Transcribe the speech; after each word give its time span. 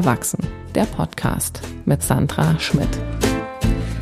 Erwachsen, 0.00 0.38
der 0.74 0.86
Podcast 0.86 1.60
mit 1.84 2.02
Sandra 2.02 2.58
Schmidt. 2.58 2.88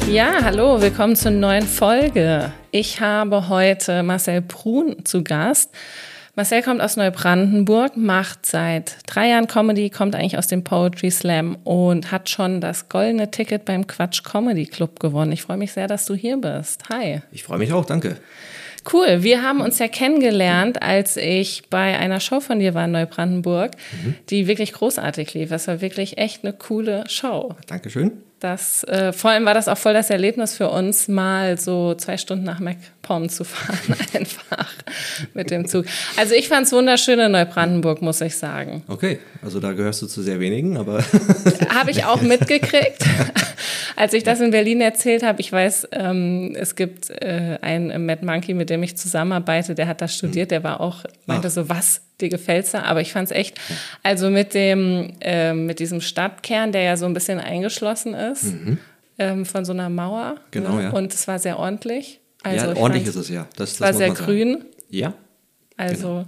Ja, 0.09 0.45
hallo, 0.45 0.81
willkommen 0.81 1.17
zur 1.17 1.33
neuen 1.33 1.67
Folge. 1.67 2.53
Ich 2.71 3.01
habe 3.01 3.49
heute 3.49 4.05
Marcel 4.05 4.41
Prun 4.41 5.05
zu 5.05 5.25
Gast. 5.25 5.75
Marcel 6.37 6.63
kommt 6.63 6.81
aus 6.83 6.95
Neubrandenburg, 6.95 7.97
macht 7.97 8.47
seit 8.47 8.99
drei 9.09 9.31
Jahren 9.31 9.49
Comedy, 9.49 9.91
kommt 9.91 10.15
eigentlich 10.15 10.39
aus 10.39 10.47
dem 10.47 10.63
Poetry 10.63 11.11
Slam 11.11 11.57
und 11.65 12.13
hat 12.13 12.31
schon 12.31 12.61
das 12.61 12.89
goldene 12.89 13.33
Ticket 13.33 13.65
beim 13.65 13.89
Quatsch 13.89 14.23
Comedy 14.23 14.67
Club 14.67 15.01
gewonnen. 15.01 15.33
Ich 15.33 15.43
freue 15.43 15.57
mich 15.57 15.73
sehr, 15.73 15.89
dass 15.89 16.07
du 16.07 16.15
hier 16.15 16.37
bist. 16.37 16.85
Hi. 16.91 17.23
Ich 17.33 17.43
freue 17.43 17.59
mich 17.59 17.73
auch, 17.73 17.85
danke. 17.85 18.19
Cool, 18.93 19.23
wir 19.23 19.43
haben 19.43 19.61
uns 19.61 19.79
ja 19.79 19.89
kennengelernt, 19.89 20.83
als 20.83 21.17
ich 21.17 21.65
bei 21.69 21.99
einer 21.99 22.21
Show 22.21 22.41
von 22.41 22.59
dir 22.59 22.75
war 22.75 22.87
in 22.87 22.93
Neubrandenburg, 22.93 23.73
mhm. 23.93 24.15
die 24.31 24.47
wirklich 24.47 24.73
großartig 24.73 25.35
lief. 25.35 25.51
Das 25.51 25.69
war 25.69 25.81
wirklich 25.81 26.19
echt 26.19 26.45
eine 26.45 26.53
coole 26.53 27.05
Show. 27.09 27.55
Dankeschön. 27.67 28.13
Das, 28.41 28.85
äh, 28.85 29.13
vor 29.13 29.33
allem 29.33 29.45
war 29.47 29.55
das 29.55 29.67
auch 29.67 29.79
voll 29.79 29.95
das 29.95 30.11
Erlebnis 30.11 30.57
für 30.57 30.71
uns, 30.71 31.09
mal 31.09 31.59
so 31.59 31.95
zwei 31.95 32.17
Stunden 32.17 32.45
nach 32.45 32.61
MacPom 32.61 33.29
zu 33.29 33.43
fahren, 33.43 33.97
einfach 34.15 34.73
mit 35.35 35.51
dem 35.51 35.67
Zug. 35.67 35.87
Also 36.17 36.35
ich 36.35 36.47
fand 36.47 36.67
es 36.67 36.73
wunderschön 36.73 37.19
in 37.19 37.33
Neubrandenburg, 37.33 38.01
muss 38.01 38.21
ich 38.21 38.37
sagen. 38.37 38.85
Okay, 38.87 39.19
also 39.43 39.61
da 39.61 39.73
gehörst 39.73 40.03
du 40.03 40.07
zu 40.07 40.23
sehr 40.23 40.41
wenigen, 40.41 40.77
aber. 40.77 41.03
habe 41.71 41.91
ich 41.91 42.05
auch 42.05 42.21
mitgekriegt. 42.23 43.05
Als 43.97 44.13
ich 44.13 44.23
das 44.23 44.41
in 44.41 44.51
Berlin 44.51 44.81
erzählt 44.81 45.23
habe, 45.23 45.41
ich 45.41 45.51
weiß, 45.51 45.89
ähm, 45.93 46.55
es 46.57 46.77
gibt 46.77 47.11
äh, 47.11 47.59
einen 47.61 48.07
Mad 48.07 48.25
Monkey, 48.25 48.55
mit 48.55 48.71
dem 48.71 48.83
ich 48.83 48.97
zusammenarbeite, 48.97 49.75
der 49.75 49.89
hat 49.89 50.01
das 50.01 50.15
studiert, 50.15 50.51
der 50.51 50.63
war 50.63 50.81
auch, 50.81 51.05
meinte 51.27 51.49
Ach. 51.49 51.53
so, 51.53 51.69
was, 51.69 52.03
dir 52.21 52.29
gefällt's 52.29 52.73
da? 52.73 52.83
Aber 52.83 53.01
ich 53.01 53.13
fand's 53.13 53.31
echt, 53.31 53.59
also 54.03 54.31
mit 54.31 54.55
dem, 54.55 55.15
äh, 55.21 55.53
mit 55.53 55.79
diesem 55.79 56.01
Stadtkern, 56.01 56.73
der 56.73 56.83
ja 56.83 56.97
so 56.97 57.07
ein 57.07 57.15
bisschen 57.15 57.41
eingeschlossen 57.41 58.15
ist, 58.15 58.45
mhm. 58.45 58.79
ähm, 59.19 59.47
von 59.47 59.65
so 59.65 59.73
einer 59.73 59.89
Mauer. 59.89 60.37
Genau, 60.51 60.77
ne? 60.77 60.85
ja. 60.85 60.91
Und 60.91 61.13
es 61.13 61.27
war 61.29 61.39
sehr 61.39 61.59
ordentlich. 61.59 62.21
Also 62.43 62.67
ja, 62.67 62.77
ordentlich 62.77 63.07
ist 63.07 63.17
es, 63.17 63.29
ja. 63.29 63.49
Das, 63.57 63.79
das 63.79 63.81
war 63.81 63.95
sehr 63.95 64.11
grün. 64.11 64.65
Ja. 64.91 65.15
Also. 65.77 66.25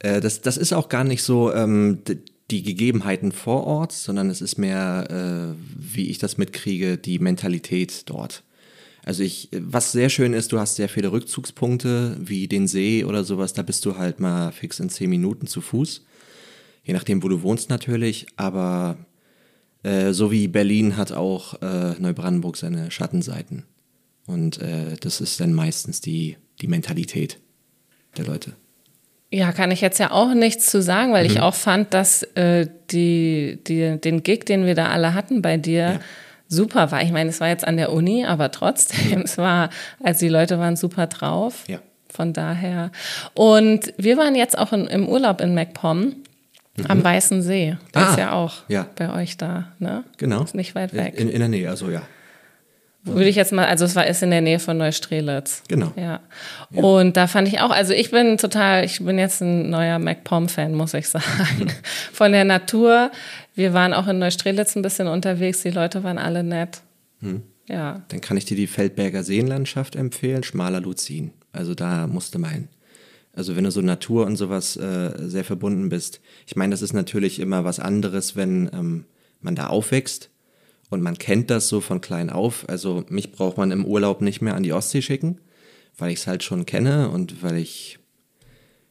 Genau. 0.00 0.16
Äh, 0.16 0.20
das, 0.20 0.40
das 0.40 0.56
ist 0.56 0.72
auch 0.72 0.88
gar 0.88 1.04
nicht 1.04 1.22
so, 1.22 1.52
ähm, 1.52 2.02
die 2.50 2.62
Gegebenheiten 2.62 3.32
vor 3.32 3.64
Ort, 3.64 3.92
sondern 3.92 4.30
es 4.30 4.40
ist 4.40 4.58
mehr, 4.58 5.54
äh, 5.56 5.56
wie 5.76 6.08
ich 6.08 6.18
das 6.18 6.38
mitkriege, 6.38 6.98
die 6.98 7.18
Mentalität 7.18 8.08
dort. 8.08 8.42
Also 9.04 9.22
ich, 9.22 9.48
was 9.52 9.92
sehr 9.92 10.10
schön 10.10 10.34
ist, 10.34 10.52
du 10.52 10.58
hast 10.58 10.76
sehr 10.76 10.88
viele 10.88 11.12
Rückzugspunkte, 11.12 12.16
wie 12.20 12.48
den 12.48 12.68
See 12.68 13.04
oder 13.04 13.24
sowas, 13.24 13.54
da 13.54 13.62
bist 13.62 13.86
du 13.86 13.96
halt 13.96 14.20
mal 14.20 14.52
fix 14.52 14.78
in 14.78 14.90
zehn 14.90 15.08
Minuten 15.08 15.46
zu 15.46 15.60
Fuß. 15.60 16.04
Je 16.84 16.92
nachdem, 16.92 17.22
wo 17.22 17.28
du 17.28 17.42
wohnst 17.42 17.70
natürlich, 17.70 18.26
aber 18.36 18.98
äh, 19.82 20.12
so 20.12 20.30
wie 20.30 20.48
Berlin 20.48 20.96
hat 20.96 21.12
auch 21.12 21.60
äh, 21.62 21.94
Neubrandenburg 21.98 22.56
seine 22.56 22.90
Schattenseiten. 22.90 23.64
Und 24.26 24.58
äh, 24.58 24.96
das 25.00 25.20
ist 25.20 25.40
dann 25.40 25.54
meistens 25.54 26.00
die, 26.00 26.36
die 26.60 26.68
Mentalität 26.68 27.38
der 28.16 28.26
Leute. 28.26 28.54
Ja, 29.32 29.52
kann 29.52 29.70
ich 29.70 29.80
jetzt 29.80 29.98
ja 29.98 30.10
auch 30.10 30.34
nichts 30.34 30.66
zu 30.66 30.82
sagen, 30.82 31.12
weil 31.12 31.24
mhm. 31.24 31.30
ich 31.30 31.40
auch 31.40 31.54
fand, 31.54 31.94
dass 31.94 32.24
äh, 32.34 32.66
die, 32.90 33.60
die, 33.66 34.00
den 34.00 34.22
Gig, 34.24 34.44
den 34.44 34.66
wir 34.66 34.74
da 34.74 34.88
alle 34.88 35.14
hatten 35.14 35.40
bei 35.40 35.56
dir, 35.56 35.78
ja. 35.78 36.00
super 36.48 36.90
war. 36.90 37.02
Ich 37.02 37.12
meine, 37.12 37.30
es 37.30 37.40
war 37.40 37.48
jetzt 37.48 37.64
an 37.64 37.76
der 37.76 37.92
Uni, 37.92 38.24
aber 38.24 38.50
trotzdem, 38.50 39.18
mhm. 39.18 39.22
es 39.24 39.38
war, 39.38 39.70
also 40.02 40.20
die 40.20 40.28
Leute 40.28 40.58
waren 40.58 40.76
super 40.76 41.06
drauf. 41.06 41.64
Ja. 41.68 41.78
Von 42.08 42.32
daher. 42.32 42.90
Und 43.34 43.94
wir 43.96 44.16
waren 44.16 44.34
jetzt 44.34 44.58
auch 44.58 44.72
in, 44.72 44.88
im 44.88 45.08
Urlaub 45.08 45.40
in 45.40 45.54
MacPom. 45.54 45.98
Mhm. 46.76 46.86
Am 46.88 47.04
Weißen 47.04 47.42
See. 47.42 47.76
Der 47.94 48.02
ah, 48.02 48.10
ist 48.10 48.18
ja 48.18 48.32
auch 48.32 48.54
ja. 48.66 48.86
bei 48.96 49.12
euch 49.12 49.36
da, 49.36 49.68
ne? 49.78 50.04
Genau. 50.16 50.42
Ist 50.42 50.54
nicht 50.56 50.74
weit 50.74 50.92
weg. 50.94 51.14
In, 51.16 51.28
in 51.28 51.38
der 51.38 51.48
Nähe, 51.48 51.68
also 51.68 51.88
ja. 51.90 52.02
Würde 53.02 53.28
ich 53.28 53.36
jetzt 53.36 53.52
mal, 53.52 53.66
also 53.66 53.86
es 53.86 53.96
war 53.96 54.06
ist 54.06 54.22
in 54.22 54.30
der 54.30 54.42
Nähe 54.42 54.58
von 54.58 54.76
Neustrelitz. 54.76 55.62
Genau. 55.68 55.92
Ja. 55.96 56.20
ja. 56.70 56.82
Und 56.82 57.16
da 57.16 57.26
fand 57.26 57.48
ich 57.48 57.60
auch, 57.60 57.70
also 57.70 57.94
ich 57.94 58.10
bin 58.10 58.36
total, 58.36 58.84
ich 58.84 59.02
bin 59.02 59.18
jetzt 59.18 59.40
ein 59.40 59.70
neuer 59.70 59.98
MacPom-Fan, 59.98 60.74
muss 60.74 60.92
ich 60.92 61.08
sagen. 61.08 61.72
Von 62.12 62.32
der 62.32 62.44
Natur. 62.44 63.10
Wir 63.54 63.72
waren 63.72 63.94
auch 63.94 64.06
in 64.06 64.18
Neustrelitz 64.18 64.76
ein 64.76 64.82
bisschen 64.82 65.06
unterwegs, 65.08 65.62
die 65.62 65.70
Leute 65.70 66.04
waren 66.04 66.18
alle 66.18 66.42
nett. 66.42 66.82
Hm. 67.20 67.42
Ja. 67.68 68.02
Dann 68.08 68.20
kann 68.20 68.36
ich 68.36 68.44
dir 68.44 68.56
die 68.56 68.66
Feldberger 68.66 69.22
Seenlandschaft 69.22 69.96
empfehlen, 69.96 70.42
schmaler 70.42 70.80
Luzin. 70.80 71.32
Also 71.52 71.74
da 71.74 72.06
musste 72.06 72.38
man 72.38 72.68
Also 73.32 73.56
wenn 73.56 73.64
du 73.64 73.70
so 73.70 73.80
Natur 73.80 74.26
und 74.26 74.36
sowas 74.36 74.76
äh, 74.76 75.12
sehr 75.16 75.44
verbunden 75.44 75.88
bist. 75.88 76.20
Ich 76.46 76.54
meine, 76.54 76.72
das 76.72 76.82
ist 76.82 76.92
natürlich 76.92 77.38
immer 77.40 77.64
was 77.64 77.80
anderes, 77.80 78.36
wenn 78.36 78.70
ähm, 78.74 79.04
man 79.40 79.54
da 79.54 79.68
aufwächst 79.68 80.29
und 80.90 81.00
man 81.00 81.16
kennt 81.16 81.50
das 81.50 81.68
so 81.68 81.80
von 81.80 82.00
klein 82.00 82.28
auf. 82.30 82.68
Also 82.68 83.04
mich 83.08 83.32
braucht 83.32 83.56
man 83.56 83.70
im 83.70 83.86
Urlaub 83.86 84.20
nicht 84.20 84.42
mehr 84.42 84.56
an 84.56 84.64
die 84.64 84.72
Ostsee 84.72 85.00
schicken, 85.00 85.38
weil 85.96 86.10
ich 86.10 86.18
es 86.18 86.26
halt 86.26 86.42
schon 86.42 86.66
kenne 86.66 87.08
und 87.08 87.42
weil 87.42 87.56
ich, 87.56 87.98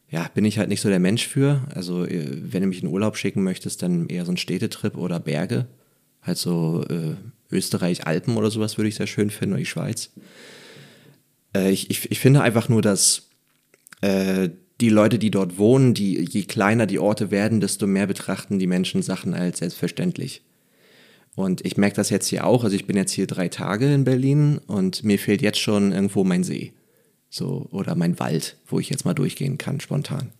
ja, 0.08 0.28
bin 0.34 0.46
ich 0.46 0.58
halt 0.58 0.70
nicht 0.70 0.80
so 0.80 0.88
der 0.88 0.98
Mensch 0.98 1.28
für. 1.28 1.66
Also 1.74 2.04
äh, 2.06 2.26
wenn 2.52 2.62
du 2.62 2.68
mich 2.68 2.82
in 2.82 2.88
Urlaub 2.88 3.16
schicken 3.16 3.44
möchtest, 3.44 3.82
dann 3.82 4.08
eher 4.08 4.24
so 4.24 4.32
ein 4.32 4.38
Städtetrip 4.38 4.96
oder 4.96 5.20
Berge. 5.20 5.66
Halt 6.22 6.38
so 6.38 6.84
äh, 6.88 7.16
Österreich, 7.52 8.06
Alpen 8.06 8.36
oder 8.36 8.50
sowas 8.50 8.78
würde 8.78 8.88
ich 8.88 8.94
sehr 8.94 9.06
schön 9.06 9.30
finden 9.30 9.52
oder 9.54 9.60
die 9.60 9.66
Schweiz. 9.66 10.10
Äh, 11.54 11.70
ich, 11.70 11.90
ich, 11.90 12.10
ich 12.10 12.18
finde 12.18 12.40
einfach 12.40 12.70
nur, 12.70 12.80
dass 12.80 13.28
äh, 14.00 14.48
die 14.80 14.88
Leute, 14.88 15.18
die 15.18 15.30
dort 15.30 15.58
wohnen, 15.58 15.92
die, 15.92 16.18
je 16.24 16.44
kleiner 16.44 16.86
die 16.86 16.98
Orte 16.98 17.30
werden, 17.30 17.60
desto 17.60 17.86
mehr 17.86 18.06
betrachten 18.06 18.58
die 18.58 18.66
Menschen 18.66 19.02
Sachen 19.02 19.34
als 19.34 19.58
selbstverständlich. 19.58 20.42
Und 21.40 21.64
ich 21.64 21.76
merke 21.76 21.96
das 21.96 22.10
jetzt 22.10 22.28
hier 22.28 22.46
auch. 22.46 22.64
Also 22.64 22.76
ich 22.76 22.86
bin 22.86 22.96
jetzt 22.96 23.12
hier 23.12 23.26
drei 23.26 23.48
Tage 23.48 23.92
in 23.92 24.04
Berlin 24.04 24.58
und 24.66 25.04
mir 25.04 25.18
fehlt 25.18 25.42
jetzt 25.42 25.58
schon 25.58 25.92
irgendwo 25.92 26.24
mein 26.24 26.44
See. 26.44 26.72
So, 27.28 27.68
oder 27.70 27.94
mein 27.94 28.18
Wald, 28.18 28.56
wo 28.66 28.80
ich 28.80 28.90
jetzt 28.90 29.04
mal 29.04 29.14
durchgehen 29.14 29.56
kann, 29.56 29.80
spontan. 29.80 30.32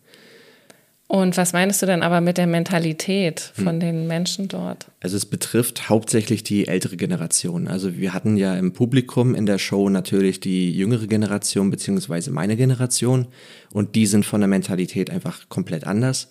Und 1.06 1.36
was 1.36 1.52
meinst 1.52 1.82
du 1.82 1.86
denn 1.86 2.04
aber 2.04 2.20
mit 2.20 2.38
der 2.38 2.46
Mentalität 2.46 3.40
von 3.40 3.72
hm. 3.72 3.80
den 3.80 4.06
Menschen 4.06 4.46
dort? 4.46 4.86
Also 5.00 5.16
es 5.16 5.26
betrifft 5.26 5.88
hauptsächlich 5.88 6.44
die 6.44 6.68
ältere 6.68 6.96
Generation. 6.96 7.66
Also 7.66 7.96
wir 7.96 8.14
hatten 8.14 8.36
ja 8.36 8.56
im 8.56 8.72
Publikum 8.72 9.34
in 9.34 9.44
der 9.44 9.58
Show 9.58 9.88
natürlich 9.88 10.38
die 10.38 10.70
jüngere 10.72 11.08
Generation 11.08 11.70
beziehungsweise 11.70 12.30
meine 12.30 12.56
Generation 12.56 13.26
und 13.72 13.96
die 13.96 14.06
sind 14.06 14.24
von 14.24 14.40
der 14.40 14.46
Mentalität 14.46 15.10
einfach 15.10 15.48
komplett 15.48 15.84
anders 15.84 16.28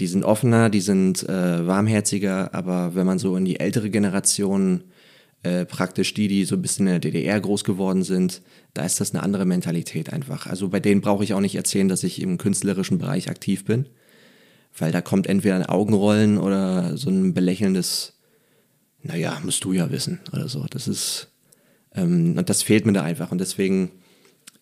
die 0.00 0.06
sind 0.06 0.24
offener, 0.24 0.70
die 0.70 0.80
sind 0.80 1.28
äh, 1.28 1.66
warmherziger, 1.66 2.54
aber 2.54 2.94
wenn 2.94 3.06
man 3.06 3.18
so 3.18 3.36
in 3.36 3.44
die 3.44 3.58
ältere 3.58 3.90
Generation, 3.90 4.84
äh, 5.42 5.64
praktisch 5.64 6.14
die, 6.14 6.28
die 6.28 6.44
so 6.44 6.56
ein 6.56 6.62
bisschen 6.62 6.86
in 6.86 6.92
der 6.92 7.00
DDR 7.00 7.40
groß 7.40 7.64
geworden 7.64 8.02
sind, 8.02 8.42
da 8.74 8.84
ist 8.84 9.00
das 9.00 9.12
eine 9.12 9.22
andere 9.22 9.44
Mentalität 9.44 10.12
einfach. 10.12 10.46
Also 10.46 10.68
bei 10.68 10.80
denen 10.80 11.00
brauche 11.00 11.24
ich 11.24 11.34
auch 11.34 11.40
nicht 11.40 11.54
erzählen, 11.54 11.88
dass 11.88 12.04
ich 12.04 12.20
im 12.22 12.38
künstlerischen 12.38 12.98
Bereich 12.98 13.28
aktiv 13.28 13.64
bin, 13.64 13.88
weil 14.76 14.92
da 14.92 15.00
kommt 15.00 15.26
entweder 15.26 15.56
ein 15.56 15.66
Augenrollen 15.66 16.38
oder 16.38 16.96
so 16.96 17.10
ein 17.10 17.34
belächelndes, 17.34 18.14
naja, 19.02 19.40
musst 19.44 19.64
du 19.64 19.72
ja 19.72 19.90
wissen 19.90 20.20
oder 20.32 20.48
so. 20.48 20.66
Das 20.70 20.86
ist, 20.86 21.32
ähm, 21.94 22.36
und 22.36 22.48
das 22.48 22.62
fehlt 22.62 22.86
mir 22.86 22.92
da 22.92 23.02
einfach 23.02 23.32
und 23.32 23.38
deswegen 23.38 23.90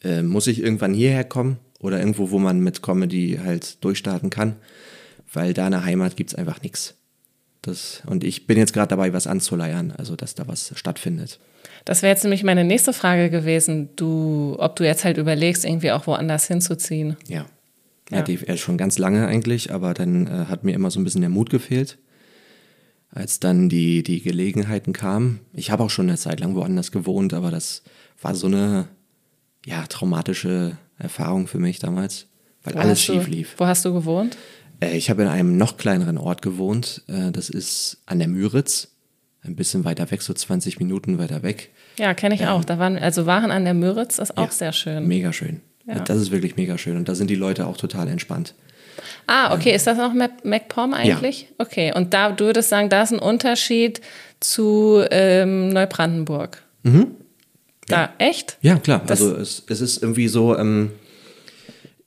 äh, 0.02 0.22
muss 0.22 0.46
ich 0.46 0.62
irgendwann 0.62 0.94
hierher 0.94 1.24
kommen 1.24 1.58
oder 1.80 1.98
irgendwo, 1.98 2.30
wo 2.30 2.38
man 2.38 2.60
mit 2.60 2.82
Comedy 2.82 3.38
halt 3.42 3.82
durchstarten 3.84 4.30
kann 4.30 4.56
weil 5.32 5.54
da 5.54 5.66
in 5.66 5.72
der 5.72 5.84
Heimat 5.84 6.16
gibt 6.16 6.30
es 6.30 6.34
einfach 6.34 6.62
nichts. 6.62 6.94
und 8.06 8.22
ich 8.22 8.46
bin 8.46 8.58
jetzt 8.58 8.72
gerade 8.72 8.88
dabei, 8.88 9.12
was 9.12 9.26
anzuleiern, 9.26 9.92
also 9.96 10.14
dass 10.14 10.34
da 10.34 10.46
was 10.46 10.72
stattfindet. 10.76 11.40
Das 11.84 12.02
wäre 12.02 12.12
jetzt 12.12 12.22
nämlich 12.22 12.44
meine 12.44 12.64
nächste 12.64 12.92
Frage 12.92 13.30
gewesen, 13.30 13.90
du, 13.96 14.56
ob 14.58 14.76
du 14.76 14.84
jetzt 14.84 15.04
halt 15.04 15.18
überlegst, 15.18 15.64
irgendwie 15.64 15.92
auch 15.92 16.06
woanders 16.06 16.46
hinzuziehen. 16.46 17.16
Ja. 17.26 17.46
Ja, 18.10 18.22
die, 18.22 18.38
ja 18.46 18.56
schon 18.56 18.78
ganz 18.78 18.98
lange 18.98 19.26
eigentlich, 19.26 19.72
aber 19.72 19.92
dann 19.92 20.28
äh, 20.28 20.46
hat 20.46 20.62
mir 20.62 20.74
immer 20.74 20.92
so 20.92 21.00
ein 21.00 21.04
bisschen 21.04 21.22
der 21.22 21.30
Mut 21.30 21.50
gefehlt, 21.50 21.98
als 23.10 23.40
dann 23.40 23.68
die, 23.68 24.04
die 24.04 24.22
Gelegenheiten 24.22 24.92
kamen. 24.92 25.40
Ich 25.52 25.72
habe 25.72 25.82
auch 25.82 25.90
schon 25.90 26.08
eine 26.08 26.16
Zeit 26.16 26.38
lang 26.38 26.54
woanders 26.54 26.92
gewohnt, 26.92 27.34
aber 27.34 27.50
das 27.50 27.82
war 28.22 28.36
so 28.36 28.46
eine 28.46 28.86
ja, 29.64 29.84
traumatische 29.88 30.76
Erfahrung 30.98 31.48
für 31.48 31.58
mich 31.58 31.80
damals, 31.80 32.28
weil 32.62 32.74
wo 32.74 32.78
alles 32.78 33.02
schief 33.02 33.26
lief. 33.26 33.54
Wo 33.58 33.66
hast 33.66 33.84
du 33.84 33.92
gewohnt? 33.92 34.36
Äh, 34.80 34.96
ich 34.96 35.10
habe 35.10 35.22
in 35.22 35.28
einem 35.28 35.56
noch 35.56 35.76
kleineren 35.76 36.18
Ort 36.18 36.42
gewohnt. 36.42 37.02
Äh, 37.08 37.32
das 37.32 37.48
ist 37.48 38.02
an 38.06 38.18
der 38.18 38.28
Müritz. 38.28 38.88
Ein 39.42 39.54
bisschen 39.54 39.84
weiter 39.84 40.10
weg, 40.10 40.22
so 40.22 40.34
20 40.34 40.80
Minuten 40.80 41.18
weiter 41.18 41.42
weg. 41.44 41.70
Ja, 41.98 42.14
kenne 42.14 42.34
ich 42.34 42.40
ähm, 42.40 42.48
auch. 42.48 42.64
Da 42.64 42.78
waren, 42.78 42.98
also 42.98 43.26
Waren 43.26 43.52
an 43.52 43.64
der 43.64 43.74
Müritz 43.74 44.18
ist 44.18 44.36
auch 44.36 44.46
ja, 44.46 44.50
sehr 44.50 44.72
schön. 44.72 45.06
Mega 45.06 45.32
schön. 45.32 45.60
Ja. 45.86 46.00
Das 46.00 46.18
ist 46.18 46.32
wirklich 46.32 46.56
mega 46.56 46.78
schön. 46.78 46.96
Und 46.96 47.08
da 47.08 47.14
sind 47.14 47.30
die 47.30 47.36
Leute 47.36 47.66
auch 47.66 47.76
total 47.76 48.08
entspannt. 48.08 48.54
Ah, 49.26 49.54
okay. 49.54 49.70
Ähm, 49.70 49.76
ist 49.76 49.86
das 49.86 49.98
auch 49.98 50.12
MacPom 50.12 50.94
eigentlich? 50.94 51.42
Ja. 51.42 51.64
Okay. 51.64 51.92
Und 51.94 52.12
da, 52.12 52.32
du 52.32 52.46
würdest 52.46 52.70
sagen, 52.70 52.88
da 52.88 53.02
ist 53.02 53.12
ein 53.12 53.18
Unterschied 53.18 54.00
zu 54.40 55.04
ähm, 55.10 55.68
Neubrandenburg. 55.68 56.62
Mhm. 56.82 57.12
Da, 57.86 57.96
ja. 57.96 58.12
echt? 58.18 58.58
Ja, 58.62 58.76
klar. 58.78 59.02
Das 59.06 59.20
also 59.20 59.36
es, 59.36 59.62
es 59.68 59.80
ist 59.80 60.02
irgendwie 60.02 60.28
so, 60.28 60.56
ähm, 60.58 60.90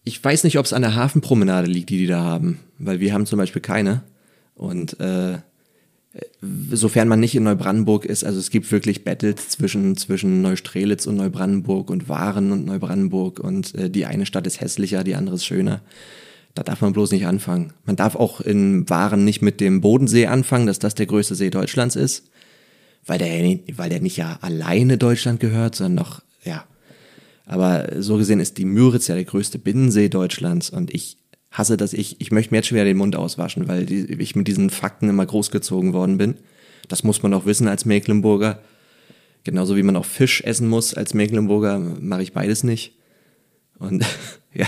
ich 0.03 0.23
weiß 0.23 0.43
nicht, 0.43 0.57
ob 0.57 0.65
es 0.65 0.73
an 0.73 0.81
der 0.81 0.95
Hafenpromenade 0.95 1.67
liegt, 1.67 1.89
die 1.89 1.97
die 1.97 2.07
da 2.07 2.21
haben, 2.21 2.59
weil 2.77 2.99
wir 2.99 3.13
haben 3.13 3.25
zum 3.25 3.37
Beispiel 3.37 3.61
keine. 3.61 4.03
Und 4.55 4.99
äh, 4.99 5.37
sofern 6.41 7.07
man 7.07 7.19
nicht 7.19 7.35
in 7.35 7.43
Neubrandenburg 7.43 8.05
ist, 8.05 8.23
also 8.23 8.39
es 8.39 8.49
gibt 8.49 8.71
wirklich 8.71 9.03
Battles 9.03 9.49
zwischen, 9.49 9.95
zwischen 9.95 10.41
Neustrelitz 10.41 11.05
und 11.05 11.15
Neubrandenburg 11.15 11.89
und 11.89 12.09
Waren 12.09 12.51
und 12.51 12.65
Neubrandenburg 12.65 13.39
und 13.39 13.75
äh, 13.75 13.89
die 13.89 14.05
eine 14.05 14.25
Stadt 14.25 14.47
ist 14.47 14.59
hässlicher, 14.59 15.03
die 15.03 15.15
andere 15.15 15.35
ist 15.35 15.45
schöner. 15.45 15.81
Da 16.55 16.63
darf 16.63 16.81
man 16.81 16.93
bloß 16.93 17.11
nicht 17.11 17.27
anfangen. 17.27 17.73
Man 17.85 17.95
darf 17.95 18.15
auch 18.15 18.41
in 18.41 18.89
Waren 18.89 19.23
nicht 19.23 19.41
mit 19.41 19.61
dem 19.61 19.81
Bodensee 19.81 20.25
anfangen, 20.25 20.65
dass 20.65 20.79
das 20.79 20.95
der 20.95 21.05
größte 21.05 21.35
See 21.35 21.51
Deutschlands 21.51 21.95
ist, 21.95 22.29
weil 23.05 23.19
der, 23.19 23.59
weil 23.77 23.89
der 23.89 24.01
nicht 24.01 24.17
ja 24.17 24.39
alleine 24.41 24.97
Deutschland 24.97 25.39
gehört, 25.39 25.75
sondern 25.75 26.05
noch, 26.05 26.21
ja. 26.43 26.65
Aber 27.49 27.87
so 27.97 28.17
gesehen 28.17 28.39
ist 28.39 28.59
die 28.59 28.65
Müritz 28.65 29.07
ja 29.07 29.15
der 29.15 29.25
größte 29.25 29.57
Binnensee 29.57 30.07
Deutschlands 30.07 30.69
und 30.69 30.93
ich 30.93 31.17
hasse 31.49 31.77
das. 31.77 31.93
Ich, 31.93 32.21
ich 32.21 32.31
möchte 32.31 32.53
mir 32.53 32.59
jetzt 32.59 32.67
schwer 32.67 32.85
den 32.85 32.97
Mund 32.97 33.15
auswaschen, 33.15 33.67
weil 33.67 33.87
die, 33.87 34.05
ich 34.21 34.35
mit 34.35 34.47
diesen 34.47 34.69
Fakten 34.69 35.09
immer 35.09 35.25
großgezogen 35.25 35.91
worden 35.91 36.19
bin. 36.19 36.35
Das 36.89 37.03
muss 37.03 37.23
man 37.23 37.33
auch 37.33 37.47
wissen 37.47 37.67
als 37.67 37.85
Mecklenburger. 37.85 38.61
Genauso 39.43 39.75
wie 39.75 39.81
man 39.81 39.95
auch 39.95 40.05
Fisch 40.05 40.43
essen 40.43 40.67
muss 40.67 40.93
als 40.93 41.15
Mecklenburger, 41.15 41.79
mache 41.79 42.21
ich 42.21 42.33
beides 42.33 42.63
nicht. 42.63 42.93
Und 43.79 44.05
ja, 44.53 44.67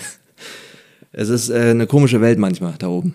es 1.12 1.30
ist 1.30 1.50
äh, 1.50 1.70
eine 1.70 1.86
komische 1.86 2.20
Welt 2.20 2.40
manchmal 2.40 2.74
da 2.80 2.88
oben. 2.88 3.14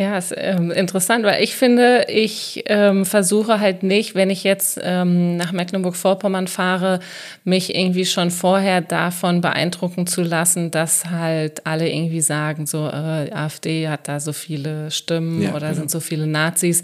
Ja, 0.00 0.16
ist 0.16 0.32
ähm, 0.34 0.70
interessant, 0.70 1.26
weil 1.26 1.42
ich 1.42 1.54
finde, 1.54 2.06
ich 2.08 2.64
ähm, 2.68 3.04
versuche 3.04 3.60
halt 3.60 3.82
nicht, 3.82 4.14
wenn 4.14 4.30
ich 4.30 4.44
jetzt 4.44 4.80
ähm, 4.82 5.36
nach 5.36 5.52
Mecklenburg-Vorpommern 5.52 6.46
fahre, 6.46 7.00
mich 7.44 7.74
irgendwie 7.74 8.06
schon 8.06 8.30
vorher 8.30 8.80
davon 8.80 9.42
beeindrucken 9.42 10.06
zu 10.06 10.22
lassen, 10.22 10.70
dass 10.70 11.10
halt 11.10 11.66
alle 11.66 11.86
irgendwie 11.86 12.22
sagen, 12.22 12.64
so 12.64 12.86
äh, 12.86 13.30
AfD 13.30 13.88
hat 13.88 14.08
da 14.08 14.20
so 14.20 14.32
viele 14.32 14.90
Stimmen 14.90 15.42
ja, 15.42 15.50
oder 15.50 15.66
genau. 15.66 15.80
sind 15.80 15.90
so 15.90 16.00
viele 16.00 16.26
Nazis. 16.26 16.82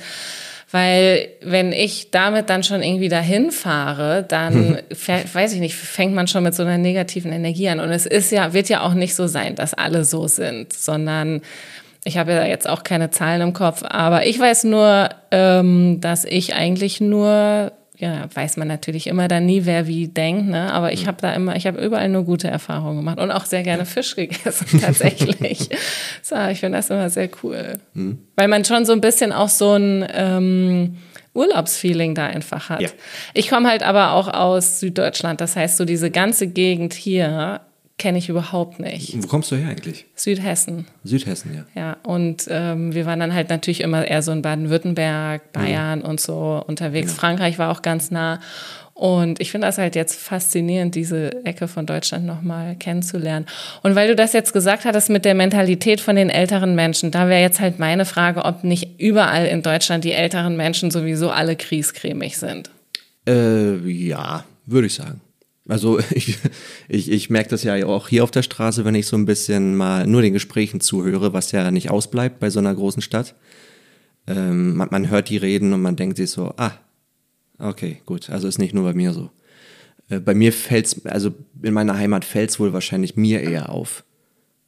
Weil 0.71 1.31
wenn 1.41 1.73
ich 1.73 2.11
damit 2.11 2.51
dann 2.51 2.65
schon 2.65 2.83
irgendwie 2.83 3.09
dahin 3.09 3.51
fahre, 3.51 4.27
dann 4.29 4.79
weiß 5.33 5.55
ich 5.55 5.61
nicht, 5.61 5.75
fängt 5.75 6.15
man 6.15 6.29
schon 6.29 6.43
mit 6.43 6.55
so 6.55 6.65
einer 6.65 6.77
negativen 6.77 7.33
Energie 7.33 7.71
an. 7.71 7.81
Und 7.81 7.89
es 7.93 8.05
ist 8.05 8.31
ja, 8.31 8.53
wird 8.53 8.69
ja 8.69 8.83
auch 8.83 8.93
nicht 8.93 9.15
so 9.15 9.27
sein, 9.27 9.55
dass 9.55 9.73
alle 9.73 10.05
so 10.05 10.29
sind, 10.29 10.75
sondern 10.75 11.41
ich 12.07 12.17
habe 12.17 12.33
ja 12.33 12.47
jetzt 12.47 12.69
auch 12.69 12.85
keine 12.85 13.11
Zahlen 13.11 13.41
im 13.41 13.53
Kopf, 13.53 13.83
aber 13.83 14.27
ich 14.27 14.39
weiß 14.39 14.65
nur, 14.65 15.09
ähm, 15.33 16.01
dass 16.01 16.25
ich 16.25 16.55
eigentlich 16.55 17.01
nur, 17.01 17.73
ja, 17.97 18.27
weiß 18.33 18.59
man 18.59 18.69
natürlich 18.69 19.09
immer 19.09 19.27
dann 19.27 19.45
nie, 19.45 19.65
wer 19.65 19.89
wie 19.89 20.07
denkt, 20.07 20.47
ne? 20.47 20.73
Aber 20.73 20.93
ich 20.93 21.03
mhm. 21.03 21.07
habe 21.09 21.19
da 21.21 21.33
immer, 21.33 21.57
ich 21.57 21.67
habe 21.67 21.85
überall 21.85 22.09
nur 22.09 22.25
gute 22.25 22.47
Erfahrungen 22.47 22.99
gemacht 22.99 23.19
und 23.19 23.33
auch 23.33 23.45
sehr 23.45 23.65
gerne 23.65 23.85
Fisch 23.87 24.15
gegessen, 24.15 24.81
tatsächlich. 24.81 25.69
so, 26.23 26.37
ich 26.49 26.61
finde 26.61 26.79
das 26.79 26.91
immer 26.91 27.11
sehr 27.11 27.29
cool. 27.43 27.73
Mhm. 27.95 28.19
Weil 28.37 28.47
man 28.47 28.65
schon 28.65 28.85
so 28.85 28.93
ein 28.93 29.01
bisschen 29.01 29.33
auch 29.33 29.49
so 29.49 29.73
ein 29.73 30.07
ähm, 30.15 30.99
Urlaubsfeeling 31.35 32.15
da 32.15 32.27
einfach 32.27 32.69
hat. 32.69 32.83
Ja. 32.83 32.89
Ich 33.35 33.49
komme 33.49 33.69
halt 33.69 33.83
aber 33.83 34.13
auch 34.13 34.29
aus 34.29 34.79
Süddeutschland, 34.79 35.41
das 35.41 35.57
heißt, 35.57 35.77
so 35.77 35.85
diese 35.85 36.13
ganze 36.13 36.47
Gegend 36.47 36.95
hier 36.95 37.63
kenne 37.99 38.19
ich 38.19 38.29
überhaupt 38.29 38.79
nicht. 38.79 39.23
Wo 39.23 39.27
kommst 39.27 39.51
du 39.51 39.57
her 39.57 39.69
eigentlich? 39.69 40.05
Südhessen. 40.15 40.87
Südhessen, 41.03 41.55
ja. 41.55 41.65
Ja, 41.81 41.97
und 42.03 42.47
ähm, 42.51 42.93
wir 42.95 43.07
waren 43.07 43.21
dann 43.21 43.33
halt 43.33 43.49
natürlich 43.49 43.81
immer 43.81 44.07
eher 44.07 44.23
so 44.23 44.33
in 44.33 44.43
Baden-Württemberg, 44.43 45.53
Bayern 45.53 46.01
ja. 46.01 46.07
und 46.07 46.21
so 46.21 46.63
unterwegs. 46.67 47.13
Ja. 47.13 47.19
Frankreich 47.19 47.59
war 47.59 47.71
auch 47.71 47.83
ganz 47.83 48.11
nah. 48.11 48.41
Und 48.93 49.41
ich 49.41 49.51
finde 49.51 49.67
das 49.67 49.77
halt 49.77 49.95
jetzt 49.95 50.19
faszinierend, 50.19 50.95
diese 50.95 51.45
Ecke 51.45 51.69
von 51.69 51.85
Deutschland 51.85 52.25
nochmal 52.25 52.77
kennenzulernen. 52.77 53.45
Und 53.83 53.95
weil 53.95 54.09
du 54.09 54.17
das 54.17 54.33
jetzt 54.33 54.55
gesagt 54.55 54.87
hattest 54.87 55.11
mit 55.11 55.27
der 55.27 55.35
Mentalität 55.35 56.01
von 56.01 56.17
den 56.17 56.31
älteren 56.31 56.75
Menschen, 56.75 57.11
da 57.11 57.29
wäre 57.29 57.43
jetzt 57.43 57.61
halt 57.61 57.79
meine 57.79 58.07
Frage, 58.07 58.45
ob 58.47 58.65
nicht 58.65 58.99
überall 58.99 59.47
in 59.47 59.63
Deutschland 59.63 60.05
die 60.05 60.13
älteren 60.13 60.57
Menschen 60.57 60.91
sowieso 60.91 61.31
alle 61.31 61.57
kriescremig 61.57 62.39
sind. 62.39 62.71
Äh, 63.29 63.77
ja, 63.87 64.45
würde 64.65 64.87
ich 64.87 64.95
sagen. 64.95 65.21
Also 65.69 65.99
ich, 66.11 66.39
ich, 66.89 67.11
ich 67.11 67.31
merke 67.31 67.51
das 67.51 67.63
ja 67.63 67.85
auch 67.87 68.09
hier 68.09 68.25
auf 68.25 68.31
der 68.31 68.43
Straße, 68.43 68.85
wenn 68.85 68.95
ich 68.95 69.07
so 69.07 69.17
ein 69.17 69.27
bisschen 69.27 69.77
mal 69.77 70.07
nur 70.07 70.23
den 70.23 70.33
Gesprächen 70.33 70.81
zuhöre, 70.81 71.33
was 71.33 71.53
ja 71.53 71.71
nicht 71.71 71.91
ausbleibt 71.91 72.39
bei 72.39 72.51
so 72.51 72.59
einer 72.59 72.75
großen 72.75 73.03
Stadt. 73.03 73.35
Ähm, 74.27 74.77
man, 74.77 74.89
man, 74.91 75.09
hört 75.09 75.29
die 75.29 75.37
reden 75.37 75.73
und 75.73 75.83
man 75.83 75.97
denkt 75.97 76.17
sich 76.17 76.31
so, 76.31 76.53
ah, 76.57 76.73
okay, 77.59 78.03
gut, 78.07 78.31
also 78.31 78.49
ist 78.49 78.59
nicht 78.59 78.75
nur 78.75 78.85
bei 78.85 78.95
mir 78.95 79.13
so. 79.13 79.31
Äh, 80.09 80.21
bei 80.21 80.35
mir 80.35 80.53
fällt's, 80.53 81.07
also 81.07 81.33
in 81.63 81.75
meiner 81.75 81.97
Heimat 81.97 82.25
fällt's 82.25 82.59
wohl 82.59 82.73
wahrscheinlich 82.73 83.17
mir 83.17 83.41
eher 83.41 83.71
auf. 83.71 84.05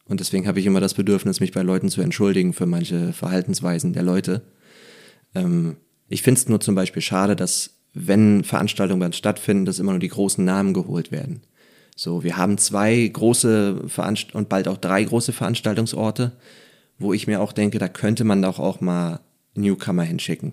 Und 0.05 0.21
deswegen 0.21 0.47
habe 0.47 0.59
ich 0.59 0.67
immer 0.67 0.81
das 0.81 0.95
Bedürfnis, 0.95 1.41
mich 1.41 1.53
bei 1.53 1.63
Leuten 1.63 1.89
zu 1.91 2.01
entschuldigen 2.01 2.53
für 2.53 2.67
manche 2.67 3.13
Verhaltensweisen 3.13 3.93
der 3.93 4.05
Leute. 4.05 4.43
Ähm, 5.35 5.77
ich 6.09 6.23
finde 6.23 6.41
es 6.41 6.49
nur 6.49 6.61
zum 6.61 6.75
Beispiel 6.75 7.03
schade, 7.03 7.37
dass 7.37 7.78
wenn 8.07 8.45
Veranstaltungen 8.45 9.01
dann 9.01 9.13
stattfinden, 9.13 9.65
dass 9.65 9.79
immer 9.79 9.93
nur 9.93 10.01
die 10.01 10.09
großen 10.09 10.45
Namen 10.45 10.75
geholt 10.75 11.11
werden. 11.11 11.43
So, 11.97 12.23
wir 12.23 12.37
haben 12.37 12.59
zwei 12.59 13.07
große 13.09 13.89
Veranst 13.89 14.35
und 14.35 14.49
bald 14.49 14.69
auch 14.69 14.77
drei 14.77 15.03
große 15.03 15.33
Veranstaltungsorte, 15.33 16.33
wo 16.99 17.13
ich 17.13 17.27
mir 17.27 17.41
auch 17.41 17.53
denke, 17.53 17.79
da 17.79 17.89
könnte 17.89 18.25
man 18.25 18.43
doch 18.43 18.59
auch 18.59 18.81
mal 18.81 19.21
Newcomer 19.55 20.05
hinschicken 20.05 20.53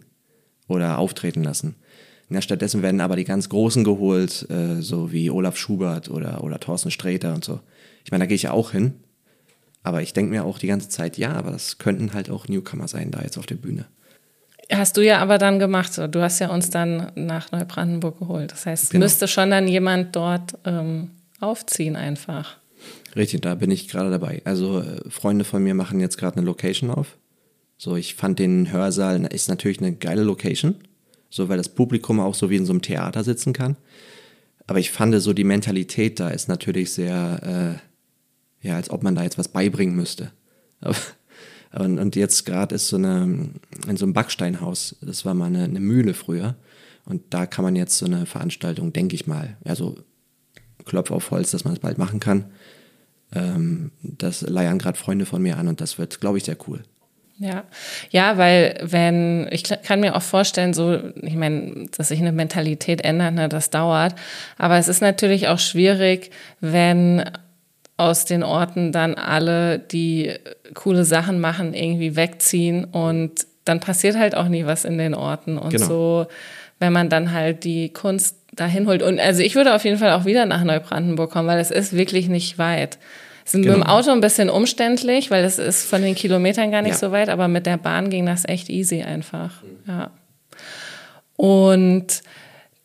oder 0.67 0.97
auftreten 0.97 1.43
lassen. 1.43 1.75
Ja, 2.29 2.41
stattdessen 2.41 2.81
werden 2.81 3.01
aber 3.01 3.15
die 3.15 3.23
ganz 3.23 3.49
Großen 3.49 3.83
geholt, 3.83 4.49
äh, 4.49 4.81
so 4.81 5.11
wie 5.11 5.29
Olaf 5.29 5.57
Schubert 5.57 6.09
oder, 6.09 6.43
oder 6.43 6.59
Thorsten 6.59 6.89
Sträter 6.89 7.35
und 7.35 7.45
so. 7.45 7.59
Ich 8.03 8.11
meine, 8.11 8.23
da 8.23 8.27
gehe 8.27 8.35
ich 8.35 8.43
ja 8.43 8.51
auch 8.51 8.71
hin, 8.71 8.95
aber 9.83 10.01
ich 10.01 10.13
denke 10.13 10.31
mir 10.31 10.43
auch 10.43 10.57
die 10.57 10.67
ganze 10.67 10.89
Zeit, 10.89 11.19
ja, 11.19 11.33
aber 11.33 11.51
das 11.51 11.77
könnten 11.77 12.13
halt 12.13 12.31
auch 12.31 12.47
Newcomer 12.47 12.87
sein 12.87 13.11
da 13.11 13.21
jetzt 13.21 13.37
auf 13.37 13.45
der 13.45 13.55
Bühne. 13.55 13.85
Hast 14.71 14.97
du 14.97 15.01
ja 15.01 15.19
aber 15.19 15.37
dann 15.37 15.59
gemacht. 15.59 15.97
Du 15.97 16.21
hast 16.21 16.39
ja 16.39 16.49
uns 16.49 16.69
dann 16.69 17.11
nach 17.15 17.51
Neubrandenburg 17.51 18.19
geholt. 18.19 18.51
Das 18.51 18.65
heißt, 18.65 18.91
genau. 18.91 19.03
müsste 19.03 19.27
schon 19.27 19.51
dann 19.51 19.67
jemand 19.67 20.15
dort 20.15 20.57
ähm, 20.65 21.11
aufziehen 21.39 21.95
einfach. 21.95 22.57
Richtig, 23.15 23.41
da 23.41 23.55
bin 23.55 23.71
ich 23.71 23.87
gerade 23.87 24.09
dabei. 24.09 24.41
Also 24.43 24.81
äh, 24.81 25.09
Freunde 25.09 25.45
von 25.45 25.63
mir 25.63 25.73
machen 25.73 25.99
jetzt 25.99 26.17
gerade 26.17 26.37
eine 26.37 26.45
Location 26.45 26.89
auf. 26.89 27.17
So, 27.77 27.95
ich 27.95 28.15
fand 28.15 28.39
den 28.39 28.71
Hörsaal 28.71 29.25
ist 29.25 29.49
natürlich 29.49 29.79
eine 29.79 29.93
geile 29.93 30.23
Location, 30.23 30.75
so 31.29 31.49
weil 31.49 31.57
das 31.57 31.69
Publikum 31.69 32.19
auch 32.19 32.33
so 32.33 32.49
wie 32.49 32.55
in 32.55 32.65
so 32.65 32.73
einem 32.73 32.81
Theater 32.81 33.23
sitzen 33.23 33.53
kann. 33.53 33.75
Aber 34.67 34.79
ich 34.79 34.91
fand 34.91 35.19
so 35.21 35.33
die 35.33 35.43
Mentalität 35.43 36.19
da 36.19 36.29
ist 36.29 36.47
natürlich 36.47 36.91
sehr, 36.93 37.79
äh, 38.63 38.67
ja, 38.67 38.75
als 38.75 38.89
ob 38.89 39.03
man 39.03 39.15
da 39.15 39.23
jetzt 39.23 39.37
was 39.37 39.49
beibringen 39.49 39.95
müsste. 39.95 40.31
Aber 40.81 40.95
und, 41.77 41.99
und 41.99 42.15
jetzt 42.15 42.45
gerade 42.45 42.75
ist 42.75 42.87
so 42.87 42.97
eine, 42.97 43.49
in 43.87 43.97
so 43.97 44.05
einem 44.05 44.13
Backsteinhaus, 44.13 44.95
das 45.01 45.25
war 45.25 45.33
mal 45.33 45.45
eine, 45.45 45.63
eine, 45.63 45.79
Mühle 45.79 46.13
früher. 46.13 46.55
Und 47.05 47.21
da 47.29 47.45
kann 47.45 47.63
man 47.63 47.75
jetzt 47.75 47.97
so 47.97 48.05
eine 48.05 48.25
Veranstaltung, 48.25 48.93
denke 48.93 49.15
ich 49.15 49.27
mal, 49.27 49.57
also 49.63 49.97
Klopf 50.85 51.11
auf 51.11 51.31
Holz, 51.31 51.51
dass 51.51 51.63
man 51.65 51.73
das 51.73 51.81
bald 51.81 51.97
machen 51.97 52.19
kann. 52.19 52.45
Ähm, 53.33 53.91
das 54.01 54.41
leiern 54.41 54.79
gerade 54.79 54.97
Freunde 54.97 55.25
von 55.25 55.41
mir 55.41 55.57
an 55.57 55.67
und 55.67 55.81
das 55.81 55.97
wird, 55.97 56.21
glaube 56.21 56.37
ich, 56.37 56.45
sehr 56.45 56.57
cool. 56.67 56.83
Ja, 57.37 57.65
ja, 58.11 58.37
weil 58.37 58.79
wenn, 58.81 59.49
ich 59.51 59.63
kann 59.63 59.99
mir 59.99 60.15
auch 60.15 60.21
vorstellen, 60.21 60.73
so, 60.73 60.97
ich 61.21 61.35
meine, 61.35 61.87
dass 61.97 62.07
sich 62.07 62.21
eine 62.21 62.31
Mentalität 62.31 63.01
ändert, 63.01 63.33
ne, 63.33 63.49
das 63.49 63.69
dauert. 63.69 64.15
Aber 64.57 64.77
es 64.77 64.87
ist 64.87 65.01
natürlich 65.01 65.49
auch 65.49 65.59
schwierig, 65.59 66.31
wenn 66.61 67.25
aus 67.97 68.25
den 68.25 68.43
Orten 68.43 68.91
dann 68.91 69.15
alle, 69.15 69.79
die 69.79 70.33
coole 70.73 71.05
Sachen 71.05 71.39
machen, 71.39 71.73
irgendwie 71.73 72.15
wegziehen 72.15 72.85
und 72.85 73.47
dann 73.63 73.79
passiert 73.79 74.17
halt 74.17 74.35
auch 74.35 74.47
nie 74.47 74.65
was 74.65 74.85
in 74.85 74.97
den 74.97 75.13
Orten 75.13 75.57
und 75.57 75.71
genau. 75.71 75.85
so, 75.85 76.27
wenn 76.79 76.93
man 76.93 77.09
dann 77.09 77.31
halt 77.31 77.63
die 77.63 77.89
Kunst 77.89 78.37
dahin 78.53 78.87
holt. 78.87 79.01
Und 79.01 79.19
also 79.19 79.41
ich 79.41 79.55
würde 79.55 79.73
auf 79.73 79.83
jeden 79.85 79.97
Fall 79.97 80.11
auch 80.11 80.25
wieder 80.25 80.45
nach 80.45 80.63
Neubrandenburg 80.63 81.31
kommen, 81.31 81.47
weil 81.47 81.59
es 81.59 81.71
ist 81.71 81.93
wirklich 81.93 82.27
nicht 82.27 82.57
weit. 82.57 82.97
Es 83.45 83.53
ist 83.53 83.61
genau. 83.61 83.77
mit 83.77 83.83
dem 83.85 83.89
Auto 83.89 84.11
ein 84.11 84.21
bisschen 84.21 84.49
umständlich, 84.49 85.31
weil 85.31 85.43
es 85.43 85.59
ist 85.59 85.87
von 85.87 86.01
den 86.01 86.15
Kilometern 86.15 86.71
gar 86.71 86.81
nicht 86.81 86.93
ja. 86.93 86.97
so 86.97 87.11
weit, 87.11 87.29
aber 87.29 87.47
mit 87.47 87.65
der 87.65 87.77
Bahn 87.77 88.09
ging 88.09 88.25
das 88.25 88.45
echt 88.45 88.69
easy 88.69 89.03
einfach. 89.03 89.61
Ja. 89.87 90.11
Und 91.37 92.21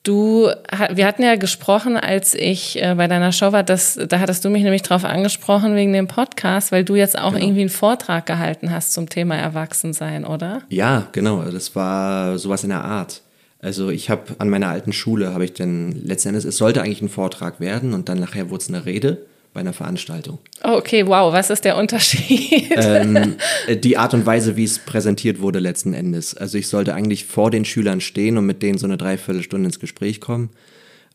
Du, 0.03 0.49
wir 0.93 1.07
hatten 1.07 1.23
ja 1.23 1.37
gesprochen, 1.37 1.99
als 1.99 2.33
ich 2.35 2.83
äh, 2.83 2.95
bei 2.95 3.07
deiner 3.07 3.33
Show 3.33 3.53
war, 3.53 3.63
dass, 3.63 3.99
da 4.09 4.19
hattest 4.19 4.43
du 4.45 4.49
mich 4.49 4.63
nämlich 4.63 4.81
drauf 4.81 5.05
angesprochen 5.05 5.77
wegen 5.77 5.93
dem 5.93 6.09
Podcast, 6.09 6.73
weil 6.73 6.85
du 6.85 6.95
jetzt 6.95 7.19
auch 7.19 7.33
genau. 7.33 7.45
irgendwie 7.45 7.61
einen 7.61 7.69
Vortrag 7.69 8.25
gehalten 8.25 8.71
hast 8.71 8.95
zum 8.95 9.11
Thema 9.11 9.37
Erwachsensein, 9.37 10.25
oder? 10.25 10.63
Ja, 10.71 11.09
genau. 11.13 11.43
Das 11.43 11.77
war 11.77 12.39
sowas 12.39 12.65
in 12.65 12.71
der 12.71 12.83
Art. 12.83 13.21
Also 13.59 13.91
ich 13.91 14.09
habe 14.09 14.23
an 14.39 14.49
meiner 14.49 14.69
alten 14.69 14.95
Schule, 14.95 15.35
habe 15.35 15.45
ich 15.45 15.53
dann 15.53 15.93
letztendlich, 15.93 16.47
es 16.47 16.57
sollte 16.57 16.81
eigentlich 16.81 17.03
ein 17.03 17.11
Vortrag 17.11 17.61
werden 17.61 17.93
und 17.93 18.09
dann 18.09 18.19
nachher 18.19 18.49
wurde 18.49 18.63
es 18.63 18.69
eine 18.71 18.87
Rede 18.87 19.19
bei 19.53 19.61
einer 19.61 19.73
Veranstaltung. 19.73 20.39
Oh, 20.65 20.77
okay, 20.77 21.07
wow, 21.07 21.33
was 21.33 21.51
ist 21.51 21.65
der 21.65 21.77
Unterschied? 21.77 22.71
Ähm, 22.77 23.37
äh, 23.67 23.77
die 23.77 23.99
Art 23.99 24.15
und 24.15 24.27
Weise, 24.27 24.57
wie 24.57 24.65
es 24.65 24.79
präsentiert 24.79 25.41
wurde 25.41 25.59
letzten 25.59 25.93
Endes. 25.93 26.37
Also 26.37 26.59
ich 26.59 26.69
sollte 26.69 26.95
eigentlich 26.95 27.25
vor 27.25 27.51
den 27.51 27.65
Schülern 27.65 28.01
stehen 28.01 28.39
und 28.39 28.47
mit 28.47 28.63
denen 28.63 28.79
so 28.79 28.87
eine 28.87 28.97
Dreiviertelstunde 28.97 29.67
ins 29.67 29.81
Gespräch 29.81 30.21
kommen. 30.21 30.51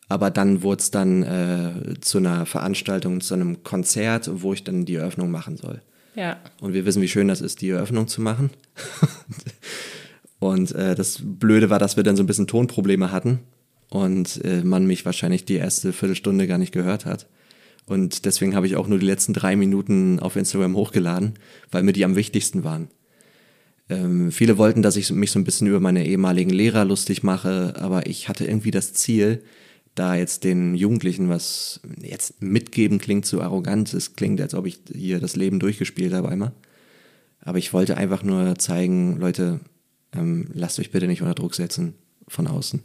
Aber 0.08 0.30
dann 0.30 0.62
wurde 0.62 0.82
es 0.82 0.92
dann 0.92 1.24
äh, 1.24 2.00
zu 2.01 2.20
einer 2.20 2.46
Veranstaltung, 2.46 3.22
zu 3.22 3.34
einem 3.34 3.63
Konzert, 3.63 4.30
wo 4.32 4.54
ich 4.54 4.63
dann 4.63 4.86
die 4.86 4.96
Eröffnung 4.96 5.32
machen 5.32 5.58
soll. 5.58 5.82
Ja. 6.15 6.38
Und 6.62 6.74
wir 6.74 6.86
wissen, 6.86 7.01
wie 7.01 7.08
schön 7.08 7.27
das 7.27 7.42
ist, 7.42 7.62
die 7.62 7.70
Eröffnung 7.70 8.08
zu 8.08 8.22
machen. 8.22 8.51
Und 10.39 10.74
äh, 10.74 10.96
das 10.96 11.20
Blöde 11.24 11.70
war, 11.70 11.80
dass 11.80 11.96
wir 11.96 12.04
dann 12.04 12.15
so 12.15 12.24
ein 12.24 12.27
bisschen 12.27 12.48
Tonprobleme 12.48 13.12
hatten 13.12 13.39
und 13.89 14.44
äh, 14.44 14.62
man 14.63 14.86
mich 14.86 15.06
wahrscheinlich 15.06 15.46
die 15.46 15.56
erste 15.56 15.94
Viertelstunde 15.94 16.48
gar 16.48 16.58
nicht 16.58 16.72
gehört 16.72 17.06
hat. 17.06 17.27
Und 17.88 18.25
deswegen 18.25 18.56
habe 18.56 18.68
ich 18.68 18.75
auch 18.75 18.88
nur 18.88 19.00
die 19.00 19.06
letzten 19.06 19.34
drei 19.34 19.56
Minuten 19.56 20.20
auf 20.20 20.36
Instagram 20.36 20.75
hochgeladen, 20.75 21.34
weil 21.72 21.84
mir 21.84 21.94
die 21.94 22.06
am 22.06 22.15
wichtigsten 22.15 22.63
waren. 22.63 22.89
Ähm, 23.89 24.32
viele 24.32 24.58
wollten, 24.58 24.82
dass 24.82 24.96
ich 24.96 25.12
mich 25.12 25.32
so 25.32 25.38
ein 25.38 25.44
bisschen 25.44 25.68
über 25.68 25.80
meine 25.80 26.06
ehemaligen 26.08 26.50
Lehrer 26.50 26.86
lustig 26.86 27.22
mache, 27.22 27.75
aber 27.77 28.08
ich 28.08 28.27
hatte 28.27 28.46
irgendwie 28.46 28.72
das 28.72 28.94
Ziel, 28.94 29.44
da 29.94 30.15
jetzt 30.15 30.44
den 30.44 30.75
Jugendlichen 30.75 31.30
was 31.30 31.80
jetzt 32.01 32.42
mitgeben 32.42 32.98
klingt 32.98 33.25
zu 33.25 33.42
arrogant. 33.42 33.94
Es 33.94 34.15
klingt, 34.15 34.42
als 34.42 34.54
ob 34.54 34.65
ich 34.65 34.80
hier 34.94 35.20
das 35.20 35.36
Leben 35.36 35.60
durchgespielt 35.60 36.13
habe 36.13 36.30
einmal. 36.30 36.51
Aber 37.39 37.60
ich 37.60 37.72
wollte 37.72 37.96
einfach 37.96 38.24
nur 38.24 38.58
zeigen, 38.58 39.18
Leute, 39.18 39.62
ähm, 40.13 40.50
lasst 40.54 40.80
euch 40.80 40.92
bitte 40.92 41.08
nicht 41.08 41.22
unter 41.22 41.36
Druck 41.36 41.56
setzen 41.56 41.94
von 42.27 42.48
außen. 42.48 42.84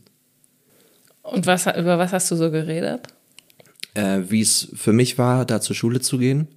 Und 1.22 1.46
was, 1.46 1.66
über 1.66 1.98
was 1.98 2.12
hast 2.12 2.30
du 2.30 2.36
so 2.36 2.50
geredet? 2.50 3.08
Äh, 3.94 4.22
Wie 4.28 4.40
es 4.40 4.68
für 4.74 4.92
mich 4.92 5.18
war, 5.18 5.44
da 5.44 5.60
zur 5.60 5.76
Schule 5.76 6.00
zu 6.00 6.18
gehen. 6.18 6.48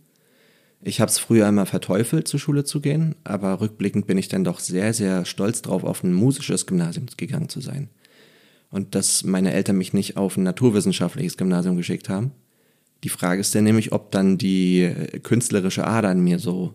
Ich 0.85 0.99
habe 0.99 1.09
es 1.09 1.17
früher 1.17 1.47
einmal 1.47 1.65
verteufelt, 1.65 2.27
zur 2.27 2.39
Schule 2.39 2.65
zu 2.65 2.81
gehen, 2.81 3.15
aber 3.23 3.61
rückblickend 3.61 4.05
bin 4.05 4.17
ich 4.17 4.27
dann 4.27 4.43
doch 4.43 4.59
sehr, 4.59 4.93
sehr 4.93 5.23
stolz 5.23 5.61
drauf, 5.61 5.85
auf 5.85 6.03
ein 6.03 6.13
musisches 6.13 6.65
Gymnasium 6.65 7.05
gegangen 7.15 7.47
zu 7.47 7.61
sein. 7.61 7.89
Und 8.69 8.93
dass 8.93 9.23
meine 9.23 9.53
Eltern 9.53 9.77
mich 9.77 9.93
nicht 9.93 10.17
auf 10.17 10.35
ein 10.35 10.43
naturwissenschaftliches 10.43 11.37
Gymnasium 11.37 11.77
geschickt 11.77 12.09
haben. 12.09 12.31
Die 13.03 13.09
Frage 13.09 13.39
ist 13.39 13.55
dann 13.55 13.63
nämlich, 13.63 13.93
ob 13.93 14.11
dann 14.11 14.37
die 14.37 14.81
äh, 14.81 15.19
künstlerische 15.19 15.87
Ader 15.87 16.11
in 16.11 16.23
mir 16.23 16.39
so 16.39 16.73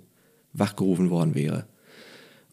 wachgerufen 0.54 1.10
worden 1.10 1.34
wäre. 1.34 1.66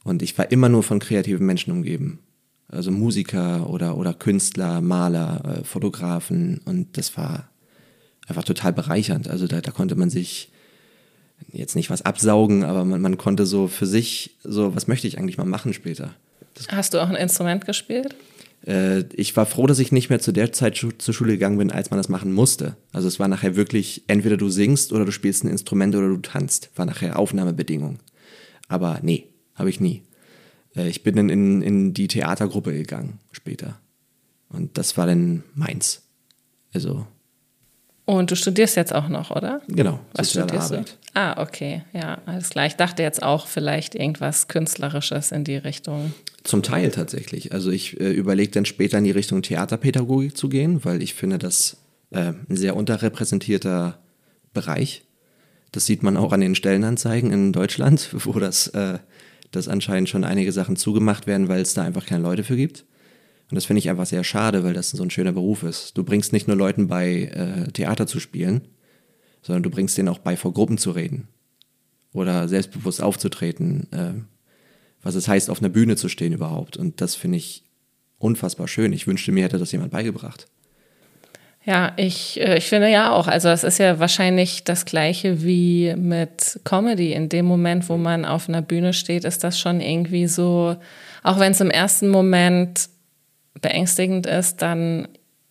Und 0.04 0.22
ich 0.22 0.38
war 0.38 0.52
immer 0.52 0.70
nur 0.70 0.84
von 0.84 1.00
kreativen 1.00 1.46
Menschen 1.46 1.72
umgeben. 1.72 2.20
Also 2.68 2.92
Musiker 2.92 3.70
oder, 3.70 3.98
oder 3.98 4.14
Künstler, 4.14 4.82
Maler, 4.82 5.60
äh, 5.60 5.64
Fotografen. 5.64 6.62
Und 6.66 6.98
das 6.98 7.16
war 7.18 7.50
einfach 8.27 8.44
total 8.44 8.74
bereichernd. 8.74 9.27
Also 9.27 9.48
da, 9.48 9.62
da 9.62 9.72
konnte 9.72 9.96
man 9.96 10.10
sich 10.10 10.50
jetzt 11.51 11.75
nicht 11.75 11.89
was 11.89 12.01
absaugen, 12.01 12.63
aber 12.63 12.86
man, 12.86 13.01
man 13.01 13.17
konnte 13.17 13.46
so 13.46 13.67
für 13.67 13.86
sich, 13.86 14.38
so, 14.44 14.75
was 14.75 14.88
möchte 14.88 15.08
ich 15.08 15.17
eigentlich 15.17 15.38
mal 15.38 15.46
machen 15.46 15.74
später? 15.74 16.13
Das 16.53 16.67
Hast 16.70 16.94
du 16.94 17.00
auch 17.00 17.10
ein 17.10 17.15
Instrument 17.15 17.65
gespielt? 17.65 18.15
Äh, 18.65 19.03
ich 19.13 19.36
war 19.36 19.46
froh, 19.46 19.67
dass 19.67 19.79
ich 19.79 19.91
nicht 19.91 20.10
mehr 20.10 20.20
zu 20.20 20.32
der 20.32 20.51
Zeit 20.51 20.77
schu 20.77 20.91
zur 20.98 21.13
Schule 21.13 21.34
gegangen 21.34 21.58
bin, 21.58 21.72
als 21.72 21.91
man 21.91 21.98
das 21.98 22.10
machen 22.10 22.34
musste. 22.34 22.77
Also 22.91 23.08
es 23.08 23.20
war 23.20 23.27
nachher 23.27 23.55
wirklich, 23.55 24.03
entweder 24.08 24.38
du 24.38 24.50
singst 24.50 24.94
oder 24.94 25.05
du 25.05 25.12
spielst 25.12 25.44
ein 25.44 25.50
Instrument 25.50 25.96
oder 25.96 26.08
du 26.08 26.17
tanzt. 26.17 26.70
War 26.75 26.86
nachher 26.86 27.20
Aufnahmebedingung. 27.20 28.00
Aber 28.67 29.00
nee, 29.01 29.27
habe 29.53 29.70
ich 29.70 29.79
nie. 29.79 30.03
Äh, 30.75 30.89
ich 30.89 31.03
bin 31.03 31.15
dann 31.15 31.29
in, 31.29 31.62
in 31.62 31.94
die 31.94 32.08
Theatergruppe 32.08 32.74
gegangen 32.74 33.20
später. 33.32 33.79
Und 34.50 34.77
das 34.77 34.98
war 34.98 35.05
dann 35.05 35.44
meins. 35.53 36.03
Also 36.74 37.05
und 38.06 38.30
du 38.30 38.36
studierst 38.36 38.76
jetzt 38.76 38.94
auch 38.94 39.10
noch, 39.10 39.32
oder? 39.32 39.62
Genau. 39.68 40.00
Was 40.14 40.32
studierst 40.32 40.72
Arbeit. 40.72 40.98
du? 41.14 41.20
Ah, 41.20 41.42
okay. 41.42 41.84
Ja, 41.94 42.20
alles 42.28 42.50
klar. 42.50 42.68
Ich 42.68 42.76
dachte 42.76 43.02
jetzt 43.02 43.24
auch 43.24 43.48
vielleicht 43.48 43.96
irgendwas 43.96 44.48
Künstlerisches 44.48 45.32
in 45.32 45.44
die 45.44 45.58
Richtung. 45.58 46.14
Zum 46.44 46.62
Teil 46.62 46.92
tatsächlich. 46.92 47.52
Also 47.52 47.72
ich 47.72 48.00
äh, 48.00 48.12
überlege 48.12 48.52
dann 48.52 48.66
später 48.66 49.00
in 49.00 49.06
die 49.06 49.12
Richtung 49.12 49.42
Theaterpädagogik 49.42 50.38
zu 50.38 50.50
gehen, 50.50 50.86
weil 50.86 51.02
ich 51.02 51.16
finde, 51.16 51.40
das 51.40 51.78
äh, 52.12 52.34
ein 52.48 52.56
sehr 52.56 52.76
unterrepräsentierter 52.76 53.98
Bereich. 54.54 55.04
Das 55.72 55.88
sieht 55.88 56.04
man 56.04 56.16
auch 56.16 56.32
an 56.32 56.42
den 56.42 56.54
Stellenanzeigen 56.54 57.32
in 57.32 57.54
Deutschland, 57.54 58.10
wo 58.26 58.38
das, 58.40 58.68
äh, 58.68 59.00
das 59.50 59.68
anscheinend 59.68 60.10
schon 60.10 60.24
einige 60.24 60.52
Sachen 60.52 60.76
zugemacht 60.76 61.26
werden, 61.26 61.48
weil 61.48 61.62
es 61.62 61.74
da 61.74 61.84
einfach 61.84 62.06
keine 62.06 62.24
Leute 62.24 62.44
für 62.44 62.56
gibt. 62.56 62.86
Und 63.50 63.56
das 63.56 63.66
finde 63.66 63.80
ich 63.80 63.90
einfach 63.90 64.06
sehr 64.06 64.24
schade, 64.24 64.64
weil 64.64 64.74
das 64.74 64.90
so 64.90 65.04
ein 65.04 65.12
schöner 65.12 65.32
Beruf 65.32 65.64
ist. 65.64 65.98
Du 65.98 66.04
bringst 66.04 66.34
nicht 66.34 66.48
nur 66.48 66.58
Leuten 66.58 66.88
bei, 66.88 67.24
äh, 67.25 67.72
Theater 67.72 68.08
zu 68.08 68.20
spielen, 68.20 68.62
sondern 69.42 69.64
du 69.64 69.70
bringst 69.70 69.98
denen 69.98 70.10
auch 70.10 70.18
bei, 70.18 70.36
vor 70.36 70.54
Gruppen 70.54 70.78
zu 70.78 70.92
reden. 70.92 71.28
Oder 72.12 72.48
selbstbewusst 72.48 73.04
aufzutreten, 73.04 73.88
äh, 73.92 74.14
was 75.04 75.16
es 75.16 75.28
heißt, 75.28 75.50
auf 75.50 75.60
einer 75.60 75.70
Bühne 75.70 75.96
zu 75.96 76.10
stehen 76.10 76.34
überhaupt. 76.34 76.78
Und 76.78 77.02
das 77.02 77.16
finde 77.16 77.38
ich 77.38 77.64
unfassbar 78.18 78.68
schön. 78.68 78.94
Ich 78.94 79.06
wünschte, 79.06 79.32
mir 79.32 79.44
hätte 79.44 79.60
das 79.60 79.72
jemand 79.72 79.92
beigebracht. 79.92 80.48
Ja, 81.66 81.94
ich, 81.98 82.40
äh, 82.40 82.58
ich 82.58 82.66
finde 82.66 82.90
ja 82.90 83.12
auch. 83.12 83.28
Also 83.28 83.50
es 83.50 83.64
ist 83.64 83.80
ja 83.80 84.00
wahrscheinlich 84.00 84.64
das 84.64 84.86
gleiche 84.86 85.44
wie 85.44 85.96
mit 85.96 86.60
Comedy. 86.64 87.14
In 87.14 87.30
dem 87.30 87.46
Moment, 87.46 87.90
wo 87.90 87.98
man 87.98 88.24
auf 88.24 88.48
einer 88.48 88.62
Bühne 88.62 88.94
steht, 88.94 89.24
ist 89.24 89.44
das 89.44 89.60
schon 89.60 89.82
irgendwie 89.82 90.28
so, 90.28 90.75
auch 91.24 91.40
wenn 91.40 91.52
es 91.52 91.62
im 91.62 91.72
ersten 91.72 92.10
Moment 92.10 92.90
beängstigend 93.62 94.26
ist, 94.26 94.62
dann 94.62 95.08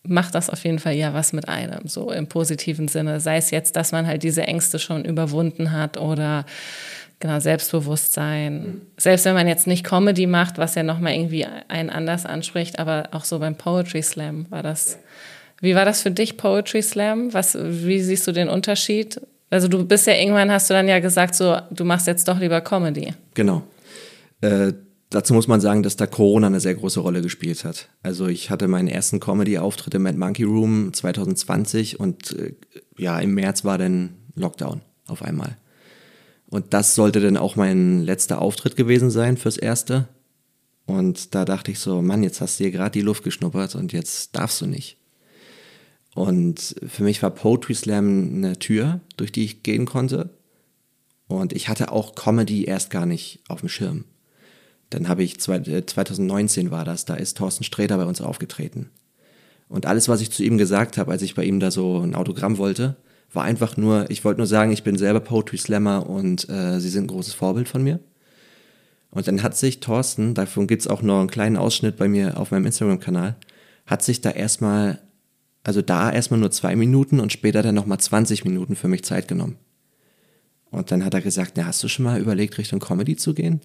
macht 0.06 0.34
das 0.34 0.50
auf 0.50 0.62
jeden 0.64 0.78
Fall 0.78 0.94
ja 0.94 1.14
was 1.14 1.32
mit 1.32 1.48
einem, 1.48 1.88
so 1.88 2.10
im 2.10 2.26
positiven 2.26 2.88
Sinne. 2.88 3.20
Sei 3.20 3.36
es 3.36 3.50
jetzt, 3.50 3.76
dass 3.76 3.92
man 3.92 4.06
halt 4.06 4.22
diese 4.22 4.42
Ängste 4.42 4.78
schon 4.78 5.04
überwunden 5.04 5.72
hat 5.72 5.98
oder 5.98 6.44
genau 7.20 7.40
Selbstbewusstsein. 7.40 8.54
Mhm. 8.54 8.80
Selbst 8.98 9.24
wenn 9.24 9.34
man 9.34 9.48
jetzt 9.48 9.66
nicht 9.66 9.84
Comedy 9.84 10.26
macht, 10.26 10.58
was 10.58 10.74
ja 10.74 10.82
nochmal 10.82 11.14
irgendwie 11.14 11.46
einen 11.68 11.90
anders 11.90 12.26
anspricht, 12.26 12.78
aber 12.78 13.08
auch 13.12 13.24
so 13.24 13.38
beim 13.38 13.56
Poetry 13.56 14.02
Slam 14.02 14.46
war 14.50 14.62
das. 14.62 14.98
Wie 15.60 15.74
war 15.74 15.86
das 15.86 16.02
für 16.02 16.10
dich, 16.10 16.36
Poetry 16.36 16.82
Slam? 16.82 17.32
Was, 17.32 17.56
wie 17.58 18.00
siehst 18.00 18.26
du 18.26 18.32
den 18.32 18.48
Unterschied? 18.48 19.20
Also 19.48 19.68
du 19.68 19.86
bist 19.86 20.06
ja 20.06 20.14
irgendwann, 20.14 20.50
hast 20.50 20.68
du 20.68 20.74
dann 20.74 20.88
ja 20.88 20.98
gesagt, 20.98 21.34
so, 21.34 21.56
du 21.70 21.84
machst 21.84 22.06
jetzt 22.06 22.28
doch 22.28 22.38
lieber 22.38 22.60
Comedy. 22.60 23.14
Genau. 23.34 23.62
Äh, 24.40 24.72
Dazu 25.10 25.34
muss 25.34 25.48
man 25.48 25.60
sagen, 25.60 25.82
dass 25.82 25.96
da 25.96 26.06
Corona 26.06 26.48
eine 26.48 26.60
sehr 26.60 26.74
große 26.74 27.00
Rolle 27.00 27.22
gespielt 27.22 27.64
hat. 27.64 27.88
Also 28.02 28.26
ich 28.26 28.50
hatte 28.50 28.68
meinen 28.68 28.88
ersten 28.88 29.20
Comedy-Auftritt 29.20 29.94
im 29.94 30.02
Mad 30.02 30.18
Monkey 30.18 30.44
Room 30.44 30.92
2020 30.92 32.00
und 32.00 32.32
äh, 32.32 32.54
ja, 32.96 33.18
im 33.20 33.34
März 33.34 33.64
war 33.64 33.78
dann 33.78 34.16
Lockdown 34.34 34.80
auf 35.06 35.22
einmal. 35.22 35.56
Und 36.46 36.72
das 36.74 36.94
sollte 36.94 37.20
dann 37.20 37.36
auch 37.36 37.56
mein 37.56 38.02
letzter 38.02 38.40
Auftritt 38.40 38.76
gewesen 38.76 39.10
sein 39.10 39.36
fürs 39.36 39.56
Erste. 39.56 40.08
Und 40.86 41.34
da 41.34 41.44
dachte 41.44 41.70
ich 41.70 41.78
so, 41.78 42.02
Mann, 42.02 42.22
jetzt 42.22 42.40
hast 42.40 42.58
du 42.58 42.64
dir 42.64 42.70
gerade 42.70 42.92
die 42.92 43.00
Luft 43.00 43.24
geschnuppert 43.24 43.74
und 43.74 43.92
jetzt 43.92 44.36
darfst 44.36 44.60
du 44.60 44.66
nicht. 44.66 44.98
Und 46.14 46.76
für 46.86 47.02
mich 47.02 47.22
war 47.22 47.30
Poetry 47.30 47.74
Slam 47.74 48.34
eine 48.34 48.58
Tür, 48.58 49.00
durch 49.16 49.32
die 49.32 49.44
ich 49.44 49.62
gehen 49.62 49.84
konnte. 49.84 50.30
Und 51.26 51.52
ich 51.52 51.68
hatte 51.68 51.90
auch 51.90 52.14
Comedy 52.14 52.64
erst 52.64 52.90
gar 52.90 53.06
nicht 53.06 53.40
auf 53.48 53.60
dem 53.60 53.68
Schirm. 53.68 54.04
Dann 54.90 55.08
habe 55.08 55.22
ich, 55.22 55.40
2019 55.40 56.66
äh, 56.66 56.70
war 56.70 56.84
das, 56.84 57.04
da 57.04 57.14
ist 57.14 57.36
Thorsten 57.36 57.64
Sträter 57.64 57.96
bei 57.96 58.04
uns 58.04 58.20
aufgetreten. 58.20 58.90
Und 59.68 59.86
alles, 59.86 60.08
was 60.08 60.20
ich 60.20 60.30
zu 60.30 60.44
ihm 60.44 60.58
gesagt 60.58 60.98
habe, 60.98 61.10
als 61.10 61.22
ich 61.22 61.34
bei 61.34 61.44
ihm 61.44 61.58
da 61.58 61.70
so 61.70 62.00
ein 62.00 62.14
Autogramm 62.14 62.58
wollte, 62.58 62.96
war 63.32 63.44
einfach 63.44 63.76
nur, 63.76 64.10
ich 64.10 64.24
wollte 64.24 64.38
nur 64.38 64.46
sagen, 64.46 64.72
ich 64.72 64.84
bin 64.84 64.96
selber 64.96 65.20
Poetry 65.20 65.58
Slammer 65.58 66.08
und 66.08 66.48
äh, 66.48 66.78
sie 66.80 66.88
sind 66.88 67.04
ein 67.04 67.08
großes 67.08 67.34
Vorbild 67.34 67.68
von 67.68 67.82
mir. 67.82 68.00
Und 69.10 69.28
dann 69.28 69.42
hat 69.42 69.56
sich 69.56 69.80
Thorsten, 69.80 70.34
davon 70.34 70.66
gibt 70.66 70.82
es 70.82 70.88
auch 70.88 71.02
noch 71.02 71.20
einen 71.20 71.30
kleinen 71.30 71.56
Ausschnitt 71.56 71.96
bei 71.96 72.08
mir 72.08 72.38
auf 72.38 72.50
meinem 72.50 72.66
Instagram-Kanal, 72.66 73.36
hat 73.86 74.02
sich 74.02 74.20
da 74.20 74.30
erstmal, 74.30 75.00
also 75.62 75.82
da 75.82 76.10
erstmal 76.10 76.40
nur 76.40 76.50
zwei 76.50 76.74
Minuten 76.74 77.20
und 77.20 77.32
später 77.32 77.62
dann 77.62 77.74
nochmal 77.74 77.98
20 77.98 78.44
Minuten 78.44 78.76
für 78.76 78.88
mich 78.88 79.04
Zeit 79.04 79.28
genommen. 79.28 79.56
Und 80.70 80.90
dann 80.90 81.04
hat 81.04 81.14
er 81.14 81.20
gesagt, 81.20 81.52
na, 81.56 81.66
hast 81.66 81.82
du 81.84 81.88
schon 81.88 82.04
mal 82.04 82.20
überlegt, 82.20 82.58
Richtung 82.58 82.80
Comedy 82.80 83.14
zu 83.14 83.34
gehen? 83.34 83.60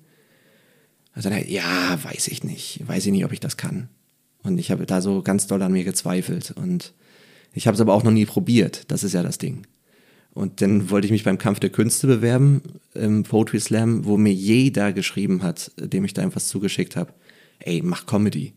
Also 1.19 1.31
dann, 1.31 1.45
ja, 1.49 2.01
weiß 2.01 2.29
ich 2.29 2.45
nicht, 2.45 2.79
weiß 2.88 3.05
ich 3.05 3.11
nicht, 3.11 3.25
ob 3.25 3.33
ich 3.33 3.41
das 3.41 3.57
kann. 3.57 3.89
Und 4.41 4.57
ich 4.57 4.71
habe 4.71 4.85
da 4.85 5.01
so 5.01 5.21
ganz 5.21 5.47
doll 5.47 5.61
an 5.61 5.73
mir 5.73 5.83
gezweifelt. 5.83 6.51
Und 6.51 6.93
ich 7.51 7.67
habe 7.67 7.75
es 7.75 7.81
aber 7.81 7.93
auch 7.93 8.03
noch 8.05 8.11
nie 8.13 8.25
probiert. 8.25 8.85
Das 8.88 9.03
ist 9.03 9.11
ja 9.11 9.21
das 9.21 9.38
Ding. 9.38 9.67
Und 10.33 10.61
dann 10.61 10.89
wollte 10.89 11.07
ich 11.07 11.11
mich 11.11 11.25
beim 11.25 11.38
Kampf 11.38 11.59
der 11.59 11.71
Künste 11.71 12.07
bewerben 12.07 12.61
im 12.93 13.23
Poetry 13.23 13.59
Slam, 13.59 14.05
wo 14.05 14.15
mir 14.15 14.31
jeder 14.31 14.93
geschrieben 14.93 15.43
hat, 15.43 15.73
dem 15.75 16.05
ich 16.05 16.13
da 16.13 16.21
irgendwas 16.21 16.47
zugeschickt 16.47 16.95
habe. 16.95 17.13
Ey, 17.59 17.81
mach 17.83 18.05
Comedy. 18.05 18.53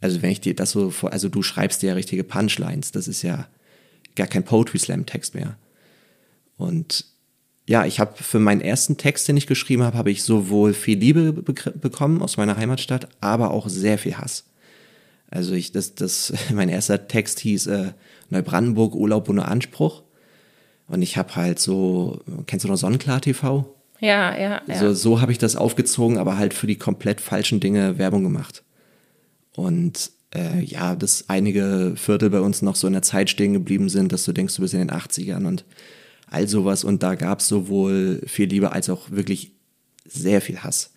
Also 0.00 0.22
wenn 0.22 0.30
ich 0.30 0.40
dir 0.40 0.54
das 0.54 0.70
so 0.70 0.90
vor, 0.90 1.12
also 1.12 1.28
du 1.28 1.42
schreibst 1.42 1.82
dir 1.82 1.88
ja 1.88 1.94
richtige 1.94 2.22
Punchlines, 2.22 2.92
das 2.92 3.08
ist 3.08 3.22
ja 3.22 3.48
gar 4.14 4.28
kein 4.28 4.44
Poetry 4.44 4.78
Slam 4.78 5.06
Text 5.06 5.34
mehr. 5.34 5.58
Und 6.56 7.04
ja, 7.66 7.84
ich 7.84 7.98
habe 7.98 8.14
für 8.22 8.38
meinen 8.38 8.60
ersten 8.60 8.96
Text, 8.96 9.26
den 9.26 9.36
ich 9.36 9.46
geschrieben 9.46 9.82
habe, 9.82 9.98
habe 9.98 10.10
ich 10.10 10.22
sowohl 10.22 10.72
viel 10.72 10.98
Liebe 10.98 11.32
be 11.32 11.54
bekommen 11.74 12.22
aus 12.22 12.36
meiner 12.36 12.56
Heimatstadt, 12.56 13.08
aber 13.20 13.50
auch 13.50 13.68
sehr 13.68 13.98
viel 13.98 14.18
Hass. 14.18 14.44
Also 15.28 15.54
ich, 15.54 15.72
das, 15.72 15.94
das, 15.96 16.32
mein 16.52 16.68
erster 16.68 17.08
Text 17.08 17.40
hieß 17.40 17.66
äh, 17.66 17.92
Neubrandenburg 18.30 18.94
Urlaub 18.94 19.28
ohne 19.28 19.46
Anspruch. 19.46 20.02
Und 20.88 21.02
ich 21.02 21.16
habe 21.16 21.34
halt 21.34 21.58
so, 21.58 22.20
kennst 22.46 22.64
du 22.64 22.68
noch 22.68 22.76
Sonnenklar 22.76 23.20
TV? 23.20 23.74
Ja, 23.98 24.38
ja, 24.38 24.60
ja. 24.66 24.78
So, 24.78 24.94
so 24.94 25.20
habe 25.20 25.32
ich 25.32 25.38
das 25.38 25.56
aufgezogen, 25.56 26.18
aber 26.18 26.38
halt 26.38 26.54
für 26.54 26.68
die 26.68 26.76
komplett 26.76 27.20
falschen 27.20 27.58
Dinge 27.58 27.98
Werbung 27.98 28.22
gemacht. 28.22 28.62
Und 29.56 30.12
äh, 30.32 30.62
ja, 30.62 30.94
dass 30.94 31.28
einige 31.28 31.94
Viertel 31.96 32.30
bei 32.30 32.40
uns 32.40 32.62
noch 32.62 32.76
so 32.76 32.86
in 32.86 32.92
der 32.92 33.02
Zeit 33.02 33.30
stehen 33.30 33.54
geblieben 33.54 33.88
sind, 33.88 34.12
dass 34.12 34.24
du 34.24 34.32
denkst, 34.32 34.54
du 34.54 34.62
bist 34.62 34.74
in 34.74 34.80
den 34.80 34.90
80ern 34.90 35.46
und 35.46 35.64
all 36.26 36.48
sowas. 36.48 36.84
Und 36.84 37.02
da 37.02 37.14
gab 37.14 37.40
es 37.40 37.48
sowohl 37.48 38.20
viel 38.26 38.48
Liebe 38.48 38.72
als 38.72 38.90
auch 38.90 39.10
wirklich 39.10 39.52
sehr 40.04 40.40
viel 40.40 40.58
Hass. 40.58 40.92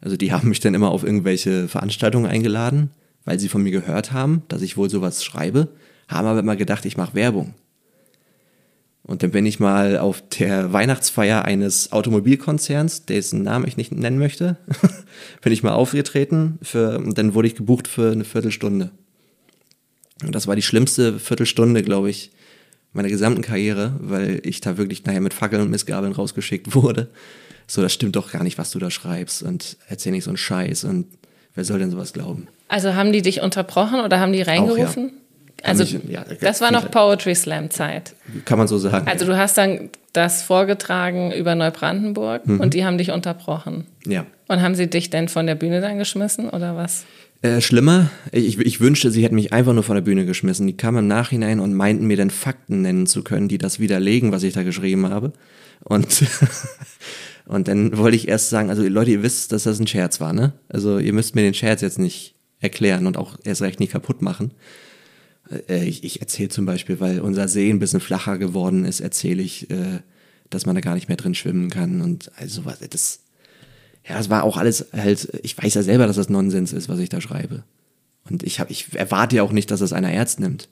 Also 0.00 0.16
die 0.16 0.32
haben 0.32 0.48
mich 0.48 0.60
dann 0.60 0.74
immer 0.74 0.90
auf 0.90 1.04
irgendwelche 1.04 1.68
Veranstaltungen 1.68 2.26
eingeladen, 2.26 2.90
weil 3.24 3.38
sie 3.38 3.48
von 3.48 3.62
mir 3.62 3.72
gehört 3.72 4.12
haben, 4.12 4.42
dass 4.48 4.62
ich 4.62 4.76
wohl 4.76 4.90
sowas 4.90 5.24
schreibe, 5.24 5.68
haben 6.08 6.26
aber 6.26 6.40
immer 6.40 6.56
gedacht, 6.56 6.84
ich 6.84 6.96
mache 6.96 7.14
Werbung. 7.14 7.54
Und 9.02 9.22
dann 9.22 9.30
bin 9.30 9.46
ich 9.46 9.58
mal 9.58 9.98
auf 9.98 10.22
der 10.38 10.72
Weihnachtsfeier 10.72 11.44
eines 11.44 11.90
Automobilkonzerns, 11.90 13.06
dessen 13.06 13.42
Namen 13.42 13.66
ich 13.66 13.76
nicht 13.76 13.92
nennen 13.92 14.18
möchte, 14.18 14.56
bin 15.42 15.52
ich 15.52 15.62
mal 15.62 15.72
aufgetreten 15.72 16.58
für, 16.62 16.98
und 16.98 17.16
dann 17.16 17.34
wurde 17.34 17.48
ich 17.48 17.54
gebucht 17.54 17.88
für 17.88 18.12
eine 18.12 18.24
Viertelstunde. 18.24 18.90
Und 20.22 20.34
das 20.34 20.46
war 20.46 20.54
die 20.54 20.62
schlimmste 20.62 21.18
Viertelstunde, 21.18 21.82
glaube 21.82 22.10
ich, 22.10 22.30
meiner 22.92 23.08
gesamten 23.08 23.42
Karriere, 23.42 23.94
weil 24.00 24.40
ich 24.44 24.60
da 24.60 24.76
wirklich 24.76 25.04
nachher 25.04 25.20
mit 25.20 25.34
Fackeln 25.34 25.62
und 25.62 25.70
Missgabeln 25.70 26.12
rausgeschickt 26.12 26.74
wurde. 26.74 27.08
So, 27.66 27.82
das 27.82 27.92
stimmt 27.92 28.16
doch 28.16 28.32
gar 28.32 28.42
nicht, 28.42 28.58
was 28.58 28.72
du 28.72 28.78
da 28.78 28.90
schreibst 28.90 29.42
und 29.42 29.76
erzähl 29.88 30.12
nicht 30.12 30.24
so 30.24 30.30
einen 30.30 30.36
Scheiß 30.36 30.84
und 30.84 31.06
wer 31.54 31.64
soll 31.64 31.78
denn 31.78 31.90
sowas 31.90 32.12
glauben? 32.12 32.48
Also 32.68 32.94
haben 32.94 33.12
die 33.12 33.22
dich 33.22 33.42
unterbrochen 33.42 34.00
oder 34.00 34.18
haben 34.18 34.32
die 34.32 34.42
reingerufen? 34.42 35.06
Auch, 35.06 35.12
ja. 35.12 35.20
Also 35.62 35.84
mich, 35.84 36.08
ja, 36.08 36.24
das 36.40 36.60
war 36.60 36.72
noch 36.72 36.90
Poetry 36.90 37.34
Slam 37.34 37.70
Zeit. 37.70 38.14
Kann 38.44 38.58
man 38.58 38.66
so 38.66 38.78
sagen. 38.78 39.06
Also 39.06 39.26
du 39.26 39.36
hast 39.36 39.58
dann 39.58 39.90
das 40.12 40.42
vorgetragen 40.42 41.32
über 41.32 41.54
Neubrandenburg 41.54 42.46
mhm. 42.46 42.60
und 42.60 42.74
die 42.74 42.84
haben 42.84 42.98
dich 42.98 43.10
unterbrochen. 43.10 43.86
Ja. 44.06 44.24
Und 44.48 44.62
haben 44.62 44.74
sie 44.74 44.88
dich 44.88 45.10
denn 45.10 45.28
von 45.28 45.46
der 45.46 45.54
Bühne 45.54 45.80
dann 45.80 45.98
geschmissen 45.98 46.48
oder 46.48 46.76
was? 46.76 47.04
Äh, 47.42 47.62
schlimmer, 47.62 48.10
ich, 48.32 48.58
ich, 48.58 48.80
wünschte, 48.80 49.10
sie 49.10 49.24
hätten 49.24 49.34
mich 49.34 49.52
einfach 49.52 49.72
nur 49.72 49.82
von 49.82 49.94
der 49.94 50.02
Bühne 50.02 50.26
geschmissen. 50.26 50.66
Die 50.66 50.76
kamen 50.76 50.98
im 50.98 51.06
Nachhinein 51.06 51.58
und 51.60 51.72
meinten 51.72 52.06
mir 52.06 52.18
dann 52.18 52.28
Fakten 52.28 52.82
nennen 52.82 53.06
zu 53.06 53.24
können, 53.24 53.48
die 53.48 53.56
das 53.56 53.80
widerlegen, 53.80 54.30
was 54.30 54.42
ich 54.42 54.52
da 54.52 54.62
geschrieben 54.62 55.08
habe. 55.08 55.32
Und, 55.82 56.24
und 57.46 57.66
dann 57.66 57.96
wollte 57.96 58.16
ich 58.16 58.28
erst 58.28 58.50
sagen, 58.50 58.68
also 58.68 58.86
Leute, 58.86 59.12
ihr 59.12 59.22
wisst, 59.22 59.52
dass 59.52 59.62
das 59.62 59.80
ein 59.80 59.86
Scherz 59.86 60.20
war, 60.20 60.34
ne? 60.34 60.52
Also 60.68 60.98
ihr 60.98 61.14
müsst 61.14 61.34
mir 61.34 61.40
den 61.40 61.54
Scherz 61.54 61.80
jetzt 61.80 61.98
nicht 61.98 62.34
erklären 62.58 63.06
und 63.06 63.16
auch 63.16 63.38
erst 63.42 63.62
recht 63.62 63.80
nicht 63.80 63.92
kaputt 63.92 64.20
machen. 64.20 64.52
Äh, 65.68 65.86
ich, 65.86 66.04
ich 66.04 66.20
erzähle 66.20 66.50
zum 66.50 66.66
Beispiel, 66.66 67.00
weil 67.00 67.20
unser 67.20 67.48
See 67.48 67.70
ein 67.70 67.78
bisschen 67.78 68.00
flacher 68.00 68.36
geworden 68.36 68.84
ist, 68.84 69.00
erzähle 69.00 69.42
ich, 69.42 69.70
äh, 69.70 70.00
dass 70.50 70.66
man 70.66 70.74
da 70.74 70.82
gar 70.82 70.94
nicht 70.94 71.08
mehr 71.08 71.16
drin 71.16 71.34
schwimmen 71.34 71.70
kann 71.70 72.02
und 72.02 72.30
also 72.36 72.66
was, 72.66 72.80
das 72.80 73.20
ja, 74.08 74.16
das 74.16 74.30
war 74.30 74.44
auch 74.44 74.56
alles 74.56 74.86
halt, 74.92 75.28
ich 75.42 75.56
weiß 75.56 75.74
ja 75.74 75.82
selber, 75.82 76.06
dass 76.06 76.16
das 76.16 76.28
Nonsens 76.28 76.72
ist, 76.72 76.88
was 76.88 76.98
ich 76.98 77.08
da 77.08 77.20
schreibe. 77.20 77.62
Und 78.28 78.42
ich, 78.42 78.60
hab, 78.60 78.70
ich 78.70 78.94
erwarte 78.94 79.36
ja 79.36 79.42
auch 79.42 79.52
nicht, 79.52 79.70
dass 79.70 79.80
das 79.80 79.92
einer 79.92 80.12
ernst 80.12 80.40
nimmt. 80.40 80.68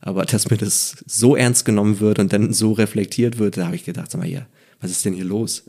Aber 0.00 0.24
dass 0.24 0.50
mir 0.50 0.56
das 0.56 0.96
so 1.06 1.36
ernst 1.36 1.64
genommen 1.64 2.00
wird 2.00 2.18
und 2.18 2.32
dann 2.32 2.52
so 2.52 2.72
reflektiert 2.72 3.38
wird, 3.38 3.56
da 3.56 3.66
habe 3.66 3.76
ich 3.76 3.84
gedacht, 3.84 4.10
sag 4.10 4.20
mal 4.20 4.26
hier, 4.26 4.46
was 4.80 4.90
ist 4.90 5.04
denn 5.04 5.14
hier 5.14 5.24
los? 5.24 5.64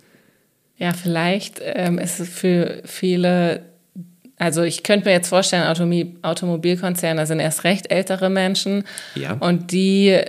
Ja, 0.78 0.92
vielleicht 0.94 1.62
ähm, 1.62 2.00
ist 2.00 2.20
es 2.20 2.30
für 2.30 2.82
viele, 2.86 3.64
also 4.38 4.64
ich 4.64 4.82
könnte 4.82 5.06
mir 5.06 5.14
jetzt 5.14 5.30
vorstellen, 5.30 5.68
Automi 5.68 6.16
Automobilkonzerne 6.24 7.28
sind 7.28 7.40
erst 7.40 7.64
recht 7.64 7.92
ältere 7.92 8.32
Menschen. 8.32 8.86
Ja. 9.14 9.34
Und 9.34 9.72
die, 9.72 10.20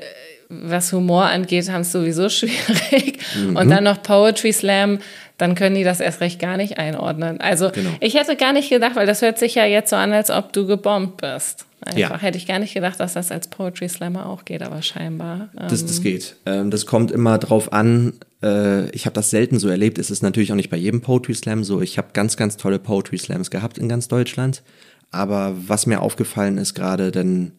was 0.50 0.92
Humor 0.92 1.24
angeht, 1.24 1.70
haben 1.70 1.80
es 1.80 1.92
sowieso 1.92 2.28
schwierig. 2.28 3.20
Mhm. 3.36 3.56
Und 3.56 3.70
dann 3.70 3.84
noch 3.84 4.02
Poetry 4.02 4.52
Slam 4.52 4.98
dann 5.36 5.54
können 5.54 5.74
die 5.74 5.84
das 5.84 6.00
erst 6.00 6.20
recht 6.20 6.40
gar 6.40 6.56
nicht 6.56 6.78
einordnen. 6.78 7.40
Also 7.40 7.70
genau. 7.70 7.90
ich 8.00 8.14
hätte 8.14 8.36
gar 8.36 8.52
nicht 8.52 8.70
gedacht, 8.70 8.94
weil 8.94 9.06
das 9.06 9.20
hört 9.22 9.38
sich 9.38 9.54
ja 9.56 9.64
jetzt 9.64 9.90
so 9.90 9.96
an, 9.96 10.12
als 10.12 10.30
ob 10.30 10.52
du 10.52 10.66
gebombt 10.66 11.20
bist. 11.20 11.66
Einfach 11.80 11.98
ja. 11.98 12.18
hätte 12.18 12.38
ich 12.38 12.46
gar 12.46 12.58
nicht 12.60 12.72
gedacht, 12.72 12.98
dass 12.98 13.12
das 13.12 13.30
als 13.30 13.48
Poetry 13.48 13.88
Slammer 13.88 14.26
auch 14.26 14.44
geht, 14.44 14.62
aber 14.62 14.80
scheinbar. 14.80 15.50
Ähm 15.58 15.68
das, 15.68 15.84
das 15.84 16.00
geht. 16.00 16.36
Ähm, 16.46 16.70
das 16.70 16.86
kommt 16.86 17.10
immer 17.10 17.36
drauf 17.38 17.72
an. 17.72 18.14
Äh, 18.42 18.88
ich 18.90 19.04
habe 19.04 19.14
das 19.14 19.30
selten 19.30 19.58
so 19.58 19.68
erlebt. 19.68 19.98
Es 19.98 20.10
ist 20.10 20.22
natürlich 20.22 20.50
auch 20.52 20.56
nicht 20.56 20.70
bei 20.70 20.78
jedem 20.78 21.02
Poetry 21.02 21.34
Slam 21.34 21.62
so. 21.62 21.82
Ich 21.82 21.98
habe 21.98 22.08
ganz, 22.14 22.36
ganz 22.36 22.56
tolle 22.56 22.78
Poetry 22.78 23.18
Slams 23.18 23.50
gehabt 23.50 23.76
in 23.76 23.88
ganz 23.88 24.08
Deutschland. 24.08 24.62
Aber 25.10 25.54
was 25.66 25.86
mir 25.86 26.00
aufgefallen 26.00 26.58
ist 26.58 26.74
gerade, 26.74 27.12
denn 27.12 27.52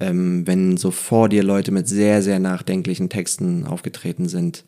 ähm, 0.00 0.46
wenn 0.46 0.76
so 0.76 0.90
vor 0.90 1.28
dir 1.28 1.42
Leute 1.42 1.70
mit 1.70 1.86
sehr, 1.86 2.22
sehr 2.22 2.38
nachdenklichen 2.38 3.10
Texten 3.10 3.66
aufgetreten 3.66 4.28
sind, 4.28 4.64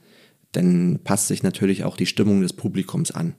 dann 0.56 1.00
passt 1.04 1.28
sich 1.28 1.42
natürlich 1.42 1.84
auch 1.84 1.96
die 1.96 2.06
Stimmung 2.06 2.40
des 2.40 2.52
Publikums 2.52 3.10
an. 3.10 3.34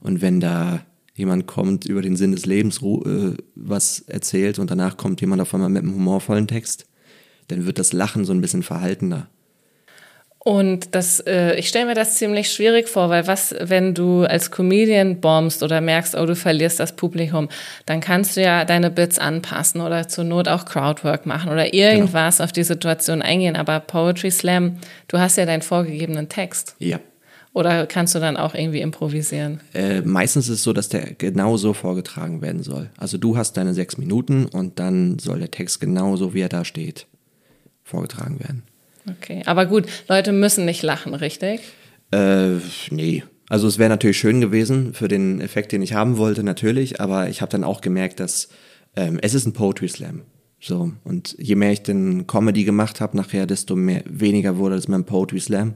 Und 0.00 0.20
wenn 0.20 0.40
da 0.40 0.84
jemand 1.14 1.46
kommt, 1.46 1.84
über 1.84 2.02
den 2.02 2.16
Sinn 2.16 2.32
des 2.32 2.46
Lebens 2.46 2.82
äh, 2.82 3.34
was 3.54 4.00
erzählt 4.00 4.58
und 4.58 4.70
danach 4.70 4.96
kommt 4.96 5.20
jemand 5.20 5.42
auf 5.42 5.52
einmal 5.54 5.68
mit 5.68 5.82
einem 5.82 5.94
humorvollen 5.94 6.46
Text, 6.46 6.86
dann 7.48 7.66
wird 7.66 7.78
das 7.78 7.92
Lachen 7.92 8.24
so 8.24 8.32
ein 8.32 8.40
bisschen 8.40 8.62
verhaltener. 8.62 9.28
Und 10.44 10.96
das, 10.96 11.20
äh, 11.20 11.54
ich 11.54 11.68
stelle 11.68 11.86
mir 11.86 11.94
das 11.94 12.16
ziemlich 12.16 12.50
schwierig 12.50 12.88
vor, 12.88 13.08
weil 13.10 13.28
was, 13.28 13.54
wenn 13.60 13.94
du 13.94 14.24
als 14.24 14.50
Comedian 14.50 15.20
bombst 15.20 15.62
oder 15.62 15.80
merkst, 15.80 16.16
oh, 16.16 16.26
du 16.26 16.34
verlierst 16.34 16.80
das 16.80 16.96
Publikum, 16.96 17.48
dann 17.86 18.00
kannst 18.00 18.36
du 18.36 18.42
ja 18.42 18.64
deine 18.64 18.90
Bits 18.90 19.20
anpassen 19.20 19.80
oder 19.80 20.08
zur 20.08 20.24
Not 20.24 20.48
auch 20.48 20.64
Crowdwork 20.64 21.26
machen 21.26 21.52
oder 21.52 21.72
irgendwas 21.72 22.38
genau. 22.38 22.46
auf 22.46 22.52
die 22.52 22.64
Situation 22.64 23.22
eingehen. 23.22 23.54
Aber 23.54 23.78
Poetry 23.78 24.32
Slam, 24.32 24.78
du 25.06 25.20
hast 25.20 25.36
ja 25.36 25.46
deinen 25.46 25.62
vorgegebenen 25.62 26.28
Text. 26.28 26.74
Ja. 26.80 26.98
Oder 27.52 27.86
kannst 27.86 28.16
du 28.16 28.18
dann 28.18 28.36
auch 28.36 28.56
irgendwie 28.56 28.80
improvisieren? 28.80 29.60
Äh, 29.74 30.00
meistens 30.00 30.48
ist 30.48 30.56
es 30.56 30.62
so, 30.64 30.72
dass 30.72 30.88
der 30.88 31.14
genau 31.14 31.56
so 31.56 31.72
vorgetragen 31.72 32.42
werden 32.42 32.64
soll. 32.64 32.90
Also 32.96 33.16
du 33.16 33.36
hast 33.36 33.56
deine 33.56 33.74
sechs 33.74 33.96
Minuten 33.96 34.46
und 34.46 34.80
dann 34.80 35.20
soll 35.20 35.38
der 35.38 35.52
Text 35.52 35.78
genauso, 35.80 36.34
wie 36.34 36.40
er 36.40 36.48
da 36.48 36.64
steht, 36.64 37.06
vorgetragen 37.84 38.40
werden. 38.40 38.64
Okay, 39.08 39.42
aber 39.46 39.66
gut, 39.66 39.86
Leute 40.08 40.32
müssen 40.32 40.64
nicht 40.64 40.82
lachen, 40.82 41.14
richtig? 41.14 41.60
Äh, 42.12 42.56
nee. 42.90 43.24
Also 43.48 43.66
es 43.66 43.78
wäre 43.78 43.90
natürlich 43.90 44.18
schön 44.18 44.40
gewesen 44.40 44.94
für 44.94 45.08
den 45.08 45.40
Effekt, 45.40 45.72
den 45.72 45.82
ich 45.82 45.92
haben 45.92 46.16
wollte, 46.16 46.42
natürlich, 46.42 47.00
aber 47.00 47.28
ich 47.28 47.42
habe 47.42 47.50
dann 47.50 47.64
auch 47.64 47.80
gemerkt, 47.80 48.20
dass 48.20 48.48
ähm, 48.96 49.18
es 49.20 49.34
ist 49.34 49.46
ein 49.46 49.52
Poetry 49.52 49.88
Slam. 49.88 50.22
So, 50.60 50.92
und 51.02 51.34
je 51.38 51.56
mehr 51.56 51.72
ich 51.72 51.82
den 51.82 52.26
Comedy 52.26 52.64
gemacht 52.64 53.00
habe 53.00 53.16
nachher, 53.16 53.46
desto 53.46 53.74
mehr, 53.74 54.04
weniger 54.06 54.56
wurde 54.56 54.76
es 54.76 54.88
mein 54.88 55.04
Poetry 55.04 55.40
Slam, 55.40 55.74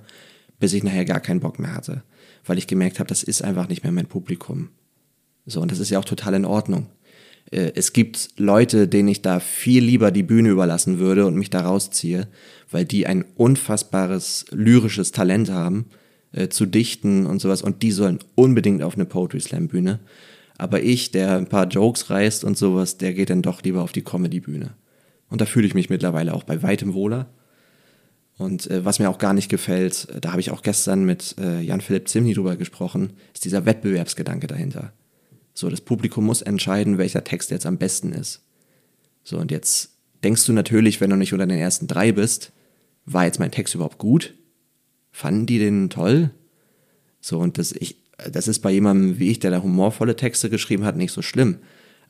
bis 0.60 0.72
ich 0.72 0.84
nachher 0.84 1.04
gar 1.04 1.20
keinen 1.20 1.40
Bock 1.40 1.58
mehr 1.58 1.74
hatte. 1.74 2.02
Weil 2.44 2.56
ich 2.56 2.68
gemerkt 2.68 3.00
habe, 3.00 3.08
das 3.08 3.24
ist 3.24 3.42
einfach 3.42 3.68
nicht 3.68 3.82
mehr 3.82 3.92
mein 3.92 4.06
Publikum. 4.06 4.70
So, 5.44 5.60
und 5.60 5.72
das 5.72 5.80
ist 5.80 5.90
ja 5.90 5.98
auch 5.98 6.04
total 6.04 6.34
in 6.34 6.44
Ordnung. 6.44 6.86
Äh, 7.50 7.72
es 7.74 7.92
gibt 7.92 8.30
Leute, 8.36 8.88
denen 8.88 9.08
ich 9.08 9.22
da 9.22 9.40
viel 9.40 9.84
lieber 9.84 10.10
die 10.10 10.22
Bühne 10.22 10.50
überlassen 10.50 10.98
würde 10.98 11.26
und 11.26 11.36
mich 11.36 11.50
da 11.50 11.60
rausziehe, 11.60 12.28
weil 12.70 12.84
die 12.84 13.06
ein 13.06 13.24
unfassbares 13.36 14.46
lyrisches 14.50 15.12
Talent 15.12 15.50
haben, 15.50 15.86
äh, 16.32 16.48
zu 16.48 16.66
dichten 16.66 17.26
und 17.26 17.40
sowas. 17.40 17.62
Und 17.62 17.82
die 17.82 17.92
sollen 17.92 18.18
unbedingt 18.34 18.82
auf 18.82 18.94
eine 18.94 19.04
Poetry 19.06 19.40
Slam 19.40 19.68
Bühne. 19.68 20.00
Aber 20.58 20.82
ich, 20.82 21.10
der 21.10 21.36
ein 21.36 21.48
paar 21.48 21.66
Jokes 21.66 22.10
reißt 22.10 22.44
und 22.44 22.56
sowas, 22.56 22.96
der 22.98 23.12
geht 23.12 23.30
dann 23.30 23.42
doch 23.42 23.62
lieber 23.62 23.82
auf 23.82 23.92
die 23.92 24.02
Comedy 24.02 24.40
Bühne. 24.40 24.74
Und 25.28 25.40
da 25.40 25.46
fühle 25.46 25.66
ich 25.66 25.74
mich 25.74 25.90
mittlerweile 25.90 26.34
auch 26.34 26.44
bei 26.44 26.62
weitem 26.62 26.94
wohler. 26.94 27.28
Und 28.38 28.70
äh, 28.70 28.84
was 28.84 28.98
mir 28.98 29.08
auch 29.08 29.18
gar 29.18 29.32
nicht 29.32 29.48
gefällt, 29.48 30.08
da 30.20 30.32
habe 30.32 30.40
ich 30.40 30.50
auch 30.50 30.62
gestern 30.62 31.04
mit 31.04 31.36
äh, 31.38 31.60
Jan-Philipp 31.60 32.08
Zimny 32.08 32.34
drüber 32.34 32.56
gesprochen, 32.56 33.14
ist 33.32 33.44
dieser 33.44 33.64
Wettbewerbsgedanke 33.64 34.46
dahinter. 34.46 34.92
So, 35.56 35.70
das 35.70 35.80
Publikum 35.80 36.26
muss 36.26 36.42
entscheiden, 36.42 36.98
welcher 36.98 37.24
Text 37.24 37.50
jetzt 37.50 37.64
am 37.64 37.78
besten 37.78 38.12
ist. 38.12 38.42
So, 39.24 39.38
und 39.38 39.50
jetzt 39.50 39.96
denkst 40.22 40.44
du 40.44 40.52
natürlich, 40.52 41.00
wenn 41.00 41.08
du 41.08 41.16
nicht 41.16 41.32
unter 41.32 41.46
den 41.46 41.58
ersten 41.58 41.86
drei 41.86 42.12
bist, 42.12 42.52
war 43.06 43.24
jetzt 43.24 43.40
mein 43.40 43.50
Text 43.50 43.74
überhaupt 43.74 43.96
gut? 43.96 44.34
Fanden 45.12 45.46
die 45.46 45.58
den 45.58 45.88
toll? 45.88 46.28
So, 47.22 47.38
und 47.38 47.56
das, 47.56 47.72
ich, 47.72 47.96
das 48.30 48.48
ist 48.48 48.58
bei 48.58 48.70
jemandem 48.70 49.18
wie 49.18 49.30
ich, 49.30 49.38
der 49.38 49.50
da 49.50 49.62
humorvolle 49.62 50.14
Texte 50.14 50.50
geschrieben 50.50 50.84
hat, 50.84 50.98
nicht 50.98 51.12
so 51.12 51.22
schlimm. 51.22 51.56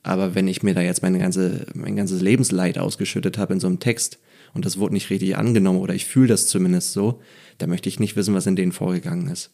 Aber 0.02 0.34
wenn 0.34 0.48
ich 0.48 0.64
mir 0.64 0.74
da 0.74 0.80
jetzt 0.80 1.02
meine 1.02 1.20
ganze, 1.20 1.66
mein 1.72 1.94
ganzes 1.94 2.22
Lebensleid 2.22 2.78
ausgeschüttet 2.78 3.38
habe 3.38 3.54
in 3.54 3.60
so 3.60 3.68
einem 3.68 3.78
Text 3.78 4.18
und 4.54 4.66
das 4.66 4.76
wurde 4.78 4.94
nicht 4.94 5.08
richtig 5.08 5.36
angenommen 5.36 5.78
oder 5.78 5.94
ich 5.94 6.06
fühle 6.06 6.26
das 6.26 6.48
zumindest 6.48 6.92
so, 6.92 7.22
dann 7.58 7.70
möchte 7.70 7.88
ich 7.88 8.00
nicht 8.00 8.16
wissen, 8.16 8.34
was 8.34 8.48
in 8.48 8.56
denen 8.56 8.72
vorgegangen 8.72 9.28
ist. 9.28 9.52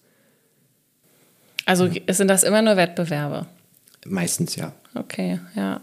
Also 1.66 1.85
ja. 1.85 2.00
sind 2.14 2.28
das 2.28 2.42
immer 2.42 2.62
nur 2.62 2.78
Wettbewerbe? 2.78 3.48
Meistens 4.07 4.57
ja. 4.57 4.73
Okay, 4.95 5.41
ja. 5.55 5.81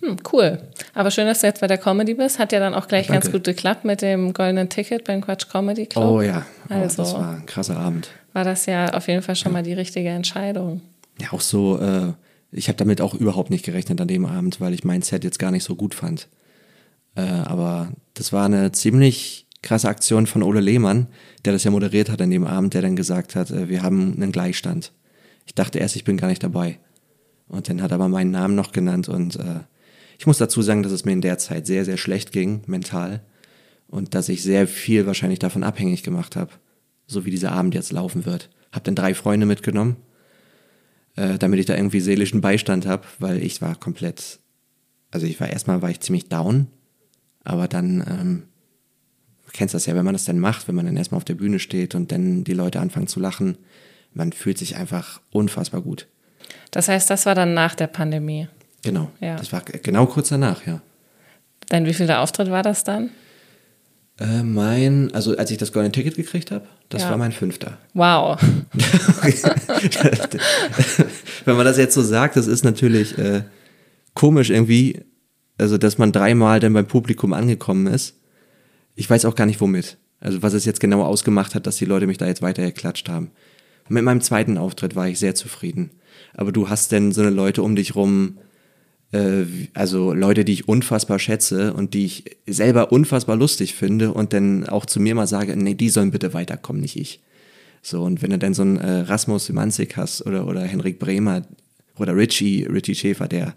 Hm, 0.00 0.16
cool. 0.32 0.58
Aber 0.94 1.10
schön, 1.10 1.26
dass 1.26 1.40
du 1.40 1.46
jetzt 1.46 1.60
bei 1.60 1.66
der 1.66 1.78
Comedy 1.78 2.14
bist. 2.14 2.38
Hat 2.38 2.52
ja 2.52 2.60
dann 2.60 2.74
auch 2.74 2.86
gleich 2.86 3.08
ja, 3.08 3.14
ganz 3.14 3.32
gut 3.32 3.44
geklappt 3.44 3.84
mit 3.84 4.02
dem 4.02 4.32
goldenen 4.32 4.68
Ticket 4.68 5.04
beim 5.04 5.20
Quatsch 5.20 5.48
Comedy 5.48 5.86
Club. 5.86 6.04
Oh 6.04 6.20
ja, 6.20 6.46
oh, 6.68 6.74
also, 6.74 7.02
das 7.02 7.14
war 7.14 7.36
ein 7.36 7.46
krasser 7.46 7.76
Abend. 7.76 8.10
War 8.32 8.44
das 8.44 8.66
ja 8.66 8.94
auf 8.94 9.08
jeden 9.08 9.22
Fall 9.22 9.34
schon 9.34 9.52
mal 9.52 9.62
die 9.62 9.72
richtige 9.72 10.10
Entscheidung. 10.10 10.82
Ja, 11.20 11.32
auch 11.32 11.40
so, 11.40 11.78
äh, 11.80 12.12
ich 12.52 12.68
habe 12.68 12.76
damit 12.76 13.00
auch 13.00 13.14
überhaupt 13.14 13.50
nicht 13.50 13.64
gerechnet 13.64 14.00
an 14.00 14.08
dem 14.08 14.24
Abend, 14.24 14.60
weil 14.60 14.72
ich 14.72 14.84
mein 14.84 15.02
Set 15.02 15.24
jetzt 15.24 15.38
gar 15.38 15.50
nicht 15.50 15.64
so 15.64 15.74
gut 15.74 15.94
fand. 15.94 16.28
Äh, 17.16 17.22
aber 17.22 17.88
das 18.14 18.32
war 18.32 18.44
eine 18.44 18.70
ziemlich 18.70 19.46
krasse 19.62 19.88
Aktion 19.88 20.26
von 20.28 20.44
Ole 20.44 20.60
Lehmann, 20.60 21.08
der 21.44 21.52
das 21.52 21.64
ja 21.64 21.72
moderiert 21.72 22.10
hat 22.10 22.22
an 22.22 22.30
dem 22.30 22.46
Abend, 22.46 22.74
der 22.74 22.82
dann 22.82 22.94
gesagt 22.94 23.34
hat, 23.34 23.50
äh, 23.50 23.68
wir 23.68 23.82
haben 23.82 24.14
einen 24.16 24.30
Gleichstand. 24.30 24.92
Ich 25.46 25.54
dachte 25.54 25.78
erst, 25.78 25.96
ich 25.96 26.04
bin 26.04 26.16
gar 26.16 26.28
nicht 26.28 26.44
dabei. 26.44 26.78
Und 27.48 27.68
dann 27.68 27.82
hat 27.82 27.90
er 27.90 27.96
aber 27.96 28.08
meinen 28.08 28.30
Namen 28.30 28.54
noch 28.54 28.72
genannt 28.72 29.08
und 29.08 29.36
äh, 29.36 29.60
ich 30.18 30.26
muss 30.26 30.38
dazu 30.38 30.62
sagen, 30.62 30.82
dass 30.82 30.92
es 30.92 31.04
mir 31.04 31.12
in 31.12 31.20
der 31.20 31.38
Zeit 31.38 31.66
sehr, 31.66 31.84
sehr 31.84 31.96
schlecht 31.96 32.32
ging, 32.32 32.62
mental. 32.66 33.22
Und 33.86 34.14
dass 34.14 34.28
ich 34.28 34.42
sehr 34.42 34.66
viel 34.66 35.06
wahrscheinlich 35.06 35.38
davon 35.38 35.62
abhängig 35.62 36.02
gemacht 36.02 36.36
habe, 36.36 36.52
so 37.06 37.24
wie 37.24 37.30
dieser 37.30 37.52
Abend 37.52 37.74
jetzt 37.74 37.92
laufen 37.92 38.26
wird. 38.26 38.50
Hab 38.72 38.84
dann 38.84 38.94
drei 38.96 39.14
Freunde 39.14 39.46
mitgenommen. 39.46 39.96
äh, 41.18 41.38
damit 41.38 41.58
ich 41.58 41.66
da 41.66 41.74
irgendwie 41.74 42.00
seelischen 42.00 42.40
Beistand 42.40 42.86
habe, 42.86 43.02
weil 43.18 43.42
ich 43.42 43.60
war 43.60 43.74
komplett, 43.74 44.38
also 45.10 45.26
ich 45.26 45.40
war 45.40 45.48
erstmal 45.48 45.82
war 45.82 45.90
ich 45.90 46.00
ziemlich 46.00 46.28
down, 46.28 46.68
aber 47.42 47.66
dann, 47.66 48.04
ähm, 48.08 48.42
du 49.46 49.52
kennst 49.52 49.74
das 49.74 49.86
ja, 49.86 49.96
wenn 49.96 50.04
man 50.04 50.14
das 50.14 50.26
dann 50.26 50.38
macht, 50.38 50.68
wenn 50.68 50.76
man 50.76 50.86
dann 50.86 50.96
erstmal 50.96 51.16
auf 51.16 51.24
der 51.24 51.34
Bühne 51.34 51.58
steht 51.58 51.94
und 51.94 52.12
dann 52.12 52.44
die 52.44 52.54
Leute 52.54 52.80
anfangen 52.80 53.08
zu 53.08 53.18
lachen, 53.18 53.58
man 54.12 54.32
fühlt 54.32 54.58
sich 54.58 54.76
einfach 54.76 55.20
unfassbar 55.32 55.82
gut. 55.82 56.06
Das 56.70 56.88
heißt, 56.88 57.08
das 57.10 57.26
war 57.26 57.34
dann 57.34 57.54
nach 57.54 57.74
der 57.74 57.86
Pandemie. 57.86 58.48
Genau. 58.82 59.10
Ja. 59.20 59.36
Das 59.36 59.52
war 59.52 59.62
genau 59.62 60.06
kurz 60.06 60.28
danach, 60.28 60.66
ja. 60.66 60.80
Denn 61.70 61.84
wie 61.86 61.94
viel 61.94 62.06
der 62.06 62.20
Auftritt 62.20 62.50
war 62.50 62.62
das 62.62 62.84
dann? 62.84 63.10
Äh, 64.20 64.42
mein, 64.42 65.12
also 65.14 65.36
als 65.36 65.50
ich 65.50 65.58
das 65.58 65.72
goldene 65.72 65.92
Ticket 65.92 66.16
gekriegt 66.16 66.50
habe, 66.50 66.66
das 66.88 67.02
Ja. 67.02 67.10
war 67.10 67.16
mein 67.18 67.32
fünfter. 67.32 67.78
Wow. 67.94 68.40
Wenn 71.44 71.56
man 71.56 71.64
das 71.64 71.76
jetzt 71.76 71.94
so 71.94 72.02
sagt, 72.02 72.36
das 72.36 72.46
ist 72.46 72.64
natürlich 72.64 73.16
äh, 73.18 73.42
komisch 74.14 74.50
irgendwie, 74.50 75.02
also 75.58 75.78
dass 75.78 75.98
man 75.98 76.12
dreimal 76.12 76.60
dann 76.60 76.72
beim 76.72 76.86
Publikum 76.86 77.32
angekommen 77.32 77.86
ist. 77.86 78.16
Ich 78.94 79.08
weiß 79.08 79.24
auch 79.24 79.34
gar 79.34 79.46
nicht 79.46 79.60
womit. 79.60 79.96
Also 80.20 80.42
was 80.42 80.52
es 80.52 80.64
jetzt 80.64 80.80
genau 80.80 81.02
ausgemacht 81.04 81.54
hat, 81.54 81.66
dass 81.66 81.76
die 81.76 81.84
Leute 81.84 82.06
mich 82.06 82.18
da 82.18 82.26
jetzt 82.26 82.42
weiter 82.42 82.62
geklatscht 82.62 83.08
haben. 83.08 83.30
Mit 83.88 84.02
meinem 84.04 84.20
zweiten 84.20 84.58
Auftritt 84.58 84.96
war 84.96 85.06
ich 85.08 85.18
sehr 85.18 85.34
zufrieden. 85.34 85.90
Aber 86.34 86.52
du 86.52 86.68
hast 86.68 86.92
denn 86.92 87.12
so 87.12 87.20
eine 87.20 87.30
Leute 87.30 87.62
um 87.62 87.76
dich 87.76 87.94
rum, 87.94 88.38
äh, 89.12 89.44
also 89.74 90.12
Leute, 90.12 90.44
die 90.44 90.52
ich 90.52 90.68
unfassbar 90.68 91.18
schätze 91.18 91.72
und 91.72 91.94
die 91.94 92.04
ich 92.04 92.38
selber 92.46 92.92
unfassbar 92.92 93.36
lustig 93.36 93.74
finde 93.74 94.12
und 94.12 94.32
dann 94.32 94.66
auch 94.66 94.86
zu 94.86 95.00
mir 95.00 95.14
mal 95.14 95.26
sage, 95.26 95.56
nee, 95.56 95.74
die 95.74 95.88
sollen 95.88 96.10
bitte 96.10 96.34
weiterkommen, 96.34 96.82
nicht 96.82 96.96
ich. 96.96 97.20
So, 97.82 98.02
und 98.02 98.22
wenn 98.22 98.30
du 98.30 98.38
dann 98.38 98.54
so 98.54 98.62
einen 98.62 98.76
äh, 98.76 99.00
Rasmus 99.00 99.46
Simanzik 99.46 99.96
hast 99.96 100.26
oder, 100.26 100.46
oder 100.46 100.62
Henrik 100.62 100.98
Bremer 100.98 101.42
oder 101.96 102.16
Richie, 102.16 102.64
Richie 102.64 102.94
Schäfer, 102.94 103.28
der, 103.28 103.54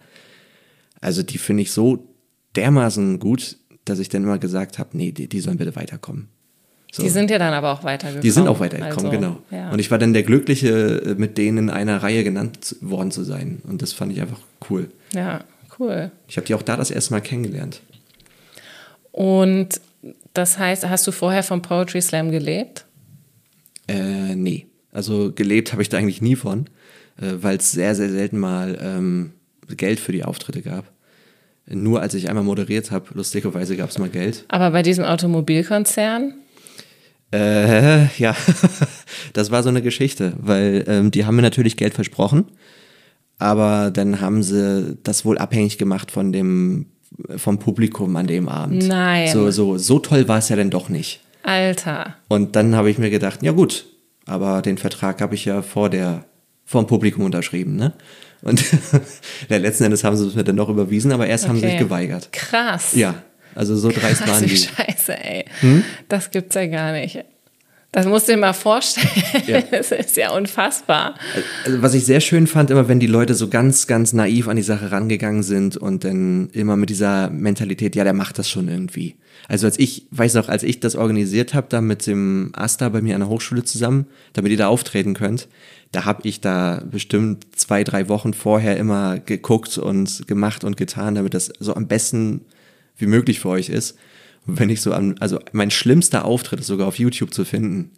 also 1.02 1.24
die 1.24 1.38
finde 1.38 1.64
ich 1.64 1.72
so 1.72 2.08
dermaßen 2.56 3.20
gut, 3.20 3.58
dass 3.86 4.00
ich 4.00 4.10
dann 4.10 4.24
immer 4.24 4.38
gesagt 4.38 4.80
habe, 4.80 4.96
nee, 4.96 5.12
die, 5.12 5.28
die 5.28 5.40
sollen 5.40 5.58
bitte 5.58 5.76
weiterkommen. 5.76 6.30
So. 6.92 7.04
Die 7.04 7.10
sind 7.10 7.32
ja 7.32 7.40
dann 7.40 7.54
aber 7.54 7.72
auch 7.72 7.84
weitergekommen. 7.86 8.22
Die 8.22 8.32
sind 8.32 8.48
auch 8.50 8.60
weitergekommen, 8.60 9.06
Also, 9.06 9.10
genau. 9.10 9.38
Ja. 9.50 9.72
Und 9.72 9.80
ich 9.80 9.90
war 9.92 9.98
dann 9.98 10.12
der 10.12 10.24
Glückliche, 10.24 11.02
äh, 11.02 11.16
mit 11.16 11.38
denen 11.38 11.58
in 11.58 11.70
einer 11.70 12.04
Reihe 12.04 12.24
genannt 12.26 12.76
worden 12.82 13.12
zu 13.12 13.24
sein. 13.24 13.62
Und 13.66 13.82
das 13.82 13.94
fand 13.94 14.12
ich 14.12 14.20
einfach 14.20 14.40
cool. 14.70 14.90
ja, 15.14 15.42
cool. 15.80 16.12
Ich 16.28 16.36
habe 16.36 16.46
die 16.46 16.54
auch 16.54 16.62
da 16.62 16.76
das 16.76 16.92
erste 16.92 17.14
Mal 17.14 17.22
kennengelernt. 17.22 17.82
Und 19.14 19.80
das 20.34 20.58
heißt, 20.58 20.88
hast 20.88 21.08
du 21.08 21.12
vorher 21.12 21.44
vom 21.44 21.62
Poetry 21.62 22.02
Slam 22.02 22.30
gelebt? 22.32 22.86
Äh, 23.88 24.36
nee. 24.36 24.68
Also 24.92 25.32
gelebt 25.34 25.72
habe 25.72 25.82
ich 25.82 25.90
da 25.90 25.98
eigentlich 25.98 26.22
nie 26.22 26.36
von, 26.36 26.66
äh, 27.22 27.32
weil 27.42 27.58
es 27.58 27.72
sehr, 27.72 27.96
sehr 27.96 28.10
selten 28.10 28.38
mal 28.38 28.78
ähm, 28.82 29.32
Geld 29.78 30.02
für 30.02 30.12
die 30.12 30.26
Auftritte 30.26 30.62
gab. 30.62 30.92
Nur 31.68 32.02
als 32.02 32.14
ich 32.16 32.28
einmal 32.28 32.44
moderiert 32.44 32.92
habe, 32.92 33.06
lustigerweise 33.14 33.78
gab 33.78 33.90
es 33.90 33.98
mal 33.98 34.10
Geld. 34.10 34.44
Aber 34.50 34.72
bei 34.72 34.82
diesem 34.82 35.06
Automobilkonzern? 35.06 36.34
Äh, 37.34 38.08
ja, 38.18 38.36
das 39.34 39.52
war 39.52 39.64
so 39.64 39.70
eine 39.70 39.82
Geschichte, 39.82 40.34
weil 40.40 40.84
ähm, 40.88 41.12
die 41.12 41.26
haben 41.26 41.36
mir 41.36 41.42
natürlich 41.42 41.78
Geld 41.78 41.94
versprochen, 41.94 42.46
aber 43.40 43.90
dann 43.92 44.22
haben 44.22 44.44
sie 44.44 44.98
das 45.04 45.24
wohl 45.26 45.38
abhängig 45.38 45.78
gemacht 45.78 46.12
von 46.12 46.32
dem 46.32 46.88
vom 47.38 47.60
Publikum 47.60 48.16
an 48.16 48.28
dem 48.28 48.48
Abend. 48.50 48.88
Nein. 48.88 49.28
So, 49.32 49.52
so, 49.52 49.78
so 49.78 50.00
toll 50.00 50.28
war 50.28 50.38
es 50.40 50.50
ja 50.50 50.56
dann 50.56 50.70
doch 50.70 50.90
nicht. 50.90 51.20
Alter. 51.44 52.16
Und 52.30 52.56
dann 52.56 52.76
habe 52.76 52.90
ich 52.90 52.98
mir 52.98 53.10
gedacht, 53.10 53.44
ja 53.44 53.52
gut, 53.52 53.86
aber 54.26 54.62
den 54.62 54.78
Vertrag 54.78 55.22
habe 55.22 55.36
ich 55.36 55.46
ja 55.46 55.62
vor 55.62 55.90
der 55.90 56.26
vor 56.66 56.84
dem 56.84 56.88
Publikum 56.88 57.26
unterschrieben, 57.26 57.76
ne? 57.76 57.94
Und 58.44 58.64
letzten 59.50 59.84
Endes 59.84 60.04
haben 60.04 60.16
sie 60.16 60.26
es 60.26 60.36
mir 60.36 60.44
dann 60.44 60.56
doch 60.56 60.70
überwiesen, 60.70 61.12
aber 61.12 61.28
erst 61.28 61.48
haben 61.48 61.58
sie 61.58 61.66
Okay. 61.66 61.72
sich 61.78 61.80
geweigert. 61.80 62.32
Krass. 62.32 62.96
Ja, 62.96 63.16
also 63.56 63.76
so 63.76 63.90
dreist 63.90 64.28
waren 64.28 64.46
die. 64.46 64.58
Scheiße, 64.58 65.18
ey. 65.18 65.46
Hm? 65.62 65.84
Das 66.10 66.32
gibt's 66.32 66.56
ja 66.56 66.68
gar 66.68 66.92
nicht. 66.94 67.24
Das 67.94 68.06
musst 68.06 68.30
du 68.30 68.34
dir 68.34 68.38
mal 68.38 68.54
vorstellen. 68.54 69.08
Ja. 69.48 69.62
Das 69.72 69.92
ist 69.92 70.16
ja 70.16 70.32
unfassbar. 70.32 71.16
Also, 71.66 71.82
was 71.82 71.94
ich 71.94 72.06
sehr 72.06 72.22
schön 72.22 72.48
fand, 72.48 72.70
immer 72.70 72.88
wenn 72.88 73.00
die 73.00 73.08
Leute 73.08 73.34
so 73.34 73.50
ganz, 73.50 73.88
ganz 73.88 74.14
naiv 74.14 74.48
an 74.48 74.56
die 74.56 74.62
Sache 74.62 74.92
rangegangen 74.92 75.44
sind 75.44 75.76
und 75.76 76.04
dann 76.04 76.50
immer 76.54 76.78
mit 76.78 76.90
dieser 76.90 77.30
Mentalität, 77.30 77.96
ja, 77.96 78.04
der 78.04 78.14
macht 78.14 78.40
das 78.40 78.50
schon 78.50 78.70
irgendwie. 78.70 79.16
Also 79.48 79.68
als 79.68 79.78
ich, 79.80 80.08
weiß 80.12 80.36
noch, 80.36 80.48
als 80.48 80.64
ich 80.64 80.80
das 80.80 80.96
organisiert 80.96 81.54
habe, 81.54 81.68
da 81.70 81.82
mit 81.82 82.08
dem 82.08 82.52
Asta 82.54 82.88
bei 82.90 83.02
mir 83.02 83.16
an 83.16 83.22
der 83.22 83.30
Hochschule 83.30 83.64
zusammen, 83.64 84.06
damit 84.34 84.52
ihr 84.52 84.58
da 84.58 84.68
auftreten 84.68 85.14
könnt, 85.14 85.50
da 85.92 86.06
habe 86.06 86.22
ich 86.28 86.40
da 86.40 86.84
bestimmt 86.90 87.48
zwei, 87.56 87.84
drei 87.84 88.08
Wochen 88.08 88.34
vorher 88.34 88.78
immer 88.78 89.20
geguckt 89.20 89.78
und 89.78 90.28
gemacht 90.28 90.64
und 90.64 90.78
getan, 90.78 91.16
damit 91.16 91.34
das 91.34 91.52
so 91.60 91.76
am 91.76 91.88
besten 91.88 92.42
wie 93.02 93.08
möglich 93.08 93.40
für 93.40 93.50
euch 93.50 93.70
ist. 93.70 93.98
Und 94.48 94.60
wenn 94.60 94.70
ich 94.70 94.82
so 94.82 94.94
an, 94.94 95.16
also 95.20 95.40
mein 95.52 95.72
schlimmster 95.72 96.26
Auftritt 96.26 96.60
ist 96.60 96.68
sogar 96.68 96.88
auf 96.88 97.00
YouTube 97.00 97.34
zu 97.34 97.46
finden. 97.46 97.92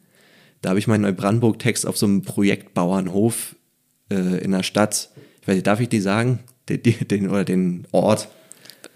Da 0.62 0.70
habe 0.70 0.80
ich 0.80 0.88
meinen 0.88 1.02
Neubrandenburg-Text 1.02 1.86
auf 1.86 1.98
so 1.98 2.06
einem 2.06 2.22
Projektbauernhof 2.22 3.56
äh, 4.10 4.44
in 4.44 4.52
der 4.52 4.63
Stadt. 4.63 5.10
Ich 5.42 5.48
weiß 5.48 5.56
nicht, 5.56 5.68
darf 5.68 5.80
ich 5.80 5.89
die 5.89 6.00
sagen? 6.00 6.39
Den, 6.70 6.82
den, 6.84 7.30
oder 7.30 7.44
den 7.44 7.86
Ort? 7.92 8.30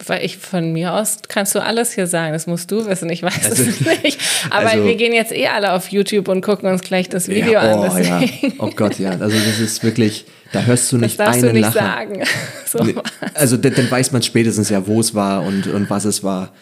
Weil 0.06 0.24
ich 0.24 0.38
von 0.38 0.74
mir 0.74 0.94
aus 0.94 1.18
kannst 1.28 1.56
du 1.56 1.60
alles 1.64 1.92
hier 1.94 2.06
sagen. 2.08 2.32
Das 2.34 2.46
musst 2.46 2.70
du 2.70 2.86
wissen. 2.86 3.10
Ich 3.10 3.24
weiß 3.24 3.46
Also- 3.50 3.64
es 3.64 3.82
nicht. 4.04 4.20
Aber 4.52 4.70
also- 4.70 4.86
wir 4.86 4.96
gehen 4.96 5.12
jetzt 5.14 5.32
eh 5.32 5.48
alle 5.48 5.74
auf 5.74 5.90
YouTube 5.90 6.28
und 6.28 6.42
gucken 6.42 6.70
uns 6.70 6.82
gleich 6.84 7.10
das 7.10 7.28
Video 7.28 7.54
ja, 7.54 7.60
an. 7.62 7.80
oh, 7.80 7.98
ja. 7.98 8.20
Deswegen. 8.20 8.54
oh 8.60 8.70
Gott, 8.76 9.00
ja. 9.00 9.12
Also 9.12 9.36
das 9.38 9.60
ist 9.60 9.84
wirklich, 9.84 10.26
da 10.52 10.62
hörst 10.64 10.92
du 10.92 10.98
Das 10.98 11.02
nicht 11.08 11.20
darfst 11.20 11.44
einen 11.44 11.48
du 11.48 11.54
nicht 11.54 11.74
Lacher. 11.74 11.80
sagen. 11.80 12.24
So 12.68 12.84
Nee. 12.84 12.96
Also 13.34 13.58
dann, 13.58 13.74
dann 13.76 13.90
weiß 13.90 14.12
man 14.12 14.22
spätestens 14.22 14.70
ja, 14.70 14.86
wo 14.86 15.00
es 15.00 15.16
war 15.16 15.44
und, 15.44 15.68
und 15.68 15.90
was 15.90 16.06
es 16.06 16.24
war. 16.24 16.54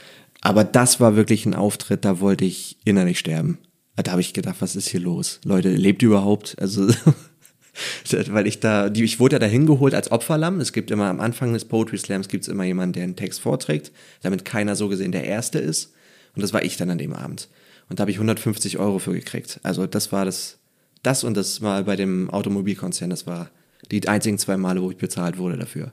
Aber 0.42 0.64
das 0.64 1.00
war 1.00 1.16
wirklich 1.16 1.46
ein 1.48 1.56
Auftritt, 1.56 2.06
da 2.06 2.20
wollte 2.20 2.46
ich 2.46 2.78
innerlich 2.86 3.18
sterben. 3.20 3.58
Da 3.96 4.12
habe 4.12 4.22
ich 4.22 4.34
gedacht, 4.34 4.58
was 4.60 4.76
ist 4.76 4.88
hier 4.90 5.00
los? 5.00 5.40
Leute, 5.46 5.70
lebt 5.70 6.04
ihr 6.04 6.10
überhaupt? 6.10 6.56
Also, 6.60 6.88
weil 8.30 8.48
ich 8.48 8.60
da, 8.60 8.90
die, 8.90 9.04
ich 9.04 9.20
wurde 9.20 9.36
ja 9.36 9.40
da 9.40 9.46
hingeholt 9.46 9.94
als 9.94 10.12
Opferlamm. 10.12 10.60
Es 10.60 10.74
gibt 10.74 10.92
immer 10.92 11.06
am 11.06 11.20
Anfang 11.20 11.54
des 11.54 11.66
Poetry 11.66 11.98
Slams 11.98 12.28
gibt 12.28 12.44
es 12.44 12.48
immer 12.48 12.64
jemanden, 12.64 12.94
der 12.94 13.04
einen 13.04 13.16
Text 13.16 13.42
vorträgt, 13.42 13.92
damit 14.22 14.46
keiner 14.46 14.76
so 14.76 14.88
gesehen 14.88 15.12
der 15.12 15.26
Erste 15.26 15.60
ist. 15.60 15.94
Und 16.36 16.42
das 16.42 16.54
war 16.54 16.64
ich 16.64 16.78
dann 16.78 16.90
an 16.90 16.98
dem 16.98 17.14
Abend. 17.14 17.50
Und 17.90 18.00
da 18.00 18.02
habe 18.02 18.12
ich 18.12 18.18
150 18.18 18.78
Euro 18.78 19.00
für 19.00 19.14
gekriegt. 19.14 19.60
Also 19.64 19.88
das 19.88 20.12
war 20.12 20.26
das, 20.26 20.58
das 21.04 21.24
und 21.24 21.36
das 21.36 21.60
mal 21.60 21.84
bei 21.84 21.96
dem 21.96 22.30
Automobilkonzern, 22.30 23.10
das 23.10 23.28
war 23.28 23.50
die 23.92 24.08
einzigen 24.08 24.38
zwei 24.38 24.58
Male, 24.58 24.82
wo 24.82 24.92
ich 24.92 24.98
bezahlt 24.98 25.38
wurde 25.38 25.58
dafür. 25.58 25.92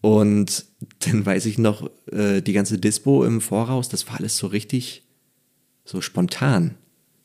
Und 0.00 0.64
dann 1.00 1.24
weiß 1.24 1.46
ich 1.46 1.58
noch, 1.58 1.90
äh, 2.10 2.40
die 2.40 2.52
ganze 2.52 2.78
Dispo 2.78 3.24
im 3.24 3.40
Voraus, 3.40 3.88
das 3.88 4.06
war 4.08 4.18
alles 4.18 4.36
so 4.36 4.46
richtig, 4.46 5.02
so 5.84 6.00
spontan. 6.00 6.76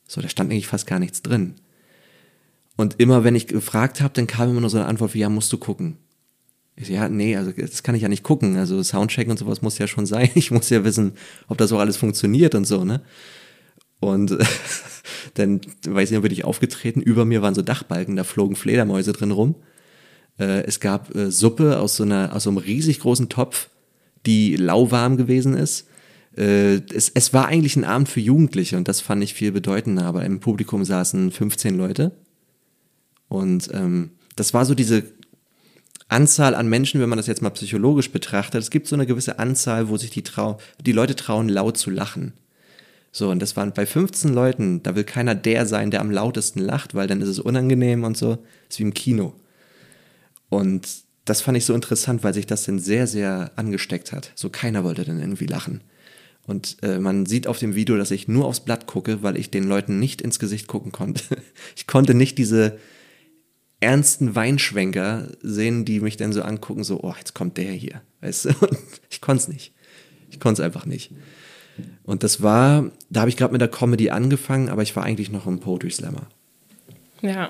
So, 0.08 0.22
da 0.22 0.30
stand 0.30 0.52
eigentlich 0.52 0.68
fast 0.68 0.86
gar 0.86 1.00
nichts 1.00 1.22
drin. 1.22 1.56
Und 2.76 3.00
immer, 3.00 3.24
wenn 3.24 3.36
ich 3.36 3.48
gefragt 3.48 4.02
habe, 4.02 4.14
dann 4.14 4.28
kam 4.28 4.50
immer 4.50 4.62
nur 4.62 4.70
so 4.70 4.78
eine 4.78 4.88
Antwort 4.88 5.14
wie, 5.14 5.20
ja, 5.20 5.30
musst 5.30 5.54
du 5.54 5.58
gucken. 5.58 5.98
Ich 6.76 6.88
so, 6.88 6.94
ja, 6.94 7.08
nee, 7.08 7.36
also 7.36 7.52
das 7.52 7.84
kann 7.84 7.94
ich 7.94 8.02
ja 8.02 8.10
nicht 8.10 8.24
gucken. 8.24 8.58
Also 8.58 8.82
Soundcheck 8.82 9.30
und 9.30 9.38
sowas 9.38 9.62
muss 9.62 9.78
ja 9.78 9.88
schon 9.88 10.06
sein. 10.06 10.30
Ich 10.36 10.52
muss 10.52 10.70
ja 10.70 10.84
wissen, 10.84 11.14
ob 11.48 11.58
das 11.58 11.72
auch 11.72 11.80
alles 11.80 11.98
funktioniert 11.98 12.56
und 12.56 12.66
so, 12.66 12.84
ne? 12.84 13.02
Und 14.00 14.38
dann, 15.36 15.62
weiß 15.88 16.10
ich 16.10 16.12
nicht, 16.12 16.24
bin 16.24 16.32
ich 16.32 16.46
aufgetreten. 16.46 17.02
Über 17.02 17.26
mir 17.26 17.42
waren 17.42 17.56
so 17.56 17.62
Dachbalken, 17.62 18.16
da 18.16 18.24
flogen 18.24 18.56
Fledermäuse 18.56 19.14
drin 19.14 19.32
rum. 19.32 19.56
Äh, 20.40 20.64
es 20.64 20.80
gab 20.80 21.16
äh, 21.16 21.32
Suppe 21.32 21.80
aus 21.80 21.96
so, 21.96 22.04
einer, 22.04 22.36
aus 22.36 22.44
so 22.44 22.50
einem 22.50 22.58
riesig 22.58 23.00
großen 23.00 23.30
Topf, 23.30 23.70
die 24.26 24.56
lauwarm 24.56 25.16
gewesen 25.16 25.56
ist. 25.56 25.88
Äh, 26.36 26.82
es, 26.94 27.12
es 27.14 27.34
war 27.34 27.48
eigentlich 27.48 27.76
ein 27.76 27.86
Abend 27.86 28.10
für 28.10 28.20
Jugendliche 28.20 28.78
und 28.78 28.88
das 28.88 29.00
fand 29.00 29.24
ich 29.24 29.36
viel 29.36 29.52
bedeutender, 29.52 30.06
aber 30.06 30.26
im 30.26 30.40
Publikum 30.40 30.84
saßen 30.84 31.32
15 31.32 31.78
Leute. 31.78 32.12
Und 33.34 33.72
ähm, 33.74 34.12
das 34.36 34.54
war 34.54 34.64
so 34.64 34.76
diese 34.76 35.06
Anzahl 36.08 36.54
an 36.54 36.70
Menschen, 36.70 37.02
wenn 37.02 37.10
man 37.10 37.18
das 37.18 37.26
jetzt 37.26 37.42
mal 37.42 37.50
psychologisch 37.50 38.12
betrachtet. 38.12 38.62
Es 38.62 38.70
gibt 38.70 38.88
so 38.88 38.96
eine 38.96 39.08
gewisse 39.08 39.40
Anzahl, 39.40 39.90
wo 39.90 39.98
sich 39.98 40.12
die, 40.12 40.22
trau 40.22 40.60
die 40.80 40.92
Leute 40.92 41.16
trauen, 41.16 41.50
laut 41.50 41.76
zu 41.76 41.90
lachen. 41.90 42.34
So, 43.12 43.32
und 43.32 43.42
das 43.42 43.56
waren 43.56 43.74
bei 43.74 43.88
15 43.88 44.32
Leuten, 44.32 44.84
da 44.84 44.96
will 44.96 45.04
keiner 45.04 45.34
der 45.34 45.66
sein, 45.66 45.90
der 45.90 46.02
am 46.02 46.12
lautesten 46.12 46.60
lacht, 46.60 46.94
weil 46.94 47.08
dann 47.08 47.22
ist 47.22 47.28
es 47.28 47.40
unangenehm 47.40 48.04
und 48.04 48.16
so. 48.16 48.38
Ist 48.70 48.78
wie 48.78 48.84
im 48.84 48.94
Kino. 48.94 49.34
Und 50.50 50.88
das 51.26 51.42
fand 51.42 51.58
ich 51.58 51.66
so 51.66 51.74
interessant, 51.74 52.24
weil 52.24 52.36
sich 52.36 52.46
das 52.46 52.66
dann 52.66 52.78
sehr, 52.78 53.08
sehr 53.08 53.50
angesteckt 53.56 54.12
hat. 54.12 54.32
So 54.36 54.52
keiner 54.52 54.84
wollte 54.84 55.06
dann 55.06 55.20
irgendwie 55.20 55.48
lachen. 55.48 55.82
Und 56.46 56.78
äh, 56.84 57.00
man 57.00 57.26
sieht 57.26 57.48
auf 57.48 57.58
dem 57.58 57.74
Video, 57.74 57.98
dass 57.98 58.12
ich 58.12 58.28
nur 58.28 58.46
aufs 58.46 58.60
Blatt 58.60 58.86
gucke, 58.86 59.24
weil 59.24 59.38
ich 59.38 59.50
den 59.50 59.64
Leuten 59.64 59.98
nicht 59.98 60.22
ins 60.22 60.38
Gesicht 60.38 60.68
gucken 60.68 60.92
konnte. 60.92 61.24
Ich 61.76 61.88
konnte 61.88 62.14
nicht 62.14 62.38
diese 62.38 62.78
ernsten 63.84 64.36
Weinschwenker 64.36 65.28
sehen, 65.42 65.86
die 65.86 66.00
mich 66.00 66.18
dann 66.18 66.34
so 66.34 66.42
angucken, 66.42 66.84
so, 66.84 67.02
oh, 67.04 67.14
jetzt 67.18 67.36
kommt 67.36 67.58
der 67.58 67.72
hier. 67.72 68.02
Weißt 68.22 68.46
du? 68.46 68.50
Und 68.62 68.78
ich 69.10 69.22
konnte 69.22 69.44
es 69.44 69.48
nicht. 69.48 69.74
Ich 70.32 70.40
konnte 70.40 70.62
es 70.62 70.66
einfach 70.66 70.86
nicht. 70.86 71.12
Und 72.04 72.24
das 72.24 72.42
war, 72.42 72.92
da 73.10 73.22
habe 73.22 73.30
ich 73.30 73.38
gerade 73.38 73.52
mit 73.52 73.62
der 73.62 73.68
Comedy 73.68 74.10
angefangen, 74.10 74.70
aber 74.70 74.82
ich 74.82 74.96
war 74.96 75.04
eigentlich 75.04 75.32
noch 75.32 75.48
ein 75.48 75.60
Poetry 75.60 75.92
Slammer. 75.92 76.28
Ja. 77.22 77.50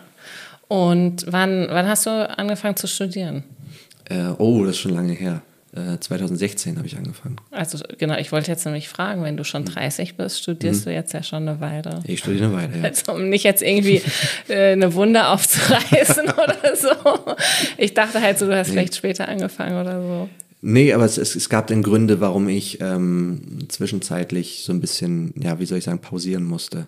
Und 0.68 1.26
wann, 1.30 1.68
wann 1.70 1.88
hast 1.88 2.06
du 2.06 2.38
angefangen 2.38 2.76
zu 2.76 2.88
studieren? 2.88 3.44
Äh, 4.06 4.30
oh, 4.38 4.64
das 4.64 4.72
ist 4.72 4.80
schon 4.80 4.94
lange 4.94 5.14
her. 5.14 5.42
2016 5.74 6.74
äh, 6.74 6.78
habe 6.78 6.88
ich 6.88 6.98
angefangen. 6.98 7.38
Also 7.50 7.80
genau, 7.98 8.18
ich 8.18 8.32
wollte 8.32 8.52
jetzt 8.52 8.64
nämlich 8.66 8.90
fragen, 8.90 9.24
wenn 9.24 9.38
du 9.38 9.44
schon 9.44 9.66
30 9.66 10.10
hm. 10.10 10.18
bist, 10.18 10.44
studierst 10.44 10.82
mhm. 10.82 10.90
du 10.90 10.94
jetzt 10.94 11.14
ja 11.14 11.24
schon 11.24 11.48
eine 11.48 11.60
Weile. 11.60 12.00
Ich 12.06 12.20
studiere 12.20 12.46
eine 12.46 12.54
Weile, 12.54 12.78
ja. 12.78 12.84
Also, 12.84 13.14
um 13.14 13.30
nicht 13.30 13.44
jetzt 13.44 13.64
irgendwie 13.64 14.02
äh, 14.50 14.74
eine 14.74 14.94
Wunde 14.94 15.28
aufzureißen 15.28 16.26
oder 16.32 16.76
so. 16.76 17.36
Ich 17.78 17.96
dachte 17.96 18.22
halt 18.22 18.38
so, 18.38 18.46
du 18.46 18.56
hast 18.56 18.68
nee. 18.68 18.74
vielleicht 18.74 18.96
später 18.96 19.28
angefangen 19.28 19.82
oder 19.82 20.02
so. 20.02 20.30
Nee, 20.62 20.94
aber 20.94 21.06
es, 21.06 21.18
es, 21.18 21.36
es 21.36 21.50
gab 21.50 21.68
dann 21.68 21.82
Gründe, 21.82 22.22
warum 22.22 22.48
ich 22.50 22.80
ähm, 22.80 23.68
zwischenzeitlich 23.68 24.64
so 24.64 24.74
ein 24.74 24.80
bisschen, 24.80 25.34
ja, 25.42 25.60
wie 25.60 25.66
soll 25.66 25.80
ich 25.80 25.84
sagen, 25.84 26.00
pausieren 26.00 26.44
musste. 26.44 26.88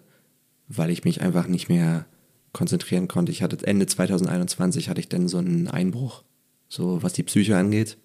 Weil 0.68 0.92
ich 0.92 1.04
mich 1.04 1.22
einfach 1.22 1.48
nicht 1.48 1.70
mehr 1.70 2.06
konzentrieren 2.54 3.08
konnte. 3.08 3.32
Ich 3.32 3.42
hatte 3.42 3.58
Ende 3.66 3.86
2021 3.88 4.90
hatte 4.90 5.00
ich 5.00 5.10
dann 5.10 5.28
so 5.28 5.40
einen 5.40 5.68
Einbruch, 5.68 6.24
so 6.70 7.02
was 7.04 7.14
die 7.14 7.24
Psyche 7.24 7.58
angeht 7.58 7.98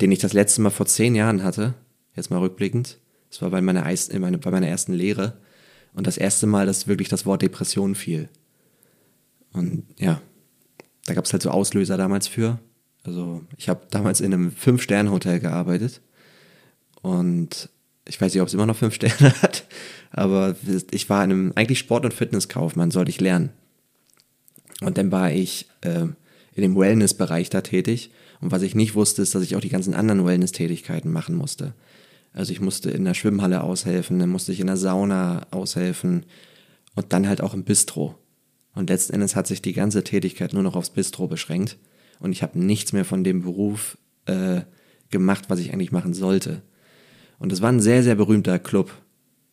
den 0.00 0.12
ich 0.12 0.18
das 0.18 0.32
letzte 0.32 0.60
Mal 0.60 0.70
vor 0.70 0.86
zehn 0.86 1.14
Jahren 1.14 1.42
hatte, 1.42 1.74
jetzt 2.14 2.30
mal 2.30 2.38
rückblickend. 2.38 2.98
Das 3.30 3.42
war 3.42 3.50
bei 3.50 3.60
meiner, 3.60 3.82
bei 3.82 4.50
meiner 4.50 4.68
ersten 4.68 4.92
Lehre. 4.92 5.38
Und 5.94 6.06
das 6.06 6.18
erste 6.18 6.46
Mal, 6.46 6.66
dass 6.66 6.88
wirklich 6.88 7.08
das 7.08 7.26
Wort 7.26 7.42
Depression 7.42 7.94
fiel. 7.94 8.28
Und 9.52 9.84
ja, 9.98 10.20
da 11.06 11.14
gab 11.14 11.24
es 11.24 11.32
halt 11.32 11.42
so 11.42 11.50
Auslöser 11.50 11.96
damals 11.96 12.26
für. 12.26 12.58
Also 13.04 13.42
ich 13.56 13.68
habe 13.68 13.86
damals 13.90 14.20
in 14.20 14.32
einem 14.32 14.52
Fünf-Sterne-Hotel 14.52 15.40
gearbeitet. 15.40 16.00
Und 17.02 17.68
ich 18.08 18.20
weiß 18.20 18.32
nicht, 18.32 18.40
ob 18.40 18.48
es 18.48 18.54
immer 18.54 18.66
noch 18.66 18.76
fünf 18.76 18.94
Sterne 18.94 19.34
hat, 19.42 19.66
aber 20.10 20.56
ich 20.90 21.10
war 21.10 21.24
in 21.24 21.30
einem 21.30 21.52
eigentlich 21.54 21.78
Sport- 21.78 22.04
und 22.04 22.14
Fitnesskaufmann, 22.14 22.90
sollte 22.90 23.10
ich 23.10 23.20
lernen. 23.20 23.50
Und 24.80 24.98
dann 24.98 25.12
war 25.12 25.30
ich 25.30 25.68
äh, 25.82 26.06
in 26.54 26.62
dem 26.62 26.76
Wellness-Bereich 26.76 27.50
da 27.50 27.60
tätig 27.60 28.10
und 28.40 28.50
was 28.50 28.62
ich 28.62 28.74
nicht 28.74 28.94
wusste, 28.94 29.22
ist, 29.22 29.34
dass 29.34 29.42
ich 29.42 29.56
auch 29.56 29.60
die 29.60 29.68
ganzen 29.68 29.94
anderen 29.94 30.24
Wellness-Tätigkeiten 30.24 31.10
machen 31.10 31.34
musste. 31.34 31.74
Also 32.32 32.52
ich 32.52 32.60
musste 32.60 32.90
in 32.90 33.04
der 33.04 33.14
Schwimmhalle 33.14 33.62
aushelfen, 33.62 34.18
dann 34.18 34.30
musste 34.30 34.52
ich 34.52 34.60
in 34.60 34.66
der 34.66 34.76
Sauna 34.76 35.46
aushelfen 35.50 36.26
und 36.94 37.12
dann 37.12 37.28
halt 37.28 37.40
auch 37.40 37.54
im 37.54 37.64
Bistro. 37.64 38.16
Und 38.74 38.90
letzten 38.90 39.14
Endes 39.14 39.36
hat 39.36 39.46
sich 39.46 39.62
die 39.62 39.72
ganze 39.72 40.02
Tätigkeit 40.02 40.52
nur 40.52 40.62
noch 40.62 40.74
aufs 40.74 40.90
Bistro 40.90 41.28
beschränkt 41.28 41.78
und 42.18 42.32
ich 42.32 42.42
habe 42.42 42.58
nichts 42.58 42.92
mehr 42.92 43.04
von 43.04 43.22
dem 43.22 43.42
Beruf 43.42 43.96
äh, 44.26 44.62
gemacht, 45.10 45.44
was 45.48 45.60
ich 45.60 45.72
eigentlich 45.72 45.92
machen 45.92 46.14
sollte. 46.14 46.62
Und 47.38 47.52
es 47.52 47.62
war 47.62 47.70
ein 47.70 47.80
sehr, 47.80 48.02
sehr 48.02 48.14
berühmter 48.14 48.58
Club. 48.58 48.90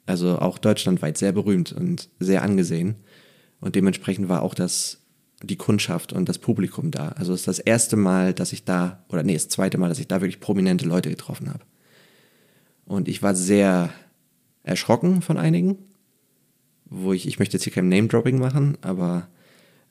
Also 0.06 0.40
auch 0.40 0.58
deutschlandweit 0.58 1.18
sehr 1.18 1.32
berühmt 1.32 1.72
und 1.72 2.10
sehr 2.20 2.42
angesehen. 2.42 2.96
Und 3.60 3.76
dementsprechend 3.76 4.28
war 4.28 4.42
auch 4.42 4.56
das 4.56 5.01
die 5.44 5.58
Kundschaft 5.58 6.14
und 6.14 6.30
das 6.30 6.38
Publikum 6.38 6.92
da. 6.92 7.10
Also 7.10 7.34
es 7.34 7.42
ist 7.42 7.48
das 7.48 7.60
erste 7.60 7.98
Mal, 7.98 8.34
dass 8.34 8.54
ich 8.54 8.64
da, 8.64 9.04
oder 9.10 9.24
nee, 9.24 9.34
das 9.34 9.50
zweite 9.50 9.78
Mal, 9.78 9.90
dass 9.90 10.00
ich 10.00 10.08
da 10.08 10.22
wirklich 10.22 10.40
prominente 10.40 10.86
Leute 10.86 11.10
getroffen 11.10 11.50
habe. 11.50 11.64
Und 12.86 13.08
ich 13.08 13.24
war 13.24 13.36
sehr 13.36 13.90
erschrocken 14.64 15.22
von 15.22 15.38
einigen, 15.38 15.78
wo 16.86 17.14
ich, 17.14 17.28
ich 17.28 17.40
möchte 17.40 17.56
jetzt 17.56 17.64
hier 17.64 17.74
kein 17.74 17.90
Name-Dropping 17.90 18.38
machen, 18.38 18.78
aber 18.82 19.30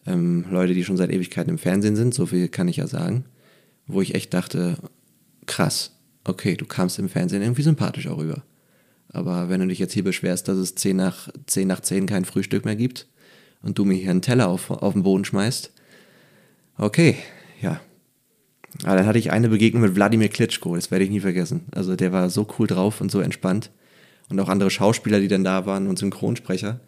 ähm, 0.06 0.44
Leute, 0.50 0.74
die 0.74 0.84
schon 0.84 0.96
seit 0.96 1.10
Ewigkeiten 1.10 1.50
im 1.50 1.58
Fernsehen 1.58 1.96
sind, 1.96 2.14
so 2.14 2.26
viel 2.26 2.48
kann 2.48 2.68
ich 2.68 2.76
ja 2.76 2.86
sagen, 2.86 3.24
wo 3.86 4.00
ich 4.00 4.14
echt 4.14 4.32
dachte, 4.34 4.76
krass, 5.46 5.96
okay, 6.24 6.56
du 6.56 6.66
kamst 6.66 6.98
im 6.98 7.08
Fernsehen 7.08 7.42
irgendwie 7.42 7.62
sympathisch 7.62 8.06
auch 8.06 8.18
rüber. 8.18 8.42
Aber 9.12 9.48
wenn 9.48 9.60
du 9.60 9.66
dich 9.66 9.80
jetzt 9.80 9.92
hier 9.92 10.04
beschwerst, 10.04 10.46
dass 10.46 10.56
es 10.56 10.74
10 10.76 10.96
nach 10.96 11.28
10, 11.46 11.66
nach 11.66 11.80
10 11.80 12.06
kein 12.06 12.24
Frühstück 12.24 12.64
mehr 12.64 12.76
gibt, 12.76 13.08
und 13.62 13.79
du 13.79 13.85
mir 13.85 13.94
hier 13.94 14.11
einen 14.11 14.23
Teller 14.23 14.49
auf, 14.49 14.70
auf 14.70 14.92
den 14.92 15.03
Boden 15.03 15.25
schmeißt. 15.25 15.73
Okay, 16.79 17.16
ja. 17.61 17.81
Aber 18.85 18.96
dann 18.96 19.07
hatte 19.07 19.18
ich 19.18 19.33
eine 19.33 19.49
Begegnung 19.49 19.83
mit 19.83 19.94
Wladimir 19.94 20.29
Klitschko, 20.29 20.77
das 20.77 20.90
werde 20.90 21.05
ich 21.05 21.11
nie 21.11 21.20
vergessen. 21.20 21.66
Also 21.73 21.96
der 21.96 22.12
war 22.12 22.31
so 22.31 22.46
cool 22.59 22.66
drauf 22.66 23.01
und 23.01 23.11
so 23.11 23.20
entspannt. 23.20 23.70
Und 24.29 24.38
auch 24.38 24.49
andere 24.49 24.70
Schauspieler, 24.70 25.18
die 25.18 25.29
dann 25.29 25.42
da 25.42 25.66
waren 25.66 25.88
und 25.88 25.99
Synchronsprecher. 25.99 26.81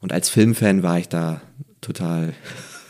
Und 0.00 0.12
als 0.12 0.28
Filmfan 0.28 0.82
war 0.82 0.98
ich 0.98 1.08
da 1.08 1.40
total, 1.80 2.34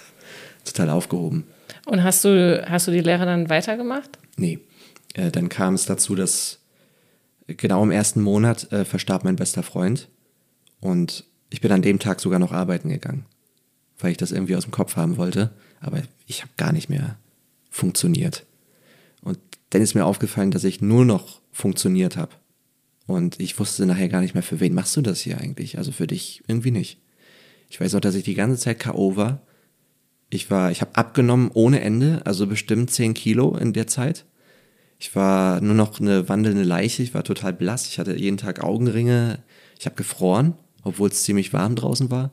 total 0.65 0.91
aufgehoben. 0.91 1.45
Und 1.87 2.03
hast 2.03 2.25
du, 2.25 2.65
hast 2.69 2.89
du 2.89 2.91
die 2.91 3.01
Lehre 3.01 3.25
dann 3.25 3.49
weitergemacht? 3.49 4.19
Nee. 4.37 4.59
Äh, 5.15 5.31
dann 5.31 5.49
kam 5.49 5.75
es 5.75 5.87
dazu, 5.87 6.15
dass 6.15 6.61
genau 7.47 7.83
im 7.83 7.91
ersten 7.91 8.21
Monat 8.21 8.73
äh, 8.73 8.85
verstarb 8.85 9.25
mein 9.25 9.37
bester 9.37 9.63
Freund. 9.63 10.09
Und 10.81 11.25
ich 11.53 11.61
bin 11.61 11.71
an 11.71 11.83
dem 11.83 11.99
Tag 11.99 12.21
sogar 12.21 12.39
noch 12.39 12.53
arbeiten 12.53 12.89
gegangen, 12.89 13.27
weil 13.99 14.13
ich 14.13 14.17
das 14.17 14.33
irgendwie 14.33 14.57
aus 14.57 14.65
dem 14.65 14.73
Kopf 14.73 14.97
haben 14.97 15.19
wollte. 15.19 15.53
Aber 15.81 16.01
ich 16.27 16.41
habe 16.41 16.53
gar 16.57 16.73
nicht 16.73 16.89
mehr 16.89 17.19
funktioniert. 17.71 18.47
Und 19.23 19.39
dann 19.71 19.83
ist 19.83 19.95
mir 19.95 20.07
aufgefallen, 20.07 20.51
dass 20.51 20.65
ich 20.65 20.81
nur 20.81 21.05
noch 21.05 21.41
funktioniert 21.53 22.17
habe. 22.17 22.33
Und 23.07 23.39
ich 23.39 23.59
wusste 23.59 23.85
nachher 23.85 24.09
gar 24.09 24.23
nicht 24.23 24.35
mehr, 24.35 24.43
für 24.43 24.61
wen 24.61 24.75
machst 24.75 24.97
du 24.97 25.03
das 25.03 25.21
hier 25.21 25.39
eigentlich? 25.39 25.77
Also 25.77 25.93
für 25.93 26.07
dich 26.07 26.43
irgendwie 26.47 26.71
nicht. 26.71 26.99
Ich 27.69 27.81
weiß 27.81 27.95
auch, 27.95 28.01
dass 28.01 28.15
ich 28.15 28.25
die 28.25 28.35
ganze 28.35 28.59
Zeit 28.59 28.79
K.O. 28.79 29.17
war. 29.17 29.43
Ich 30.31 30.51
war, 30.51 30.71
ich 30.71 30.81
habe 30.81 30.97
abgenommen 30.97 31.51
ohne 31.53 31.81
Ende, 31.83 32.23
also 32.25 32.47
bestimmt 32.47 32.91
10 32.91 33.13
Kilo 33.13 33.57
in 33.57 33.75
der 33.75 33.87
Zeit. 33.87 34.25
Ich 34.99 35.15
war 35.15 35.61
nur 35.61 35.75
noch 35.75 36.01
eine 36.01 36.29
wandelnde 36.31 36.63
Leiche, 36.63 37.03
ich 37.03 37.13
war 37.13 37.25
total 37.25 37.53
blass, 37.53 37.89
ich 37.89 37.99
hatte 37.99 38.17
jeden 38.17 38.39
Tag 38.39 38.63
Augenringe, 38.63 39.43
ich 39.79 39.85
habe 39.85 39.97
gefroren 39.97 40.55
obwohl 40.83 41.11
es 41.11 41.23
ziemlich 41.23 41.53
warm 41.53 41.77
draußen 41.77 42.11
war. 42.11 42.33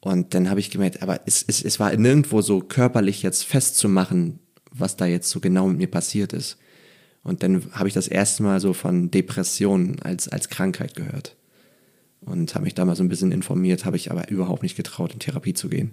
Und 0.00 0.34
dann 0.34 0.48
habe 0.48 0.60
ich 0.60 0.70
gemerkt, 0.70 1.02
aber 1.02 1.20
es, 1.26 1.44
es, 1.46 1.62
es 1.62 1.78
war 1.78 1.94
nirgendwo 1.94 2.40
so 2.40 2.60
körperlich 2.60 3.22
jetzt 3.22 3.44
festzumachen, 3.44 4.38
was 4.72 4.96
da 4.96 5.06
jetzt 5.06 5.28
so 5.28 5.40
genau 5.40 5.68
mit 5.68 5.78
mir 5.78 5.90
passiert 5.90 6.32
ist. 6.32 6.56
Und 7.22 7.42
dann 7.42 7.70
habe 7.72 7.88
ich 7.88 7.94
das 7.94 8.08
erste 8.08 8.42
Mal 8.42 8.60
so 8.60 8.72
von 8.72 9.10
Depressionen 9.10 10.00
als, 10.00 10.28
als 10.28 10.48
Krankheit 10.48 10.94
gehört. 10.94 11.36
Und 12.22 12.54
habe 12.54 12.64
mich 12.64 12.74
da 12.74 12.84
mal 12.84 12.96
so 12.96 13.02
ein 13.02 13.08
bisschen 13.08 13.32
informiert, 13.32 13.84
habe 13.84 13.96
ich 13.96 14.10
aber 14.10 14.30
überhaupt 14.30 14.62
nicht 14.62 14.76
getraut, 14.76 15.12
in 15.12 15.20
Therapie 15.20 15.54
zu 15.54 15.68
gehen. 15.68 15.92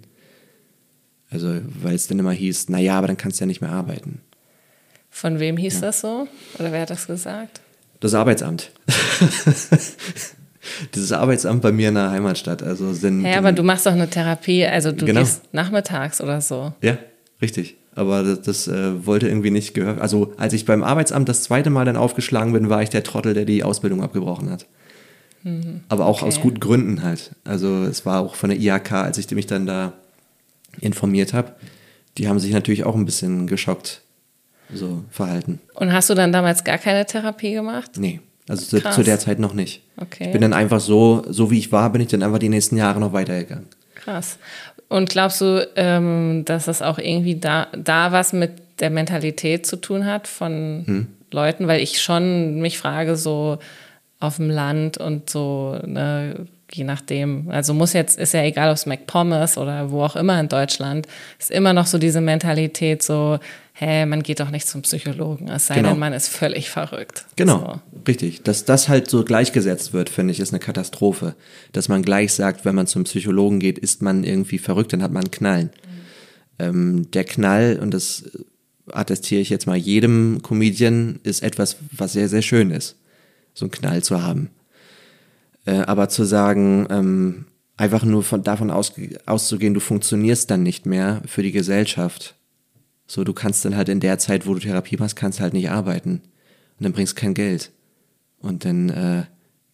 Also, 1.30 1.60
weil 1.82 1.94
es 1.94 2.06
dann 2.06 2.18
immer 2.18 2.32
hieß, 2.32 2.70
naja, 2.70 2.96
aber 2.96 3.06
dann 3.06 3.18
kannst 3.18 3.38
du 3.38 3.42
ja 3.42 3.46
nicht 3.46 3.60
mehr 3.60 3.70
arbeiten. 3.70 4.22
Von 5.10 5.38
wem 5.38 5.56
hieß 5.56 5.74
ja. 5.74 5.80
das 5.80 6.00
so? 6.00 6.26
Oder 6.58 6.72
wer 6.72 6.82
hat 6.82 6.90
das 6.90 7.06
gesagt? 7.06 7.60
Das 8.00 8.14
Arbeitsamt. 8.14 8.70
dieses 10.94 11.12
Arbeitsamt 11.12 11.62
bei 11.62 11.72
mir 11.72 11.88
in 11.88 11.94
der 11.94 12.10
Heimatstadt. 12.10 12.62
Also 12.62 12.92
sind, 12.92 13.24
ja, 13.24 13.38
aber 13.38 13.52
du 13.52 13.62
machst 13.62 13.86
doch 13.86 13.92
eine 13.92 14.08
Therapie, 14.08 14.66
also 14.66 14.92
du 14.92 15.06
genau. 15.06 15.20
gehst 15.20 15.52
nachmittags 15.52 16.20
oder 16.20 16.40
so. 16.40 16.72
Ja, 16.82 16.98
richtig. 17.40 17.76
Aber 17.94 18.22
das, 18.22 18.42
das 18.42 18.68
äh, 18.68 19.06
wollte 19.06 19.28
irgendwie 19.28 19.50
nicht 19.50 19.74
gehört. 19.74 20.00
Also 20.00 20.32
als 20.36 20.52
ich 20.52 20.64
beim 20.64 20.84
Arbeitsamt 20.84 21.28
das 21.28 21.42
zweite 21.42 21.70
Mal 21.70 21.84
dann 21.84 21.96
aufgeschlagen 21.96 22.52
bin, 22.52 22.70
war 22.70 22.82
ich 22.82 22.90
der 22.90 23.02
Trottel, 23.02 23.34
der 23.34 23.44
die 23.44 23.64
Ausbildung 23.64 24.02
abgebrochen 24.02 24.50
hat. 24.50 24.66
Mhm. 25.42 25.80
Aber 25.88 26.06
auch 26.06 26.18
okay. 26.22 26.28
aus 26.28 26.40
guten 26.40 26.60
Gründen 26.60 27.02
halt. 27.02 27.32
Also 27.44 27.84
es 27.84 28.06
war 28.06 28.20
auch 28.20 28.34
von 28.34 28.50
der 28.50 28.58
IHK, 28.58 28.92
als 28.92 29.18
ich 29.18 29.30
mich 29.30 29.46
dann 29.46 29.66
da 29.66 29.94
informiert 30.80 31.32
habe, 31.32 31.54
die 32.18 32.28
haben 32.28 32.38
sich 32.38 32.52
natürlich 32.52 32.84
auch 32.84 32.94
ein 32.94 33.04
bisschen 33.04 33.46
geschockt 33.46 34.02
so 34.72 35.04
verhalten. 35.10 35.60
Und 35.74 35.92
hast 35.92 36.10
du 36.10 36.14
dann 36.14 36.32
damals 36.32 36.64
gar 36.64 36.78
keine 36.78 37.06
Therapie 37.06 37.52
gemacht? 37.52 37.92
Nee. 37.96 38.20
Also 38.48 38.64
zu, 38.64 38.90
zu, 38.90 39.02
der 39.02 39.18
Zeit 39.18 39.38
noch 39.38 39.54
nicht. 39.54 39.82
Okay. 39.96 40.26
Ich 40.26 40.32
bin 40.32 40.40
dann 40.40 40.52
einfach 40.52 40.80
so, 40.80 41.24
so 41.28 41.50
wie 41.50 41.58
ich 41.58 41.70
war, 41.70 41.90
bin 41.90 42.00
ich 42.00 42.08
dann 42.08 42.22
einfach 42.22 42.38
die 42.38 42.48
nächsten 42.48 42.76
Jahre 42.76 43.00
noch 43.00 43.12
weitergegangen. 43.12 43.66
Krass. 43.94 44.38
Und 44.88 45.10
glaubst 45.10 45.40
du, 45.40 45.68
ähm, 45.76 46.44
dass 46.46 46.64
das 46.64 46.80
auch 46.80 46.98
irgendwie 46.98 47.36
da, 47.36 47.68
da 47.76 48.12
was 48.12 48.32
mit 48.32 48.52
der 48.80 48.90
Mentalität 48.90 49.66
zu 49.66 49.76
tun 49.76 50.06
hat 50.06 50.26
von 50.26 50.82
hm. 50.86 51.06
Leuten? 51.30 51.68
Weil 51.68 51.82
ich 51.82 52.00
schon 52.00 52.60
mich 52.60 52.78
frage, 52.78 53.16
so 53.16 53.58
auf 54.18 54.36
dem 54.36 54.50
Land 54.50 54.98
und 54.98 55.28
so, 55.28 55.78
ne, 55.84 56.46
je 56.72 56.84
nachdem. 56.84 57.50
Also 57.50 57.74
muss 57.74 57.92
jetzt, 57.92 58.18
ist 58.18 58.34
ja 58.34 58.42
egal, 58.42 58.70
ob 58.70 58.76
es 58.76 58.86
McPommes 58.86 59.56
oder 59.56 59.90
wo 59.90 60.02
auch 60.02 60.16
immer 60.16 60.38
in 60.40 60.48
Deutschland, 60.48 61.06
ist 61.38 61.50
immer 61.50 61.72
noch 61.72 61.86
so 61.86 61.98
diese 61.98 62.20
Mentalität 62.20 63.02
so, 63.02 63.38
hä, 63.72 64.06
man 64.06 64.22
geht 64.22 64.40
doch 64.40 64.50
nicht 64.50 64.66
zum 64.66 64.82
Psychologen, 64.82 65.48
es 65.48 65.68
sei 65.68 65.76
genau. 65.76 65.90
denn, 65.90 65.98
man 65.98 66.12
ist 66.12 66.28
völlig 66.28 66.68
verrückt. 66.68 67.26
Genau, 67.36 67.80
so. 67.92 68.00
richtig. 68.06 68.42
Dass 68.42 68.64
das 68.64 68.88
halt 68.88 69.08
so 69.08 69.24
gleichgesetzt 69.24 69.92
wird, 69.92 70.10
finde 70.10 70.32
ich, 70.32 70.40
ist 70.40 70.52
eine 70.52 70.60
Katastrophe. 70.60 71.34
Dass 71.72 71.88
man 71.88 72.02
gleich 72.02 72.32
sagt, 72.32 72.64
wenn 72.64 72.74
man 72.74 72.86
zum 72.86 73.04
Psychologen 73.04 73.60
geht, 73.60 73.78
ist 73.78 74.02
man 74.02 74.24
irgendwie 74.24 74.58
verrückt, 74.58 74.92
dann 74.92 75.02
hat 75.02 75.12
man 75.12 75.24
einen 75.24 75.30
Knallen. 75.30 75.70
Mhm. 75.70 75.98
Ähm, 76.58 77.10
der 77.12 77.24
Knall, 77.24 77.78
und 77.80 77.94
das 77.94 78.24
attestiere 78.90 79.40
ich 79.40 79.50
jetzt 79.50 79.66
mal 79.66 79.76
jedem 79.76 80.40
Comedian, 80.42 81.20
ist 81.22 81.42
etwas, 81.42 81.76
was 81.92 82.12
sehr, 82.12 82.28
sehr 82.28 82.42
schön 82.42 82.70
ist, 82.70 82.96
so 83.54 83.64
einen 83.64 83.70
Knall 83.70 84.02
zu 84.02 84.22
haben. 84.22 84.50
Äh, 85.68 85.82
aber 85.82 86.08
zu 86.08 86.24
sagen, 86.24 86.86
ähm, 86.88 87.44
einfach 87.76 88.02
nur 88.02 88.22
von, 88.22 88.42
davon 88.42 88.70
aus, 88.70 88.94
auszugehen, 89.26 89.74
du 89.74 89.80
funktionierst 89.80 90.50
dann 90.50 90.62
nicht 90.62 90.86
mehr 90.86 91.20
für 91.26 91.42
die 91.42 91.52
Gesellschaft. 91.52 92.36
So, 93.06 93.22
du 93.22 93.34
kannst 93.34 93.66
dann 93.66 93.76
halt 93.76 93.90
in 93.90 94.00
der 94.00 94.18
Zeit, 94.18 94.46
wo 94.46 94.54
du 94.54 94.60
Therapie 94.60 94.96
machst, 94.96 95.16
kannst 95.16 95.40
halt 95.40 95.52
nicht 95.52 95.68
arbeiten. 95.68 96.22
Und 96.78 96.84
dann 96.84 96.92
bringst 96.92 97.16
kein 97.16 97.34
Geld. 97.34 97.70
Und 98.38 98.64
dann 98.64 98.88
äh, 98.88 99.24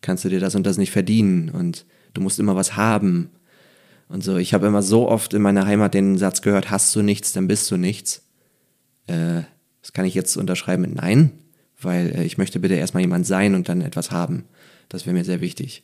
kannst 0.01 0.25
du 0.25 0.31
dir 0.31 0.41
das 0.41 0.57
und 0.57 0.67
das 0.67 0.79
nicht 0.79 0.91
verdienen. 0.91 1.49
Und 1.51 1.87
du 2.13 2.21
musst 2.21 2.41
immer 2.41 2.57
was 2.57 2.77
haben. 2.77 3.31
Und 4.09 4.25
so, 4.25 4.37
ich 4.37 4.53
habe 4.53 4.67
immer 4.67 4.83
so 4.83 5.09
oft 5.09 5.33
in 5.33 5.43
meiner 5.43 5.65
Heimat 5.65 5.95
den 5.95 6.19
Satz 6.19 6.43
gehört, 6.43 6.73
hast 6.73 6.95
du 6.97 7.03
nichts, 7.03 7.31
dann 7.31 7.47
bist 7.47 7.71
du 7.71 7.77
nichts. 7.77 8.23
Äh, 9.07 9.43
das 9.81 9.93
kann 9.93 10.07
ich 10.07 10.15
jetzt 10.15 10.37
unterschreiben 10.37 10.83
mit 10.83 10.97
Nein, 10.97 11.31
weil 11.81 12.17
äh, 12.17 12.25
ich 12.25 12.37
möchte 12.37 12.59
bitte 12.59 12.75
erstmal 12.75 13.03
jemand 13.03 13.29
sein 13.29 13.55
und 13.55 13.69
dann 13.69 13.81
etwas 13.81 14.11
haben. 14.11 14.47
Das 14.89 15.07
wäre 15.07 15.15
mir 15.15 15.25
sehr 15.25 15.41
wichtig. 15.41 15.83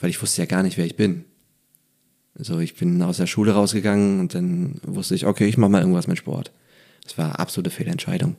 Weil 0.00 0.10
ich 0.10 0.20
wusste 0.22 0.42
ja 0.42 0.46
gar 0.46 0.62
nicht, 0.62 0.78
wer 0.78 0.86
ich 0.86 0.96
bin. 0.96 1.24
Also 2.38 2.60
ich 2.60 2.76
bin 2.76 3.02
aus 3.02 3.16
der 3.16 3.26
Schule 3.26 3.52
rausgegangen 3.52 4.20
und 4.20 4.34
dann 4.34 4.80
wusste 4.82 5.14
ich, 5.14 5.26
okay, 5.26 5.46
ich 5.46 5.58
mache 5.58 5.70
mal 5.70 5.80
irgendwas 5.80 6.06
mit 6.06 6.18
Sport. 6.18 6.52
Das 7.02 7.18
war 7.18 7.40
absolute 7.40 7.70
Fehlentscheidung. 7.70 8.36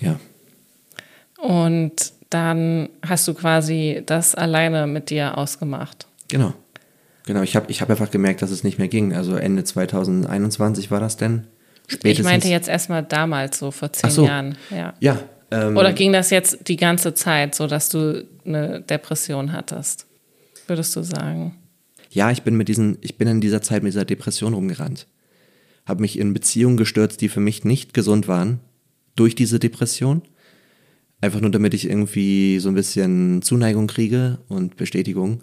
Ja. 0.00 0.20
Und 1.38 2.12
dann 2.30 2.88
hast 3.06 3.26
du 3.26 3.34
quasi 3.34 4.02
das 4.06 4.34
alleine 4.34 4.86
mit 4.86 5.10
dir 5.10 5.36
ausgemacht. 5.36 6.06
Genau. 6.28 6.54
Genau, 7.24 7.42
ich 7.42 7.56
habe 7.56 7.70
ich 7.70 7.80
hab 7.80 7.90
einfach 7.90 8.10
gemerkt, 8.12 8.42
dass 8.42 8.50
es 8.50 8.62
nicht 8.62 8.78
mehr 8.78 8.88
ging. 8.88 9.12
Also 9.12 9.34
Ende 9.34 9.64
2021 9.64 10.92
war 10.92 11.00
das 11.00 11.16
denn. 11.16 11.48
Spätestens. 11.88 12.18
Ich 12.18 12.24
meinte 12.24 12.48
jetzt 12.48 12.68
erstmal 12.68 13.02
damals, 13.02 13.58
so 13.58 13.72
vor 13.72 13.92
zehn 13.92 14.10
so. 14.10 14.26
Jahren. 14.26 14.56
Ja. 14.70 14.94
ja 15.00 15.18
ähm, 15.50 15.76
Oder 15.76 15.92
ging 15.92 16.12
das 16.12 16.30
jetzt 16.30 16.68
die 16.68 16.76
ganze 16.76 17.14
Zeit, 17.14 17.54
so 17.54 17.66
dass 17.66 17.88
du 17.88 18.26
eine 18.44 18.80
Depression 18.80 19.52
hattest? 19.52 20.06
Würdest 20.66 20.94
du 20.96 21.02
sagen? 21.02 21.56
Ja, 22.10 22.30
ich 22.30 22.42
bin 22.42 22.56
mit 22.56 22.68
diesen, 22.68 22.98
ich 23.00 23.18
bin 23.18 23.28
in 23.28 23.40
dieser 23.40 23.62
Zeit 23.62 23.82
mit 23.82 23.92
dieser 23.92 24.04
Depression 24.04 24.54
rumgerannt. 24.54 25.06
Habe 25.84 26.00
mich 26.00 26.18
in 26.18 26.32
Beziehungen 26.32 26.76
gestürzt, 26.76 27.20
die 27.20 27.28
für 27.28 27.40
mich 27.40 27.64
nicht 27.64 27.94
gesund 27.94 28.26
waren, 28.26 28.60
durch 29.14 29.34
diese 29.34 29.58
Depression. 29.58 30.22
Einfach 31.20 31.40
nur, 31.40 31.50
damit 31.50 31.74
ich 31.74 31.88
irgendwie 31.88 32.58
so 32.58 32.68
ein 32.68 32.74
bisschen 32.74 33.42
Zuneigung 33.42 33.86
kriege 33.86 34.38
und 34.48 34.76
Bestätigung. 34.76 35.42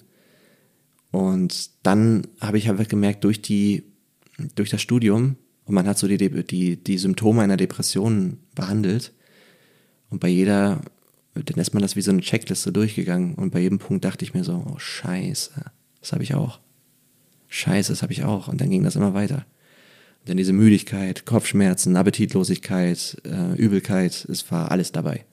Und 1.12 1.70
dann 1.84 2.28
habe 2.42 2.58
ich 2.58 2.70
einfach 2.70 2.88
gemerkt, 2.88 3.24
durch 3.24 3.42
die, 3.42 3.84
durch 4.56 4.70
das 4.70 4.82
Studium, 4.82 5.38
und 5.66 5.76
man 5.76 5.88
hat 5.88 5.98
so 5.98 6.08
die, 6.08 6.18
die, 6.18 6.84
die 6.84 6.98
Symptome 6.98 7.42
einer 7.42 7.56
Depression 7.56 8.40
behandelt. 8.56 9.14
Und 10.14 10.20
bei 10.20 10.28
jeder, 10.28 10.80
dann 11.34 11.58
ist 11.60 11.74
man 11.74 11.82
das 11.82 11.96
wie 11.96 12.04
so 12.04 12.12
eine 12.12 12.22
Checkliste 12.22 12.72
durchgegangen. 12.72 13.34
Und 13.34 13.50
bei 13.50 13.62
jedem 13.62 13.80
Punkt 13.80 14.06
dachte 14.06 14.24
ich 14.24 14.36
mir 14.36 14.44
so, 14.44 14.64
oh 14.72 14.78
Scheiße, 14.78 15.50
das 16.02 16.12
habe 16.12 16.22
ich 16.22 16.36
auch. 16.36 16.60
Scheiße, 17.48 17.92
das 17.92 18.04
habe 18.04 18.14
ich 18.14 18.24
auch. 18.24 18.48
Und 18.48 18.62
dann 18.62 18.70
ging 18.70 18.84
das 18.84 18.96
immer 18.96 19.16
weiter. 19.16 19.38
Und 20.20 20.30
dann 20.30 20.38
diese 20.38 20.54
Müdigkeit, 20.54 21.26
Kopfschmerzen, 21.26 21.96
Appetitlosigkeit, 21.96 23.18
äh, 23.26 23.56
Übelkeit, 23.56 24.28
es 24.30 24.52
war 24.52 24.70
alles 24.70 24.92
dabei. 24.92 25.26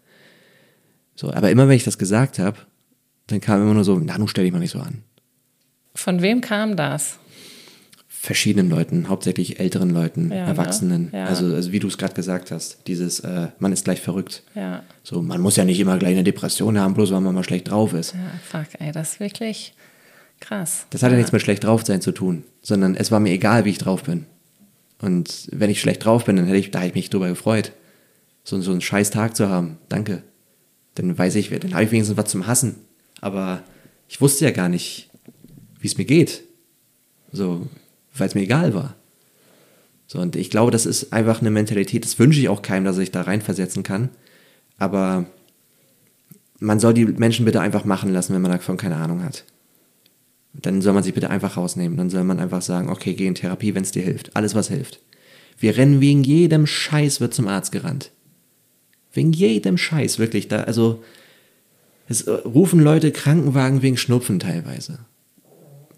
So, 1.15 1.31
aber 1.31 1.51
immer 1.51 1.69
wenn 1.69 1.77
ich 1.77 1.85
das 1.85 1.99
gesagt 1.99 2.39
habe, 2.39 2.57
dann 3.27 3.43
kam 3.43 3.61
immer 3.61 3.75
nur 3.75 3.85
so, 3.85 3.99
na, 3.99 4.17
nun 4.17 4.29
stell 4.29 4.45
dich 4.45 4.53
mal 4.55 4.61
nicht 4.61 4.73
so 4.73 4.81
an. 4.81 5.03
Von 5.95 6.23
wem 6.23 6.41
kam 6.41 6.75
das? 6.75 7.19
Verschiedenen 8.23 8.69
Leuten, 8.69 9.09
hauptsächlich 9.09 9.61
älteren 9.61 9.89
Leuten, 9.89 10.31
ja, 10.31 10.43
ne? 10.43 10.51
Erwachsenen. 10.51 11.09
Ne? 11.11 11.21
Ja. 11.21 11.25
Also, 11.25 11.47
also 11.55 11.73
wie 11.73 11.79
du 11.79 11.89
es 11.89 11.97
gerade 11.97 12.13
gesagt 12.13 12.51
hast, 12.51 12.87
dieses, 12.87 13.21
äh, 13.21 13.49
man 13.59 13.73
ist 13.73 13.85
gleich 13.85 14.03
verrückt. 14.03 14.43
Ja. 14.55 14.83
So, 15.03 15.23
man 15.23 15.41
muss 15.41 15.57
ja 15.57 15.65
nicht 15.65 15.81
immer 15.81 15.97
gleich 15.97 16.13
eine 16.13 16.23
Depression 16.23 16.79
haben, 16.79 16.93
bloß 16.93 17.13
weil 17.13 17.23
man 17.23 17.35
mal 17.35 17.45
schlecht 17.45 17.71
drauf 17.71 17.95
ist. 17.95 18.13
Ja, 18.13 18.31
fuck, 18.47 18.79
ey, 18.79 18.93
das 18.93 19.13
ist 19.13 19.21
wirklich 19.21 19.73
krass. 20.39 20.85
Das 20.91 21.03
hat 21.03 21.09
ja, 21.09 21.13
ja 21.15 21.17
nichts 21.17 21.33
mit 21.33 21.41
schlecht 21.41 21.65
drauf 21.65 21.87
sein 21.87 22.03
zu 22.03 22.13
tun, 22.13 22.45
sondern 22.61 22.95
es 22.95 23.11
war 23.11 23.21
mir 23.21 23.33
egal, 23.33 23.65
wie 23.65 23.71
ich 23.71 23.79
drauf 23.79 24.03
bin. 24.03 24.27
Und 25.01 25.49
wenn 25.51 25.71
ich 25.71 25.81
schlecht 25.81 26.05
drauf 26.05 26.27
bin, 26.27 26.37
dann 26.37 26.45
hätte 26.45 26.59
ich, 26.59 26.71
da 26.71 26.81
hätte 26.81 26.89
ich 26.89 26.95
mich 26.97 27.09
drüber 27.09 27.29
gefreut, 27.29 27.73
so, 28.45 28.61
so 28.61 28.71
einen 28.71 28.83
scheiß 28.83 29.09
Tag 29.09 29.35
zu 29.35 29.49
haben. 29.49 29.79
Danke. 29.89 30.23
Dann 30.95 31.17
weiß 31.17 31.37
ich, 31.37 31.49
dann 31.49 31.73
habe 31.73 31.85
ich 31.85 31.91
wenigstens 31.91 32.19
was 32.19 32.31
zum 32.31 32.47
Hassen. 32.47 32.75
Aber 33.23 33.63
ich 34.09 34.21
wusste 34.21 34.45
ja 34.45 34.51
gar 34.51 34.69
nicht, 34.69 35.09
wie 35.79 35.87
es 35.87 35.97
mir 35.97 36.05
geht. 36.05 36.43
So, 37.33 37.67
weil 38.17 38.29
es 38.29 38.35
mir 38.35 38.43
egal 38.43 38.75
war. 38.75 38.95
So, 40.07 40.19
und 40.19 40.35
ich 40.37 40.51
glaube, 40.51 40.71
das 40.71 40.87
ist 40.87 41.13
einfach 41.13 41.41
eine 41.41 41.51
Mentalität, 41.51 42.05
das 42.05 42.19
wünsche 42.19 42.41
ich 42.41 42.49
auch 42.49 42.63
keinem, 42.63 42.85
dass 42.85 42.97
sich 42.97 43.13
da 43.13 43.23
reinversetzen 43.23 43.83
kann. 43.83 44.09
Aber 44.79 45.27
man 46.59 46.81
soll 46.81 46.95
die 46.95 47.05
Menschen 47.05 47.45
bitte 47.45 47.61
einfach 47.61 47.85
machen 47.85 48.13
lassen, 48.13 48.35
wenn 48.35 48.43
man 48.43 48.51
davon 48.51 48.77
keine 48.77 48.97
Ahnung 48.97 49.23
hat. 49.23 49.45
Dann 50.53 50.83
soll 50.83 50.95
man 50.95 51.05
sich 51.05 51.15
bitte 51.15 51.31
einfach 51.31 51.57
rausnehmen. 51.57 51.97
Dann 51.97 52.11
soll 52.11 52.25
man 52.25 52.41
einfach 52.41 52.63
sagen, 52.63 52.89
okay, 52.89 53.15
geh 53.15 53.27
in 53.27 53.37
Therapie, 53.37 53.75
wenn 53.75 53.85
es 53.85 53.93
dir 53.93 54.03
hilft. 54.03 54.35
Alles, 54.35 54.55
was 54.55 54.69
hilft. 54.69 55.01
Wir 55.59 55.77
rennen 55.77 56.01
wegen 56.01 56.25
jedem 56.25 56.67
Scheiß, 56.67 57.21
wird 57.21 57.35
zum 57.35 57.47
Arzt 57.47 57.71
gerannt. 57.71 58.11
Wegen 59.13 59.33
jedem 59.33 59.79
Scheiß, 59.79 60.19
wirklich. 60.19 60.49
Da, 60.49 60.63
also, 60.63 61.05
es 62.09 62.27
rufen 62.27 62.81
Leute 62.81 63.13
Krankenwagen 63.13 63.83
wegen 63.83 63.97
Schnupfen 63.97 64.41
teilweise 64.41 64.99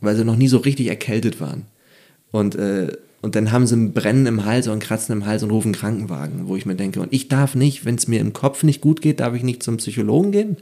weil 0.02 0.16
sie 0.16 0.24
noch 0.24 0.36
nie 0.36 0.48
so 0.48 0.58
richtig 0.58 0.88
erkältet 0.88 1.40
waren. 1.40 1.64
Und, 2.32 2.56
äh, 2.56 2.88
und 3.20 3.36
dann 3.36 3.52
haben 3.52 3.66
sie 3.66 3.76
ein 3.76 3.92
Brennen 3.92 4.26
im 4.26 4.44
Hals 4.44 4.66
und 4.66 4.80
Kratzen 4.80 5.12
im 5.12 5.26
Hals 5.26 5.44
und 5.44 5.50
rufen 5.50 5.72
Krankenwagen, 5.72 6.48
wo 6.48 6.56
ich 6.56 6.66
mir 6.66 6.74
denke, 6.74 7.00
und 7.00 7.12
ich 7.12 7.28
darf 7.28 7.54
nicht, 7.54 7.84
wenn 7.84 7.94
es 7.94 8.08
mir 8.08 8.20
im 8.20 8.32
Kopf 8.32 8.64
nicht 8.64 8.80
gut 8.80 9.00
geht, 9.00 9.20
darf 9.20 9.34
ich 9.34 9.44
nicht 9.44 9.62
zum 9.62 9.76
Psychologen 9.76 10.32
gehen? 10.32 10.56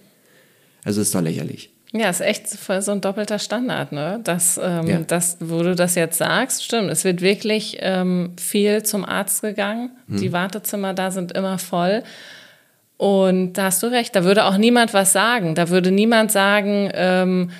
Also 0.84 1.00
ist 1.00 1.14
doch 1.14 1.22
lächerlich. 1.22 1.70
Ja, 1.92 2.08
ist 2.08 2.20
echt 2.20 2.48
so 2.48 2.92
ein 2.92 3.00
doppelter 3.00 3.40
Standard, 3.40 3.90
ne? 3.90 4.20
Das, 4.22 4.60
ähm, 4.62 4.86
ja. 4.86 4.98
das, 5.00 5.38
wo 5.40 5.62
du 5.62 5.74
das 5.74 5.96
jetzt 5.96 6.18
sagst, 6.18 6.62
stimmt. 6.62 6.88
Es 6.88 7.04
wird 7.04 7.20
wirklich 7.20 7.78
ähm, 7.80 8.34
viel 8.38 8.84
zum 8.84 9.04
Arzt 9.04 9.42
gegangen. 9.42 9.90
Hm. 10.08 10.18
Die 10.18 10.32
Wartezimmer 10.32 10.94
da 10.94 11.10
sind 11.10 11.32
immer 11.32 11.58
voll. 11.58 12.04
Und 12.96 13.54
da 13.54 13.64
hast 13.64 13.82
du 13.82 13.88
recht, 13.88 14.14
da 14.14 14.24
würde 14.24 14.44
auch 14.44 14.56
niemand 14.56 14.94
was 14.94 15.12
sagen. 15.12 15.56
Da 15.56 15.68
würde 15.68 15.90
niemand 15.90 16.30
sagen, 16.30 16.90
ähm, 16.92 17.50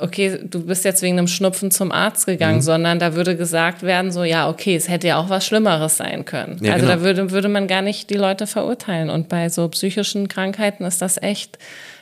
okay, 0.00 0.38
du 0.42 0.64
bist 0.64 0.84
jetzt 0.84 1.02
wegen 1.02 1.18
einem 1.18 1.28
Schnupfen 1.28 1.70
zum 1.70 1.92
Arzt 1.92 2.26
gegangen, 2.26 2.58
mhm. 2.58 2.62
sondern 2.62 2.98
da 2.98 3.14
würde 3.14 3.36
gesagt 3.36 3.82
werden, 3.82 4.12
so, 4.12 4.24
ja, 4.24 4.48
okay, 4.48 4.76
es 4.76 4.88
hätte 4.88 5.08
ja 5.08 5.18
auch 5.18 5.28
was 5.28 5.46
Schlimmeres 5.46 5.96
sein 5.96 6.24
können. 6.24 6.58
Ja, 6.62 6.74
also 6.74 6.86
genau. 6.86 6.98
da 6.98 7.04
würde, 7.04 7.30
würde 7.30 7.48
man 7.48 7.66
gar 7.66 7.82
nicht 7.82 8.10
die 8.10 8.14
Leute 8.14 8.46
verurteilen. 8.46 9.10
Und 9.10 9.28
bei 9.28 9.48
so 9.48 9.68
psychischen 9.68 10.28
Krankheiten 10.28 10.84
ist 10.84 11.02
das 11.02 11.20
echt 11.20 11.58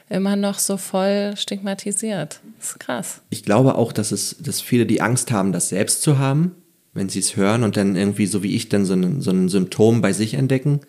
immer 0.09 0.37
noch 0.37 0.59
so 0.59 0.77
voll 0.77 1.35
stigmatisiert. 1.37 2.41
Das 2.59 2.71
ist 2.71 2.81
krass. 2.81 3.21
Ich 3.31 3.43
glaube 3.43 3.75
auch, 3.75 3.93
dass 3.93 4.13
es, 4.13 4.37
dass 4.39 4.61
viele 4.61 4.87
die 4.87 5.01
Angst 5.01 5.31
haben, 5.31 5.53
das 5.53 5.69
selbst 5.69 6.03
zu 6.03 6.19
haben, 6.19 6.53
wenn 6.95 7.09
sie 7.09 7.19
es 7.19 7.37
hören 7.37 7.63
und 7.63 7.77
dann 7.77 7.97
irgendwie, 7.97 8.27
so 8.27 8.43
wie 8.43 8.55
ich, 8.55 8.69
dann 8.69 8.85
so 8.85 8.95
ein, 8.95 9.21
so 9.21 9.31
ein 9.31 9.49
Symptom 9.49 10.01
bei 10.01 10.13
sich 10.13 10.35
entdecken, 10.35 10.81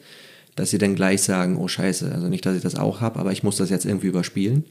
dass 0.56 0.70
sie 0.70 0.78
dann 0.78 0.96
gleich 0.96 1.22
sagen, 1.22 1.58
oh 1.58 1.68
scheiße, 1.68 2.12
also 2.12 2.28
nicht, 2.28 2.46
dass 2.46 2.56
ich 2.56 2.64
das 2.64 2.76
auch 2.76 3.02
habe, 3.02 3.20
aber 3.20 3.32
ich 3.32 3.44
muss 3.44 3.58
das 3.58 3.70
jetzt 3.70 3.86
irgendwie 3.86 4.08
überspielen 4.08 4.66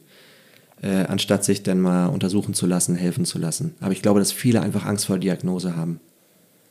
äh, 0.82 1.04
anstatt 1.04 1.44
sich 1.44 1.62
dann 1.62 1.80
mal 1.80 2.06
untersuchen 2.06 2.54
zu 2.54 2.66
lassen, 2.66 2.96
helfen 2.96 3.24
zu 3.24 3.38
lassen. 3.38 3.74
Aber 3.80 3.92
ich 3.92 4.02
glaube, 4.02 4.20
dass 4.20 4.32
viele 4.32 4.60
einfach 4.60 4.84
Angst 4.84 5.06
vor 5.06 5.18
Diagnose 5.18 5.76
haben. 5.76 6.00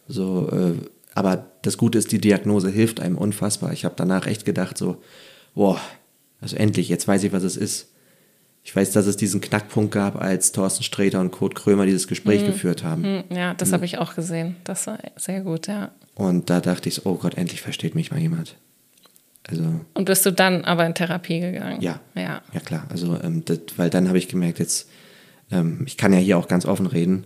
So, 0.07 0.49
äh, 0.51 0.73
aber 1.15 1.45
das 1.61 1.77
Gute 1.77 1.97
ist, 1.97 2.11
die 2.11 2.21
Diagnose 2.21 2.69
hilft 2.69 2.99
einem 2.99 3.17
unfassbar. 3.17 3.73
Ich 3.73 3.85
habe 3.85 3.95
danach 3.97 4.27
echt 4.27 4.45
gedacht, 4.45 4.77
so, 4.77 4.97
boah, 5.55 5.79
also 6.41 6.55
endlich, 6.57 6.89
jetzt 6.89 7.07
weiß 7.07 7.23
ich, 7.23 7.31
was 7.31 7.43
es 7.43 7.57
ist. 7.57 7.89
Ich 8.63 8.75
weiß, 8.75 8.91
dass 8.91 9.05
es 9.05 9.15
diesen 9.15 9.41
Knackpunkt 9.41 9.91
gab, 9.91 10.19
als 10.19 10.51
Thorsten 10.51 10.83
Sträter 10.83 11.21
und 11.21 11.31
Kurt 11.31 11.55
Krömer 11.55 11.85
dieses 11.85 12.07
Gespräch 12.07 12.41
mhm. 12.41 12.47
geführt 12.47 12.83
haben. 12.83 13.01
Mhm. 13.01 13.35
Ja, 13.35 13.53
das 13.53 13.71
habe 13.71 13.85
ich 13.85 13.99
auch 13.99 14.15
gesehen. 14.15 14.55
Das 14.63 14.87
war 14.87 14.97
sehr 15.15 15.41
gut, 15.41 15.67
ja. 15.67 15.91
Und 16.15 16.49
da 16.49 16.61
dachte 16.61 16.89
ich, 16.89 17.05
oh 17.05 17.15
Gott, 17.15 17.35
endlich 17.35 17.61
versteht 17.61 17.95
mich 17.95 18.11
mal 18.11 18.19
jemand. 18.19 18.57
Also, 19.47 19.63
und 19.93 20.05
bist 20.05 20.25
du 20.25 20.31
dann 20.31 20.65
aber 20.65 20.86
in 20.86 20.95
Therapie 20.95 21.39
gegangen? 21.39 21.81
Ja. 21.81 21.99
Ja, 22.15 22.41
ja 22.53 22.60
klar. 22.60 22.88
Also, 22.89 23.19
ähm, 23.21 23.45
das, 23.45 23.60
weil 23.77 23.89
dann 23.89 24.08
habe 24.08 24.17
ich 24.17 24.27
gemerkt, 24.27 24.60
jetzt, 24.60 24.89
ähm, 25.51 25.84
ich 25.86 25.97
kann 25.97 26.13
ja 26.13 26.19
hier 26.19 26.38
auch 26.38 26.47
ganz 26.47 26.65
offen 26.65 26.88
reden. 26.88 27.25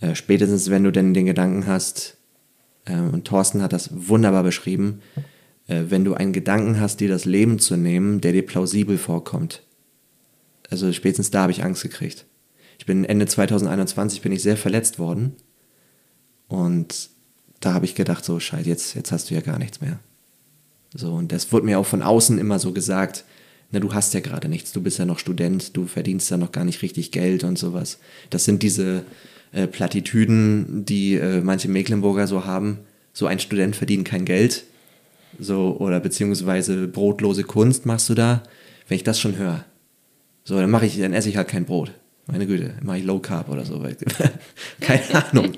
Äh, 0.00 0.14
spätestens, 0.14 0.70
wenn 0.70 0.84
du 0.84 0.92
denn 0.92 1.14
den 1.14 1.26
Gedanken 1.26 1.66
hast, 1.66 2.18
äh, 2.84 2.98
und 2.98 3.26
Thorsten 3.26 3.62
hat 3.62 3.72
das 3.72 3.90
wunderbar 3.92 4.42
beschrieben, 4.42 5.00
äh, 5.68 5.84
wenn 5.88 6.04
du 6.04 6.14
einen 6.14 6.32
Gedanken 6.32 6.80
hast, 6.80 7.00
dir 7.00 7.08
das 7.08 7.24
Leben 7.24 7.58
zu 7.58 7.76
nehmen, 7.76 8.20
der 8.20 8.32
dir 8.32 8.44
plausibel 8.44 8.98
vorkommt. 8.98 9.62
Also 10.70 10.92
spätestens 10.92 11.30
da 11.30 11.42
habe 11.42 11.52
ich 11.52 11.64
Angst 11.64 11.82
gekriegt. 11.82 12.26
Ich 12.78 12.86
bin 12.86 13.04
Ende 13.04 13.26
2021 13.26 14.22
bin 14.22 14.32
ich 14.32 14.42
sehr 14.42 14.56
verletzt 14.56 14.98
worden. 14.98 15.36
Und 16.46 17.10
da 17.60 17.74
habe 17.74 17.84
ich 17.84 17.94
gedacht, 17.94 18.24
so 18.24 18.38
scheiße, 18.38 18.68
jetzt, 18.68 18.94
jetzt 18.94 19.12
hast 19.12 19.30
du 19.30 19.34
ja 19.34 19.40
gar 19.40 19.58
nichts 19.58 19.80
mehr. 19.80 19.98
So, 20.94 21.12
und 21.12 21.32
das 21.32 21.52
wurde 21.52 21.66
mir 21.66 21.78
auch 21.78 21.86
von 21.86 22.02
außen 22.02 22.38
immer 22.38 22.58
so 22.58 22.72
gesagt, 22.72 23.24
na, 23.70 23.80
du 23.80 23.92
hast 23.92 24.14
ja 24.14 24.20
gerade 24.20 24.48
nichts, 24.48 24.72
du 24.72 24.82
bist 24.82 24.98
ja 24.98 25.04
noch 25.04 25.18
Student, 25.18 25.76
du 25.76 25.86
verdienst 25.86 26.30
ja 26.30 26.36
noch 26.38 26.52
gar 26.52 26.64
nicht 26.64 26.82
richtig 26.82 27.10
Geld 27.10 27.44
und 27.44 27.58
sowas. 27.58 27.98
Das 28.30 28.44
sind 28.44 28.62
diese 28.62 29.02
äh, 29.52 29.66
Plattitüden, 29.66 30.84
die 30.86 31.14
äh, 31.14 31.42
manche 31.42 31.68
Mecklenburger 31.68 32.26
so 32.26 32.46
haben. 32.46 32.78
So 33.12 33.26
ein 33.26 33.40
Student 33.40 33.76
verdient 33.76 34.06
kein 34.06 34.24
Geld. 34.24 34.64
So, 35.38 35.76
oder 35.78 36.00
beziehungsweise 36.00 36.88
brotlose 36.88 37.44
Kunst 37.44 37.84
machst 37.84 38.08
du 38.08 38.14
da. 38.14 38.42
Wenn 38.88 38.96
ich 38.96 39.04
das 39.04 39.20
schon 39.20 39.36
höre, 39.36 39.64
so, 40.44 40.58
dann 40.58 40.70
mache 40.70 40.86
ich, 40.86 40.98
dann 40.98 41.12
esse 41.12 41.28
ich 41.28 41.36
halt 41.36 41.48
kein 41.48 41.66
Brot. 41.66 41.92
Meine 42.26 42.46
Güte, 42.46 42.74
mache 42.82 42.98
ich 42.98 43.04
Low 43.04 43.18
Carb 43.18 43.50
oder 43.50 43.64
so. 43.64 43.82
Keine 44.80 45.26
Ahnung. 45.30 45.52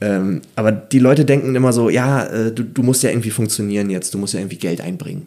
Ähm, 0.00 0.42
aber 0.54 0.72
die 0.72 0.98
Leute 0.98 1.24
denken 1.24 1.54
immer 1.54 1.72
so, 1.72 1.90
ja, 1.90 2.24
äh, 2.26 2.52
du, 2.52 2.62
du 2.62 2.82
musst 2.82 3.02
ja 3.02 3.10
irgendwie 3.10 3.30
funktionieren 3.30 3.90
jetzt, 3.90 4.14
du 4.14 4.18
musst 4.18 4.34
ja 4.34 4.40
irgendwie 4.40 4.58
Geld 4.58 4.80
einbringen. 4.80 5.26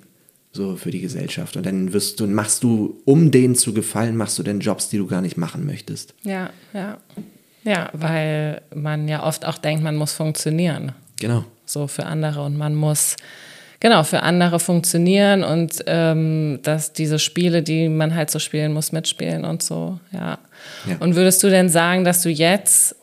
So 0.54 0.76
für 0.76 0.92
die 0.92 1.00
Gesellschaft. 1.00 1.56
Und 1.56 1.66
dann 1.66 1.94
wirst 1.94 2.20
du, 2.20 2.28
machst 2.28 2.64
du, 2.64 3.02
um 3.06 3.32
denen 3.32 3.56
zu 3.56 3.74
gefallen, 3.74 4.18
machst 4.18 4.38
du 4.38 4.44
dann 4.44 4.60
Jobs, 4.60 4.90
die 4.90 4.98
du 4.98 5.08
gar 5.08 5.22
nicht 5.22 5.38
machen 5.38 5.66
möchtest. 5.66 6.14
Ja, 6.24 6.50
ja. 6.74 6.98
Ja, 7.64 7.90
weil 7.94 8.62
man 8.74 9.08
ja 9.08 9.24
oft 9.24 9.46
auch 9.46 9.58
denkt, 9.58 9.84
man 9.84 9.96
muss 9.96 10.14
funktionieren. 10.14 10.94
Genau. 11.20 11.46
So 11.66 11.88
für 11.88 12.06
andere 12.06 12.44
und 12.44 12.58
man 12.58 12.76
muss 12.76 13.16
genau 13.80 14.04
für 14.04 14.24
andere 14.24 14.60
funktionieren 14.60 15.44
und 15.44 15.84
ähm, 15.86 16.60
dass 16.64 16.94
diese 16.94 17.20
Spiele, 17.20 17.62
die 17.62 17.88
man 17.88 18.16
halt 18.16 18.32
so 18.32 18.40
spielen 18.40 18.74
muss, 18.74 18.92
mitspielen 18.92 19.46
und 19.46 19.62
so. 19.64 20.00
Ja. 20.12 20.40
ja. 20.88 20.98
Und 21.00 21.16
würdest 21.16 21.44
du 21.44 21.50
denn 21.50 21.70
sagen, 21.70 22.04
dass 22.04 22.22
du 22.24 22.30
jetzt 22.30 22.96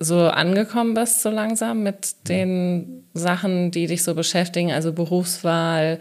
so 0.00 0.28
angekommen 0.28 0.94
bist, 0.94 1.22
so 1.22 1.30
langsam 1.30 1.82
mit 1.82 2.28
den 2.28 3.04
Sachen, 3.14 3.70
die 3.70 3.86
dich 3.86 4.02
so 4.02 4.14
beschäftigen, 4.14 4.72
also 4.72 4.92
Berufswahl, 4.92 5.98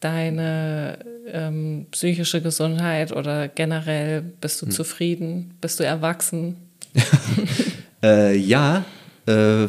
deine 0.00 0.98
ähm, 1.32 1.86
psychische 1.90 2.40
Gesundheit 2.40 3.12
oder 3.12 3.48
generell 3.48 4.22
bist 4.22 4.62
du 4.62 4.66
hm. 4.66 4.72
zufrieden? 4.72 5.54
Bist 5.60 5.80
du 5.80 5.84
erwachsen? 5.84 6.56
äh, 8.02 8.36
ja, 8.36 8.84
äh, 9.26 9.66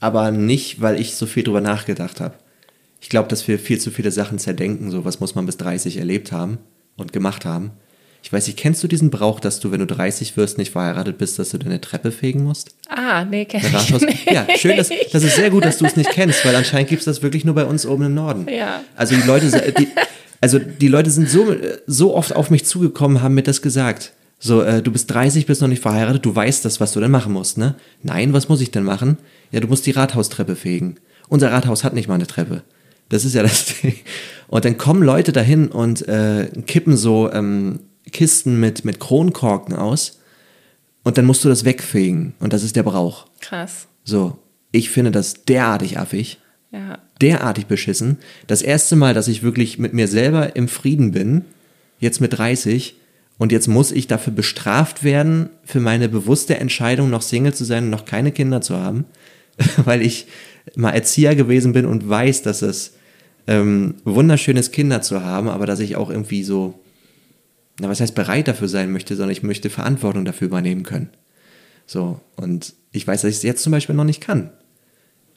aber 0.00 0.30
nicht, 0.30 0.80
weil 0.80 1.00
ich 1.00 1.14
so 1.14 1.26
viel 1.26 1.42
drüber 1.42 1.60
nachgedacht 1.60 2.20
habe. 2.20 2.34
Ich 3.00 3.08
glaube, 3.08 3.28
dass 3.28 3.46
wir 3.48 3.58
viel 3.58 3.80
zu 3.80 3.90
viele 3.90 4.10
Sachen 4.10 4.38
zerdenken, 4.38 4.90
so 4.90 5.04
was 5.04 5.20
muss 5.20 5.34
man 5.34 5.46
bis 5.46 5.56
30 5.56 5.96
erlebt 5.96 6.32
haben 6.32 6.58
und 6.96 7.12
gemacht 7.12 7.44
haben. 7.44 7.72
Ich 8.24 8.32
weiß 8.32 8.46
nicht, 8.46 8.58
kennst 8.58 8.82
du 8.82 8.88
diesen 8.88 9.10
Brauch, 9.10 9.38
dass 9.38 9.60
du, 9.60 9.70
wenn 9.70 9.80
du 9.80 9.86
30 9.86 10.34
wirst, 10.38 10.56
nicht 10.56 10.72
verheiratet 10.72 11.18
bist, 11.18 11.38
dass 11.38 11.50
du 11.50 11.58
deine 11.58 11.78
Treppe 11.78 12.10
fegen 12.10 12.42
musst? 12.42 12.74
Ah, 12.88 13.22
nee, 13.22 13.44
kenn 13.44 13.60
ich 13.60 14.00
nicht. 14.00 14.32
Ja, 14.32 14.46
schön, 14.56 14.78
dass, 14.78 14.88
das 15.12 15.24
ist 15.24 15.36
sehr 15.36 15.50
gut, 15.50 15.66
dass 15.66 15.76
du 15.76 15.84
es 15.84 15.94
nicht 15.94 16.08
kennst, 16.08 16.42
weil 16.46 16.56
anscheinend 16.56 16.88
gibt 16.88 17.00
es 17.00 17.04
das 17.04 17.20
wirklich 17.20 17.44
nur 17.44 17.54
bei 17.54 17.66
uns 17.66 17.84
oben 17.84 18.04
im 18.04 18.14
Norden. 18.14 18.48
Ja. 18.48 18.80
Also 18.96 19.14
die 19.14 19.26
Leute, 19.26 19.74
die, 19.78 19.88
also 20.40 20.58
die 20.58 20.88
Leute 20.88 21.10
sind 21.10 21.28
so, 21.28 21.54
so 21.86 22.16
oft 22.16 22.34
auf 22.34 22.48
mich 22.48 22.64
zugekommen, 22.64 23.20
haben 23.20 23.34
mir 23.34 23.42
das 23.42 23.60
gesagt. 23.60 24.14
So, 24.38 24.62
äh, 24.62 24.80
du 24.80 24.90
bist 24.90 25.10
30, 25.12 25.44
bist 25.44 25.60
noch 25.60 25.68
nicht 25.68 25.82
verheiratet, 25.82 26.24
du 26.24 26.34
weißt 26.34 26.64
das, 26.64 26.80
was 26.80 26.92
du 26.92 27.00
denn 27.00 27.10
machen 27.10 27.34
musst, 27.34 27.58
ne? 27.58 27.74
Nein, 28.02 28.32
was 28.32 28.48
muss 28.48 28.62
ich 28.62 28.70
denn 28.70 28.84
machen? 28.84 29.18
Ja, 29.52 29.60
du 29.60 29.68
musst 29.68 29.84
die 29.84 29.90
Rathaustreppe 29.90 30.56
fegen. 30.56 30.96
Unser 31.28 31.52
Rathaus 31.52 31.84
hat 31.84 31.92
nicht 31.92 32.08
mal 32.08 32.14
eine 32.14 32.26
Treppe. 32.26 32.62
Das 33.10 33.26
ist 33.26 33.34
ja 33.34 33.42
das 33.42 33.66
Ding. 33.82 33.96
Und 34.48 34.64
dann 34.64 34.78
kommen 34.78 35.02
Leute 35.02 35.32
dahin 35.32 35.68
und 35.68 36.08
äh, 36.08 36.48
kippen 36.66 36.96
so 36.96 37.30
ähm, 37.30 37.80
Kisten 38.12 38.60
mit, 38.60 38.84
mit 38.84 39.00
Kronkorken 39.00 39.74
aus 39.74 40.20
und 41.02 41.18
dann 41.18 41.26
musst 41.26 41.44
du 41.44 41.48
das 41.48 41.64
wegfegen 41.64 42.34
und 42.40 42.52
das 42.52 42.62
ist 42.62 42.76
der 42.76 42.82
Brauch. 42.82 43.26
Krass. 43.40 43.86
So, 44.04 44.38
ich 44.72 44.90
finde 44.90 45.10
das 45.10 45.44
derartig 45.44 45.98
affig. 45.98 46.38
Ja. 46.72 46.98
Derartig 47.20 47.66
beschissen. 47.66 48.18
Das 48.48 48.60
erste 48.60 48.96
Mal, 48.96 49.14
dass 49.14 49.28
ich 49.28 49.44
wirklich 49.44 49.78
mit 49.78 49.94
mir 49.94 50.08
selber 50.08 50.56
im 50.56 50.66
Frieden 50.66 51.12
bin, 51.12 51.44
jetzt 52.00 52.20
mit 52.20 52.36
30, 52.36 52.96
und 53.38 53.52
jetzt 53.52 53.68
muss 53.68 53.92
ich 53.92 54.06
dafür 54.06 54.32
bestraft 54.32 55.02
werden, 55.02 55.50
für 55.64 55.80
meine 55.80 56.08
bewusste 56.08 56.56
Entscheidung, 56.58 57.10
noch 57.10 57.22
Single 57.22 57.54
zu 57.54 57.64
sein 57.64 57.84
und 57.84 57.90
noch 57.90 58.04
keine 58.04 58.32
Kinder 58.32 58.60
zu 58.60 58.76
haben, 58.76 59.04
weil 59.84 60.02
ich 60.02 60.26
mal 60.76 60.90
Erzieher 60.90 61.34
gewesen 61.34 61.72
bin 61.72 61.86
und 61.86 62.08
weiß, 62.08 62.42
dass 62.42 62.62
es 62.62 62.94
ähm, 63.46 63.96
wunderschön 64.04 64.56
ist, 64.56 64.72
Kinder 64.72 65.02
zu 65.02 65.22
haben, 65.22 65.48
aber 65.48 65.66
dass 65.66 65.80
ich 65.80 65.96
auch 65.96 66.10
irgendwie 66.10 66.42
so 66.42 66.80
na, 67.80 67.88
was 67.88 68.00
heißt 68.00 68.14
bereit 68.14 68.48
dafür 68.48 68.68
sein 68.68 68.92
möchte, 68.92 69.16
sondern 69.16 69.32
ich 69.32 69.42
möchte 69.42 69.70
Verantwortung 69.70 70.24
dafür 70.24 70.46
übernehmen 70.46 70.84
können. 70.84 71.10
So, 71.86 72.20
und 72.36 72.74
ich 72.92 73.06
weiß, 73.06 73.22
dass 73.22 73.30
ich 73.30 73.36
es 73.38 73.42
jetzt 73.42 73.62
zum 73.62 73.72
Beispiel 73.72 73.94
noch 73.94 74.04
nicht 74.04 74.20
kann. 74.20 74.50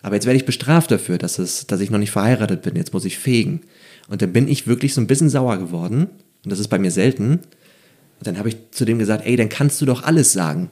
Aber 0.02 0.16
jetzt 0.16 0.26
werde 0.26 0.38
ich 0.38 0.46
bestraft 0.46 0.92
dafür, 0.92 1.18
dass, 1.18 1.40
es, 1.40 1.68
dass 1.68 1.82
ich 1.82 1.90
noch 1.90 2.00
nicht 2.00 2.12
verheiratet 2.12 2.62
bin. 2.62 2.76
Jetzt 2.76 2.94
muss 2.94 3.06
ich 3.06 3.18
fegen. 3.18 3.62
Und 4.08 4.22
dann 4.22 4.32
bin 4.32 4.48
ich 4.48 4.68
wirklich 4.68 4.94
so 4.94 5.02
ein 5.02 5.08
bisschen 5.08 5.30
sauer 5.30 5.58
geworden. 5.58 6.08
Und 6.44 6.52
das 6.52 6.60
ist 6.60 6.68
bei 6.68 6.80
mir 6.80 6.92
selten. 6.92 7.32
Und 8.20 8.28
dann 8.28 8.38
habe 8.38 8.50
ich 8.50 8.58
zu 8.72 8.86
dem 8.86 9.00
gesagt, 9.00 9.26
ey, 9.26 9.36
dann 9.36 9.50
kannst 9.50 9.82
du 9.82 9.86
doch 9.86 10.04
alles 10.04 10.32
sagen. 10.32 10.70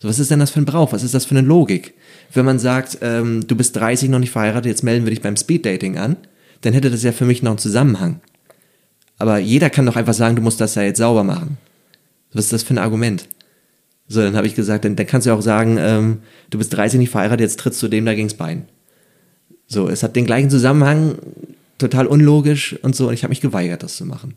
So, 0.00 0.08
was 0.08 0.18
ist 0.18 0.30
denn 0.30 0.40
das 0.40 0.50
für 0.50 0.60
ein 0.60 0.64
Brauch? 0.64 0.92
Was 0.92 1.02
ist 1.02 1.14
das 1.14 1.24
für 1.24 1.36
eine 1.36 1.46
Logik? 1.46 1.94
Wenn 2.32 2.44
man 2.44 2.58
sagt, 2.58 2.98
ähm, 3.02 3.46
du 3.46 3.54
bist 3.54 3.76
30, 3.76 4.08
noch 4.08 4.18
nicht 4.18 4.32
verheiratet, 4.32 4.66
jetzt 4.66 4.82
melden 4.82 5.04
wir 5.04 5.10
dich 5.10 5.22
beim 5.22 5.36
Speeddating 5.36 5.98
an, 5.98 6.16
dann 6.62 6.72
hätte 6.72 6.90
das 6.90 7.02
ja 7.02 7.12
für 7.12 7.26
mich 7.26 7.42
noch 7.42 7.52
einen 7.52 7.58
Zusammenhang. 7.58 8.20
Aber 9.18 9.38
jeder 9.38 9.70
kann 9.70 9.86
doch 9.86 9.96
einfach 9.96 10.14
sagen, 10.14 10.36
du 10.36 10.42
musst 10.42 10.60
das 10.60 10.74
ja 10.74 10.82
jetzt 10.82 10.98
sauber 10.98 11.24
machen. 11.24 11.58
Was 12.32 12.46
ist 12.46 12.52
das 12.52 12.62
für 12.62 12.74
ein 12.74 12.78
Argument? 12.78 13.26
So, 14.08 14.20
dann 14.20 14.36
habe 14.36 14.46
ich 14.46 14.54
gesagt, 14.54 14.84
dann, 14.84 14.96
dann, 14.96 15.06
kannst 15.06 15.26
du 15.26 15.32
auch 15.32 15.40
sagen, 15.40 15.78
ähm, 15.78 16.22
du 16.50 16.58
bist 16.58 16.74
30 16.74 16.98
nicht 16.98 17.10
verheiratet, 17.10 17.40
jetzt 17.40 17.58
trittst 17.58 17.82
du 17.82 17.88
dem 17.88 18.04
da 18.04 18.14
gegens 18.14 18.34
Bein. 18.34 18.66
So, 19.66 19.88
es 19.88 20.02
hat 20.02 20.14
den 20.14 20.26
gleichen 20.26 20.50
Zusammenhang, 20.50 21.16
total 21.78 22.06
unlogisch 22.06 22.76
und 22.82 22.94
so, 22.94 23.08
und 23.08 23.14
ich 23.14 23.22
habe 23.22 23.30
mich 23.30 23.40
geweigert, 23.40 23.82
das 23.82 23.96
zu 23.96 24.04
machen. 24.04 24.34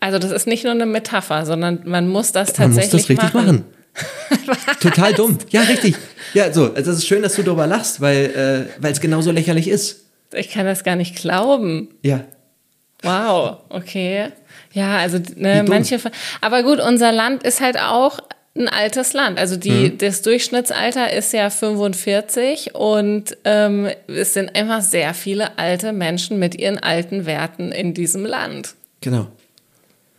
Also 0.00 0.18
das 0.18 0.32
ist 0.32 0.46
nicht 0.46 0.64
nur 0.64 0.72
eine 0.72 0.86
Metapher, 0.86 1.46
sondern 1.46 1.80
man 1.84 2.08
muss 2.08 2.32
das 2.32 2.52
tatsächlich 2.52 2.92
man 2.92 3.00
muss 3.00 3.02
das 3.02 3.08
richtig 3.08 3.34
machen. 3.34 3.46
machen. 3.46 3.64
total 4.80 5.14
dumm. 5.14 5.38
Ja, 5.50 5.62
richtig. 5.62 5.94
Ja, 6.34 6.52
so, 6.52 6.74
also 6.74 6.90
es 6.90 6.98
ist 6.98 7.06
schön, 7.06 7.22
dass 7.22 7.36
du 7.36 7.42
darüber 7.42 7.66
lachst, 7.66 8.00
weil 8.00 8.68
äh, 8.82 8.88
es 8.90 9.00
genauso 9.00 9.30
lächerlich 9.30 9.68
ist. 9.68 10.04
Ich 10.34 10.50
kann 10.50 10.66
das 10.66 10.82
gar 10.82 10.96
nicht 10.96 11.14
glauben. 11.16 11.88
Ja. 12.02 12.24
Wow, 13.04 13.58
okay. 13.68 14.30
Ja, 14.72 14.98
also 14.98 15.18
ne, 15.36 15.64
manche. 15.66 16.00
Aber 16.40 16.62
gut, 16.62 16.80
unser 16.80 17.12
Land 17.12 17.44
ist 17.44 17.60
halt 17.60 17.78
auch 17.78 18.18
ein 18.56 18.68
altes 18.68 19.12
Land. 19.12 19.38
Also 19.38 19.56
die, 19.56 19.90
mhm. 19.90 19.98
das 19.98 20.22
Durchschnittsalter 20.22 21.12
ist 21.12 21.32
ja 21.32 21.50
45 21.50 22.74
und 22.74 23.36
ähm, 23.44 23.88
es 24.06 24.34
sind 24.34 24.54
einfach 24.54 24.80
sehr 24.80 25.12
viele 25.14 25.58
alte 25.58 25.92
Menschen 25.92 26.38
mit 26.38 26.54
ihren 26.54 26.78
alten 26.78 27.26
Werten 27.26 27.72
in 27.72 27.94
diesem 27.94 28.24
Land. 28.24 28.74
Genau. 29.00 29.28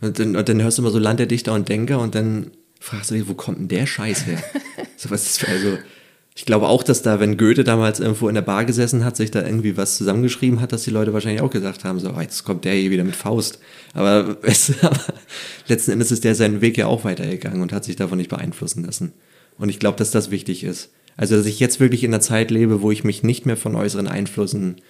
Und 0.02 0.20
dann, 0.20 0.36
und 0.36 0.50
dann 0.50 0.62
hörst 0.62 0.78
du 0.78 0.82
immer 0.82 0.92
so 0.92 1.00
Land 1.00 1.20
der 1.20 1.28
Dichter 1.28 1.54
und 1.54 1.70
Denker 1.70 2.00
und 2.00 2.16
dann 2.16 2.52
fragst 2.80 3.12
du 3.12 3.16
dich, 3.16 3.28
wo 3.28 3.34
kommt 3.34 3.60
denn 3.60 3.68
der 3.70 3.86
Scheiß 3.86 4.26
her? 4.26 4.44
so 4.98 5.10
was 5.10 5.26
ist 5.26 5.40
für, 5.40 5.48
also 5.48 5.78
ich 6.38 6.46
glaube 6.46 6.68
auch, 6.68 6.84
dass 6.84 7.02
da, 7.02 7.22
wenn 7.22 7.38
Goethe 7.38 7.64
damals 7.64 8.02
irgendwo 8.02 8.28
in 8.28 8.36
der 8.36 8.42
Bar 8.42 8.66
gesessen 8.66 9.06
hat, 9.06 9.16
sich 9.16 9.32
da 9.32 9.42
irgendwie 9.42 9.78
was 9.78 9.96
zusammengeschrieben 9.96 10.60
hat, 10.60 10.74
dass 10.74 10.84
die 10.84 10.92
Leute 10.92 11.14
wahrscheinlich 11.14 11.42
auch 11.42 11.50
gesagt 11.50 11.86
haben, 11.86 11.98
so, 12.02 12.12
oh, 12.12 12.20
jetzt 12.20 12.44
kommt 12.44 12.66
der 12.66 12.74
hier 12.74 12.92
wieder 12.92 13.06
mit 13.06 13.16
Faust. 13.16 13.60
Aber, 13.94 14.42
weißt 14.44 14.84
aber 14.84 15.00
letzten 15.68 15.92
Endes 15.92 16.12
ist 16.12 16.26
der 16.26 16.36
seinen 16.36 16.60
Weg 16.60 16.78
ja 16.78 16.88
auch 16.88 17.06
weitergegangen 17.06 17.62
und 17.62 17.72
hat 17.72 17.86
sich 17.86 17.96
davon 17.96 18.18
nicht 18.18 18.30
beeinflussen 18.30 18.84
lassen. 18.84 19.14
Und 19.58 19.70
ich 19.70 19.80
glaube, 19.80 19.98
dass 19.98 20.12
das 20.12 20.30
wichtig 20.30 20.66
ist. 20.66 20.92
Also, 21.16 21.38
dass 21.38 21.46
ich 21.46 21.62
jetzt 21.62 21.80
wirklich 21.80 22.04
in 22.04 22.14
einer 22.14 22.20
Zeit 22.20 22.52
lebe, 22.52 22.82
wo 22.82 22.92
ich 22.92 23.06
mich 23.06 23.24
nicht 23.24 23.46
mehr 23.46 23.56
von 23.56 23.74
äußeren 23.74 24.10
Einflüssen, 24.10 24.82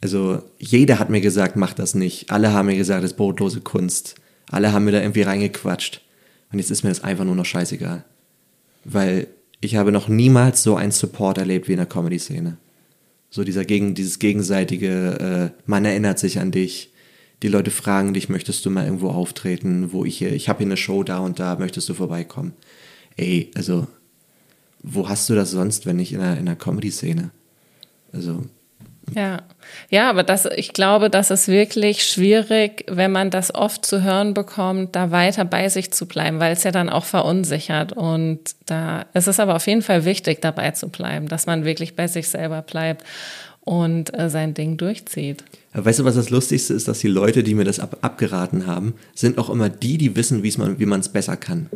also 0.00 0.42
jeder 0.58 0.98
hat 0.98 1.10
mir 1.10 1.20
gesagt, 1.20 1.56
mach 1.56 1.74
das 1.74 1.94
nicht. 1.94 2.30
Alle 2.30 2.54
haben 2.54 2.66
mir 2.66 2.76
gesagt, 2.76 3.04
das 3.04 3.12
ist 3.12 3.16
brotlose 3.18 3.60
Kunst. 3.60 4.14
Alle 4.50 4.72
haben 4.72 4.86
mir 4.86 4.92
da 4.92 5.00
irgendwie 5.02 5.22
reingequatscht. 5.22 6.00
Und 6.50 6.58
jetzt 6.58 6.70
ist 6.70 6.84
mir 6.84 6.88
das 6.88 7.04
einfach 7.04 7.24
nur 7.24 7.34
noch 7.34 7.44
scheißegal. 7.44 8.04
Weil 8.84 9.28
ich 9.64 9.76
habe 9.76 9.92
noch 9.92 10.08
niemals 10.08 10.62
so 10.62 10.76
einen 10.76 10.92
Support 10.92 11.38
erlebt 11.38 11.68
wie 11.68 11.72
in 11.72 11.78
der 11.78 11.86
Comedy-Szene. 11.86 12.56
So 13.30 13.42
dieser 13.42 13.64
gegen, 13.64 13.94
dieses 13.94 14.18
gegenseitige, 14.18 15.52
äh, 15.56 15.62
man 15.66 15.84
erinnert 15.84 16.18
sich 16.18 16.38
an 16.38 16.52
dich. 16.52 16.92
Die 17.42 17.48
Leute 17.48 17.70
fragen 17.70 18.14
dich, 18.14 18.28
möchtest 18.28 18.64
du 18.64 18.70
mal 18.70 18.84
irgendwo 18.84 19.08
auftreten, 19.08 19.92
wo 19.92 20.04
ich 20.04 20.18
hier, 20.18 20.32
ich 20.32 20.48
habe 20.48 20.58
hier 20.58 20.68
eine 20.68 20.76
Show 20.76 21.02
da 21.02 21.18
und 21.18 21.40
da, 21.40 21.56
möchtest 21.56 21.88
du 21.88 21.94
vorbeikommen? 21.94 22.52
Ey, 23.16 23.50
also, 23.54 23.86
wo 24.82 25.08
hast 25.08 25.28
du 25.28 25.34
das 25.34 25.50
sonst, 25.50 25.84
wenn 25.84 25.96
nicht 25.96 26.12
in 26.12 26.20
der, 26.20 26.38
in 26.38 26.46
der 26.46 26.56
Comedy-Szene? 26.56 27.30
Also, 28.12 28.44
ja, 29.12 29.42
ja, 29.90 30.10
aber 30.10 30.22
das, 30.22 30.46
ich 30.56 30.72
glaube, 30.72 31.10
das 31.10 31.30
ist 31.30 31.48
wirklich 31.48 32.04
schwierig, 32.04 32.84
wenn 32.88 33.12
man 33.12 33.30
das 33.30 33.54
oft 33.54 33.84
zu 33.84 34.02
hören 34.02 34.34
bekommt, 34.34 34.96
da 34.96 35.10
weiter 35.10 35.44
bei 35.44 35.68
sich 35.68 35.92
zu 35.92 36.06
bleiben, 36.06 36.40
weil 36.40 36.52
es 36.52 36.64
ja 36.64 36.70
dann 36.70 36.88
auch 36.88 37.04
verunsichert. 37.04 37.92
Und 37.92 38.40
da 38.66 39.06
es 39.12 39.26
ist 39.26 39.40
aber 39.40 39.56
auf 39.56 39.66
jeden 39.66 39.82
Fall 39.82 40.04
wichtig, 40.04 40.40
dabei 40.40 40.70
zu 40.72 40.88
bleiben, 40.88 41.28
dass 41.28 41.46
man 41.46 41.64
wirklich 41.64 41.96
bei 41.96 42.08
sich 42.08 42.28
selber 42.28 42.62
bleibt 42.62 43.04
und 43.60 44.16
äh, 44.18 44.30
sein 44.30 44.54
Ding 44.54 44.76
durchzieht. 44.76 45.44
weißt 45.72 46.00
du, 46.00 46.04
was 46.04 46.14
das 46.14 46.30
Lustigste 46.30 46.74
ist, 46.74 46.88
dass 46.88 46.98
die 46.98 47.08
Leute, 47.08 47.42
die 47.42 47.54
mir 47.54 47.64
das 47.64 47.80
ab 47.80 47.98
abgeraten 48.02 48.66
haben, 48.66 48.94
sind 49.14 49.38
auch 49.38 49.50
immer 49.50 49.68
die, 49.68 49.98
die 49.98 50.16
wissen, 50.16 50.42
wie 50.42 50.86
man 50.86 51.00
es 51.00 51.08
besser 51.08 51.36
kann. 51.36 51.68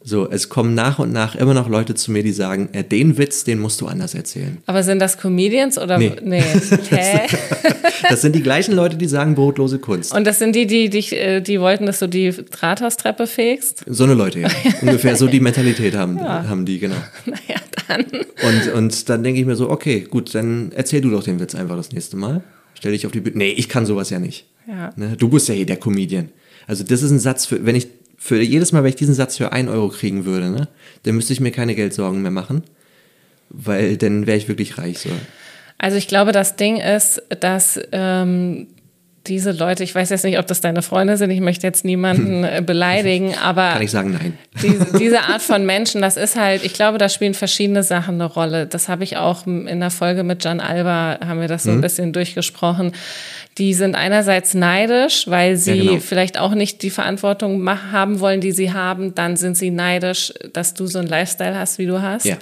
So, 0.00 0.30
es 0.30 0.48
kommen 0.48 0.74
nach 0.74 1.00
und 1.00 1.12
nach 1.12 1.34
immer 1.34 1.54
noch 1.54 1.68
Leute 1.68 1.94
zu 1.94 2.12
mir, 2.12 2.22
die 2.22 2.30
sagen, 2.30 2.68
äh, 2.72 2.84
den 2.84 3.18
Witz, 3.18 3.42
den 3.42 3.58
musst 3.58 3.80
du 3.80 3.86
anders 3.86 4.14
erzählen. 4.14 4.58
Aber 4.66 4.84
sind 4.84 5.00
das 5.00 5.18
Comedians 5.18 5.76
oder? 5.76 5.98
Nee. 5.98 6.12
nee. 6.22 6.40
Hä? 6.90 7.26
das 8.08 8.22
sind 8.22 8.36
die 8.36 8.42
gleichen 8.42 8.74
Leute, 8.74 8.96
die 8.96 9.06
sagen 9.06 9.34
brotlose 9.34 9.80
Kunst. 9.80 10.14
Und 10.14 10.24
das 10.24 10.38
sind 10.38 10.54
die, 10.54 10.66
die 10.66 10.88
dich, 10.88 11.12
äh, 11.12 11.40
die 11.40 11.60
wollten, 11.60 11.84
dass 11.84 11.98
du 11.98 12.06
die 12.06 12.32
Rathaustreppe 12.60 13.26
fegst? 13.26 13.84
So 13.88 14.04
eine 14.04 14.14
Leute, 14.14 14.40
ja. 14.40 14.48
Ungefähr 14.82 15.16
so 15.16 15.26
die 15.26 15.40
Mentalität 15.40 15.96
haben, 15.96 16.16
ja. 16.16 16.46
haben 16.48 16.64
die, 16.64 16.78
genau. 16.78 16.96
Naja, 17.26 17.60
dann. 17.88 18.04
Und, 18.04 18.72
und 18.74 19.08
dann 19.08 19.22
denke 19.24 19.40
ich 19.40 19.46
mir 19.46 19.56
so, 19.56 19.68
okay, 19.68 20.06
gut, 20.08 20.32
dann 20.34 20.70
erzähl 20.74 21.00
du 21.00 21.10
doch 21.10 21.24
den 21.24 21.40
Witz 21.40 21.56
einfach 21.56 21.76
das 21.76 21.90
nächste 21.90 22.16
Mal. 22.16 22.42
Stell 22.74 22.92
dich 22.92 23.04
auf 23.04 23.12
die 23.12 23.20
Bühne. 23.20 23.36
Nee, 23.36 23.50
ich 23.50 23.68
kann 23.68 23.84
sowas 23.84 24.10
ja 24.10 24.20
nicht. 24.20 24.46
Ja. 24.68 24.92
Ne? 24.94 25.16
Du 25.18 25.28
bist 25.28 25.48
ja 25.48 25.54
hier 25.54 25.66
der 25.66 25.76
Comedian. 25.76 26.28
Also 26.68 26.84
das 26.84 27.02
ist 27.02 27.10
ein 27.10 27.18
Satz, 27.18 27.46
für, 27.46 27.64
wenn 27.66 27.74
ich 27.74 27.88
für 28.18 28.40
jedes 28.42 28.72
Mal, 28.72 28.82
wenn 28.82 28.90
ich 28.90 28.96
diesen 28.96 29.14
Satz 29.14 29.36
für 29.36 29.52
ein 29.52 29.68
Euro 29.68 29.88
kriegen 29.88 30.24
würde, 30.24 30.50
ne, 30.50 30.68
dann 31.04 31.14
müsste 31.14 31.32
ich 31.32 31.40
mir 31.40 31.52
keine 31.52 31.74
Geldsorgen 31.74 32.20
mehr 32.20 32.32
machen, 32.32 32.64
weil 33.48 33.96
dann 33.96 34.26
wäre 34.26 34.36
ich 34.36 34.48
wirklich 34.48 34.76
reich 34.76 34.98
so. 34.98 35.10
Also 35.78 35.96
ich 35.96 36.08
glaube, 36.08 36.32
das 36.32 36.56
Ding 36.56 36.78
ist, 36.78 37.22
dass 37.40 37.80
ähm, 37.92 38.66
diese 39.28 39.52
Leute, 39.52 39.84
ich 39.84 39.94
weiß 39.94 40.10
jetzt 40.10 40.24
nicht, 40.24 40.38
ob 40.38 40.46
das 40.46 40.60
deine 40.60 40.82
Freunde 40.82 41.16
sind, 41.16 41.30
ich 41.30 41.40
möchte 41.40 41.66
jetzt 41.66 41.84
niemanden 41.84 42.44
äh, 42.44 42.62
beleidigen, 42.64 43.34
aber. 43.42 43.72
Kann 43.72 43.82
ich 43.82 43.90
sagen, 43.90 44.12
nein. 44.12 44.38
Diese, 44.62 44.98
diese 44.98 45.20
Art 45.20 45.40
von 45.40 45.64
Menschen, 45.64 46.02
das 46.02 46.16
ist 46.16 46.34
halt, 46.34 46.64
ich 46.64 46.72
glaube, 46.72 46.98
da 46.98 47.08
spielen 47.08 47.34
verschiedene 47.34 47.84
Sachen 47.84 48.14
eine 48.14 48.24
Rolle. 48.24 48.66
Das 48.66 48.88
habe 48.88 49.04
ich 49.04 49.16
auch 49.16 49.46
in 49.46 49.78
der 49.78 49.90
Folge 49.90 50.24
mit 50.24 50.42
Gian 50.42 50.58
Alba, 50.58 51.20
haben 51.24 51.40
wir 51.40 51.46
das 51.46 51.62
so 51.62 51.70
mhm. 51.70 51.78
ein 51.78 51.80
bisschen 51.80 52.12
durchgesprochen. 52.12 52.90
Die 53.58 53.72
sind 53.72 53.94
einerseits 53.94 54.54
neidisch, 54.54 55.28
weil 55.28 55.56
sie 55.56 55.74
ja, 55.74 55.90
genau. 55.90 56.00
vielleicht 56.00 56.38
auch 56.38 56.54
nicht 56.54 56.82
die 56.82 56.90
Verantwortung 56.90 57.68
haben 57.92 58.18
wollen, 58.18 58.40
die 58.40 58.50
sie 58.50 58.72
haben. 58.72 59.14
Dann 59.14 59.36
sind 59.36 59.56
sie 59.56 59.70
neidisch, 59.70 60.32
dass 60.52 60.74
du 60.74 60.86
so 60.86 60.98
einen 60.98 61.08
Lifestyle 61.08 61.56
hast, 61.56 61.78
wie 61.78 61.86
du 61.86 62.02
hast. 62.02 62.24
Ja. 62.24 62.36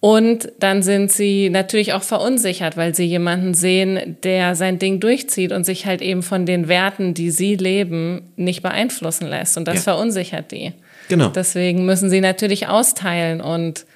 Und 0.00 0.52
dann 0.60 0.82
sind 0.82 1.10
sie 1.10 1.50
natürlich 1.50 1.92
auch 1.92 2.04
verunsichert, 2.04 2.76
weil 2.76 2.94
sie 2.94 3.04
jemanden 3.04 3.54
sehen, 3.54 4.16
der 4.22 4.54
sein 4.54 4.78
Ding 4.78 5.00
durchzieht 5.00 5.50
und 5.50 5.64
sich 5.64 5.86
halt 5.86 6.02
eben 6.02 6.22
von 6.22 6.46
den 6.46 6.68
Werten, 6.68 7.14
die 7.14 7.30
sie 7.30 7.56
leben, 7.56 8.32
nicht 8.36 8.62
beeinflussen 8.62 9.26
lässt. 9.26 9.56
Und 9.56 9.66
das 9.66 9.76
ja. 9.76 9.82
verunsichert 9.82 10.52
die. 10.52 10.72
Genau. 11.08 11.28
Deswegen 11.30 11.84
müssen 11.84 12.10
sie 12.10 12.20
natürlich 12.20 12.68
austeilen 12.68 13.40
und 13.40 13.86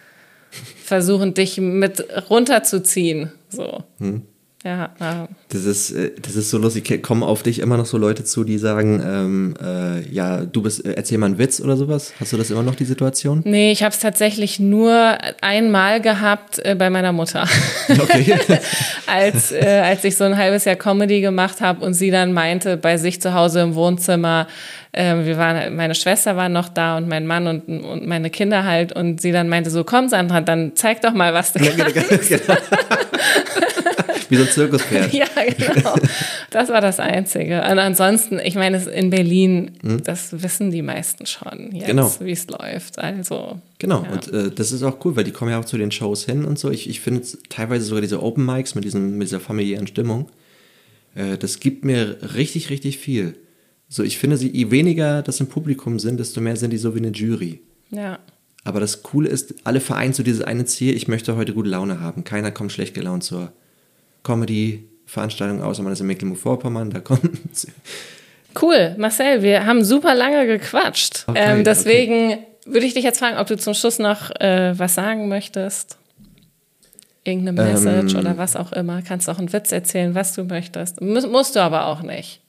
versuchen, 0.83 1.35
dich 1.35 1.59
mit 1.59 2.05
runterzuziehen. 2.29 3.31
So. 3.49 3.85
Hm. 3.99 4.23
Ja, 4.65 4.91
ja. 5.01 5.29
Das 5.49 5.65
ist, 5.65 5.91
äh, 5.91 6.13
das 6.21 6.37
ist 6.37 6.51
so 6.51 6.59
lustig. 6.59 7.03
Kommen 7.03 7.25
auf 7.25 7.43
dich 7.43 7.59
immer 7.59 7.77
noch 7.77 7.87
so 7.87 7.99
Leute 7.99 8.23
zu, 8.23 8.45
die 8.45 8.59
sagen, 8.59 9.03
ähm, 9.05 9.55
äh, 9.61 10.09
ja, 10.09 10.45
du 10.45 10.63
bist, 10.63 10.85
äh, 10.85 10.93
erzähl 10.93 11.19
mal 11.19 11.27
einen 11.27 11.39
Witz 11.39 11.61
oder 11.61 11.77
sowas. 11.77 12.13
Hast 12.21 12.33
du 12.33 12.37
das 12.37 12.51
immer 12.51 12.63
noch, 12.63 12.77
die 12.77 12.85
Situation? 12.85 13.43
Nee, 13.45 13.73
ich 13.73 13.83
habe 13.83 13.93
es 13.93 13.99
tatsächlich 13.99 14.61
nur 14.61 15.19
einmal 15.41 16.01
gehabt 16.01 16.61
äh, 16.65 16.77
bei 16.77 16.91
meiner 16.91 17.13
Mutter. 17.13 17.49
Okay. 17.89 18.37
als, 19.07 19.51
äh, 19.51 19.83
als 19.85 20.05
ich 20.05 20.17
so 20.17 20.25
ein 20.25 20.37
halbes 20.37 20.65
Jahr 20.65 20.77
Comedy 20.77 21.21
gemacht 21.21 21.61
habe 21.61 21.85
und 21.85 21.95
sie 21.95 22.11
dann 22.11 22.33
meinte, 22.33 22.77
bei 22.77 22.97
sich 22.99 23.21
zu 23.21 23.35
Hause 23.35 23.61
im 23.61 23.75
Wohnzimmer, 23.75 24.47
äh, 24.93 25.25
wir 25.25 25.39
waren, 25.39 25.75
meine 25.75 25.95
Schwester 25.95 26.37
war 26.37 26.49
noch 26.49 26.69
da 26.69 26.99
und 26.99 27.09
mein 27.09 27.27
Mann 27.27 27.47
und, 27.47 27.67
und 27.67 28.07
meine 28.07 28.31
Kinder 28.31 28.65
halt 28.65 28.93
und 28.93 29.21
sie 29.21 29.33
dann 29.33 29.49
meinte 29.49 29.71
so, 29.71 29.85
komm 29.85 30.09
Sandra, 30.09 30.41
dann 30.41 30.73
zeig 30.77 31.01
doch 31.01 31.15
mal, 31.15 31.35
was 31.35 31.53
du 31.53 31.65
ja, 31.65 31.73
genau, 31.73 31.91
kannst. 32.09 32.29
Genau. 32.29 32.59
Wie 34.33 34.37
so 34.37 34.45
ein 34.45 34.49
Zirkuspferd. 34.49 35.13
ja, 35.13 35.27
genau. 35.59 35.95
Das 36.49 36.71
war 36.71 36.81
das 36.81 36.99
Einzige. 36.99 37.57
Und 37.59 37.79
ansonsten, 37.79 38.41
ich 38.43 38.55
meine, 38.55 38.83
in 38.85 39.11
Berlin, 39.11 39.73
hm? 39.83 40.03
das 40.05 40.43
wissen 40.43 40.71
die 40.71 40.81
meisten 40.81 41.27
schon 41.27 41.73
jetzt, 41.73 41.87
genau. 41.87 42.11
wie 42.21 42.31
es 42.31 42.47
läuft. 42.49 42.99
Also. 42.99 43.61
Genau, 43.79 44.05
ja. 44.05 44.11
und 44.11 44.33
äh, 44.33 44.51
das 44.51 44.73
ist 44.73 44.83
auch 44.85 45.05
cool, 45.05 45.17
weil 45.17 45.25
die 45.25 45.33
kommen 45.33 45.51
ja 45.51 45.61
auch 45.61 45.67
zu 45.67 45.77
den 45.77 45.91
Shows 45.91 46.25
hin 46.25 46.47
und 46.47 46.59
so. 46.59 46.71
Ich, 46.71 46.89
ich 46.89 47.01
finde 47.01 47.21
teilweise 47.51 47.85
sogar 47.85 48.01
diese 48.01 48.23
Open 48.23 48.47
Mics 48.47 48.75
mit, 48.75 48.85
diesem, 48.85 49.19
mit 49.19 49.29
dieser 49.29 49.41
familiären 49.41 49.87
Stimmung, 49.87 50.31
äh, 51.15 51.37
das 51.37 51.61
gibt 51.61 51.85
mir 51.85 52.17
richtig, 52.35 52.71
richtig 52.71 52.97
viel. 52.97 53.37
So, 53.91 54.03
ich 54.03 54.17
finde, 54.17 54.37
je 54.37 54.71
weniger 54.71 55.21
das 55.21 55.41
im 55.41 55.49
Publikum 55.49 55.99
sind, 55.99 56.19
desto 56.19 56.41
mehr 56.41 56.57
sind 56.57 56.71
die 56.71 56.79
so 56.79 56.95
wie 56.95 57.01
eine 57.01 57.11
Jury. 57.11 57.61
Ja. 57.91 58.19
Aber 58.65 58.81
das 58.81 59.03
Coole 59.03 59.29
ist, 59.29 59.57
alle 59.65 59.81
vereinen 59.81 60.15
so 60.15 60.23
dieses 60.23 60.41
eine 60.41 60.65
Ziel, 60.65 60.97
ich 60.97 61.07
möchte 61.07 61.37
heute 61.37 61.53
gute 61.53 61.69
Laune 61.69 62.01
haben. 62.01 62.25
Keiner 62.25 62.51
kommt 62.51 62.73
schlecht 62.73 62.95
gelaunt 62.95 63.25
zur 63.25 63.53
Comedy-Veranstaltung, 64.23 65.63
außer 65.63 65.83
man 65.83 65.93
ist 65.93 66.01
in 66.01 66.07
Mecklenburg-Vorpommern, 66.07 66.91
da 66.91 67.01
kommt. 67.01 67.67
Cool, 68.61 68.95
Marcel, 68.99 69.43
wir 69.43 69.67
haben 69.67 69.83
super 69.85 70.15
lange 70.15 70.47
gequatscht. 70.47 71.25
Okay, 71.27 71.39
ähm, 71.41 71.65
deswegen 71.65 72.33
okay. 72.33 72.47
würde 72.67 72.87
ich 72.87 72.95
dich 72.95 73.05
jetzt 73.05 73.19
fragen, 73.19 73.39
ob 73.39 73.47
du 73.47 73.57
zum 73.57 73.75
Schluss 73.75 73.99
noch 73.99 74.31
äh, 74.41 74.79
was 74.79 74.95
sagen 74.95 75.29
möchtest. 75.29 75.97
Irgendeine 77.25 77.63
Message 77.63 78.15
ähm, 78.15 78.21
oder 78.21 78.37
was 78.37 78.57
auch 78.57 78.73
immer. 78.73 79.01
Kannst 79.03 79.31
auch 79.31 79.39
einen 79.39 79.53
Witz 79.53 79.71
erzählen, 79.73 80.15
was 80.15 80.35
du 80.35 80.45
möchtest. 80.45 81.01
Muss, 81.01 81.27
musst 81.27 81.57
du 81.57 81.61
aber 81.61 81.87
auch 81.87 82.03
nicht. 82.03 82.41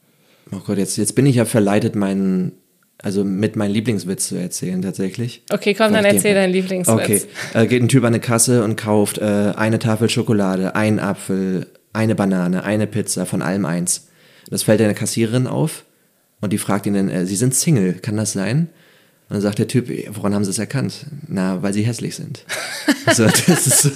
Oh 0.51 0.59
Gott, 0.65 0.77
jetzt, 0.77 0.97
jetzt 0.97 1.15
bin 1.15 1.25
ich 1.25 1.35
ja 1.35 1.45
verleitet, 1.45 1.95
meinen, 1.95 2.53
also 3.01 3.23
mit 3.23 3.55
meinem 3.55 3.73
Lieblingswitz 3.73 4.29
zu 4.29 4.35
erzählen 4.35 4.81
tatsächlich. 4.81 5.43
Okay, 5.51 5.73
komm, 5.73 5.93
dann 5.93 6.05
erzähl 6.05 6.33
deinen 6.33 6.53
Lieblingswitz. 6.53 6.95
Okay, 6.95 7.21
äh, 7.53 7.67
geht 7.67 7.81
ein 7.81 7.89
Typ 7.89 8.03
an 8.03 8.13
eine 8.13 8.19
Kasse 8.19 8.63
und 8.63 8.75
kauft 8.75 9.17
äh, 9.17 9.53
eine 9.55 9.79
Tafel 9.79 10.09
Schokolade, 10.09 10.75
einen 10.75 10.99
Apfel, 10.99 11.67
eine 11.91 12.15
Banane, 12.15 12.63
eine 12.63 12.87
Pizza, 12.87 13.25
von 13.25 13.41
allem 13.41 13.65
eins. 13.65 14.07
Das 14.49 14.63
fällt 14.63 14.79
der 14.79 14.93
Kassiererin 14.93 15.47
auf 15.47 15.83
und 16.41 16.53
die 16.53 16.57
fragt 16.57 16.85
ihn 16.85 16.93
dann, 16.93 17.09
äh, 17.09 17.25
Sie 17.25 17.35
sind 17.35 17.55
Single, 17.55 17.93
kann 17.93 18.17
das 18.17 18.33
sein? 18.33 18.69
Und 19.29 19.35
dann 19.35 19.41
sagt 19.41 19.59
der 19.59 19.67
Typ, 19.67 19.89
woran 20.09 20.35
haben 20.35 20.43
Sie 20.43 20.51
es 20.51 20.59
erkannt? 20.59 21.05
Na, 21.27 21.63
weil 21.63 21.73
Sie 21.73 21.83
hässlich 21.83 22.15
sind. 22.15 22.45
Also, 23.05 23.27
so 23.27 23.89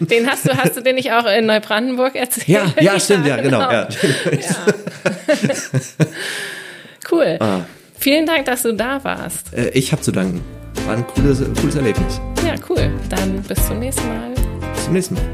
den 0.00 0.26
hast 0.26 0.46
du, 0.46 0.54
hast 0.54 0.76
du 0.76 0.82
den 0.82 0.96
nicht 0.96 1.12
auch 1.12 1.24
in 1.24 1.46
Neubrandenburg 1.46 2.14
erzählt? 2.14 2.46
Ja, 2.46 2.66
ja, 2.78 3.00
stimmt, 3.00 3.26
ja, 3.26 3.36
genau. 3.40 3.66
genau. 3.66 3.70
Ja. 3.70 3.88
cool. 7.10 7.38
Ah. 7.40 7.60
Vielen 8.00 8.24
Dank, 8.24 8.46
dass 8.46 8.62
du 8.62 8.72
da 8.72 9.04
warst. 9.04 9.52
Äh, 9.52 9.68
ich 9.70 9.92
habe 9.92 10.00
zu 10.00 10.10
danken. 10.10 10.42
War 10.86 10.96
ein 10.96 11.06
cooles, 11.06 11.42
cooles 11.60 11.74
Erlebnis. 11.76 12.18
Ja, 12.44 12.54
cool. 12.70 12.90
Dann 13.10 13.42
bis 13.42 13.66
zum 13.66 13.78
nächsten 13.78 14.08
Mal. 14.08 14.30
Bis 14.74 14.84
zum 14.84 14.92
nächsten 14.94 15.14
Mal. 15.14 15.24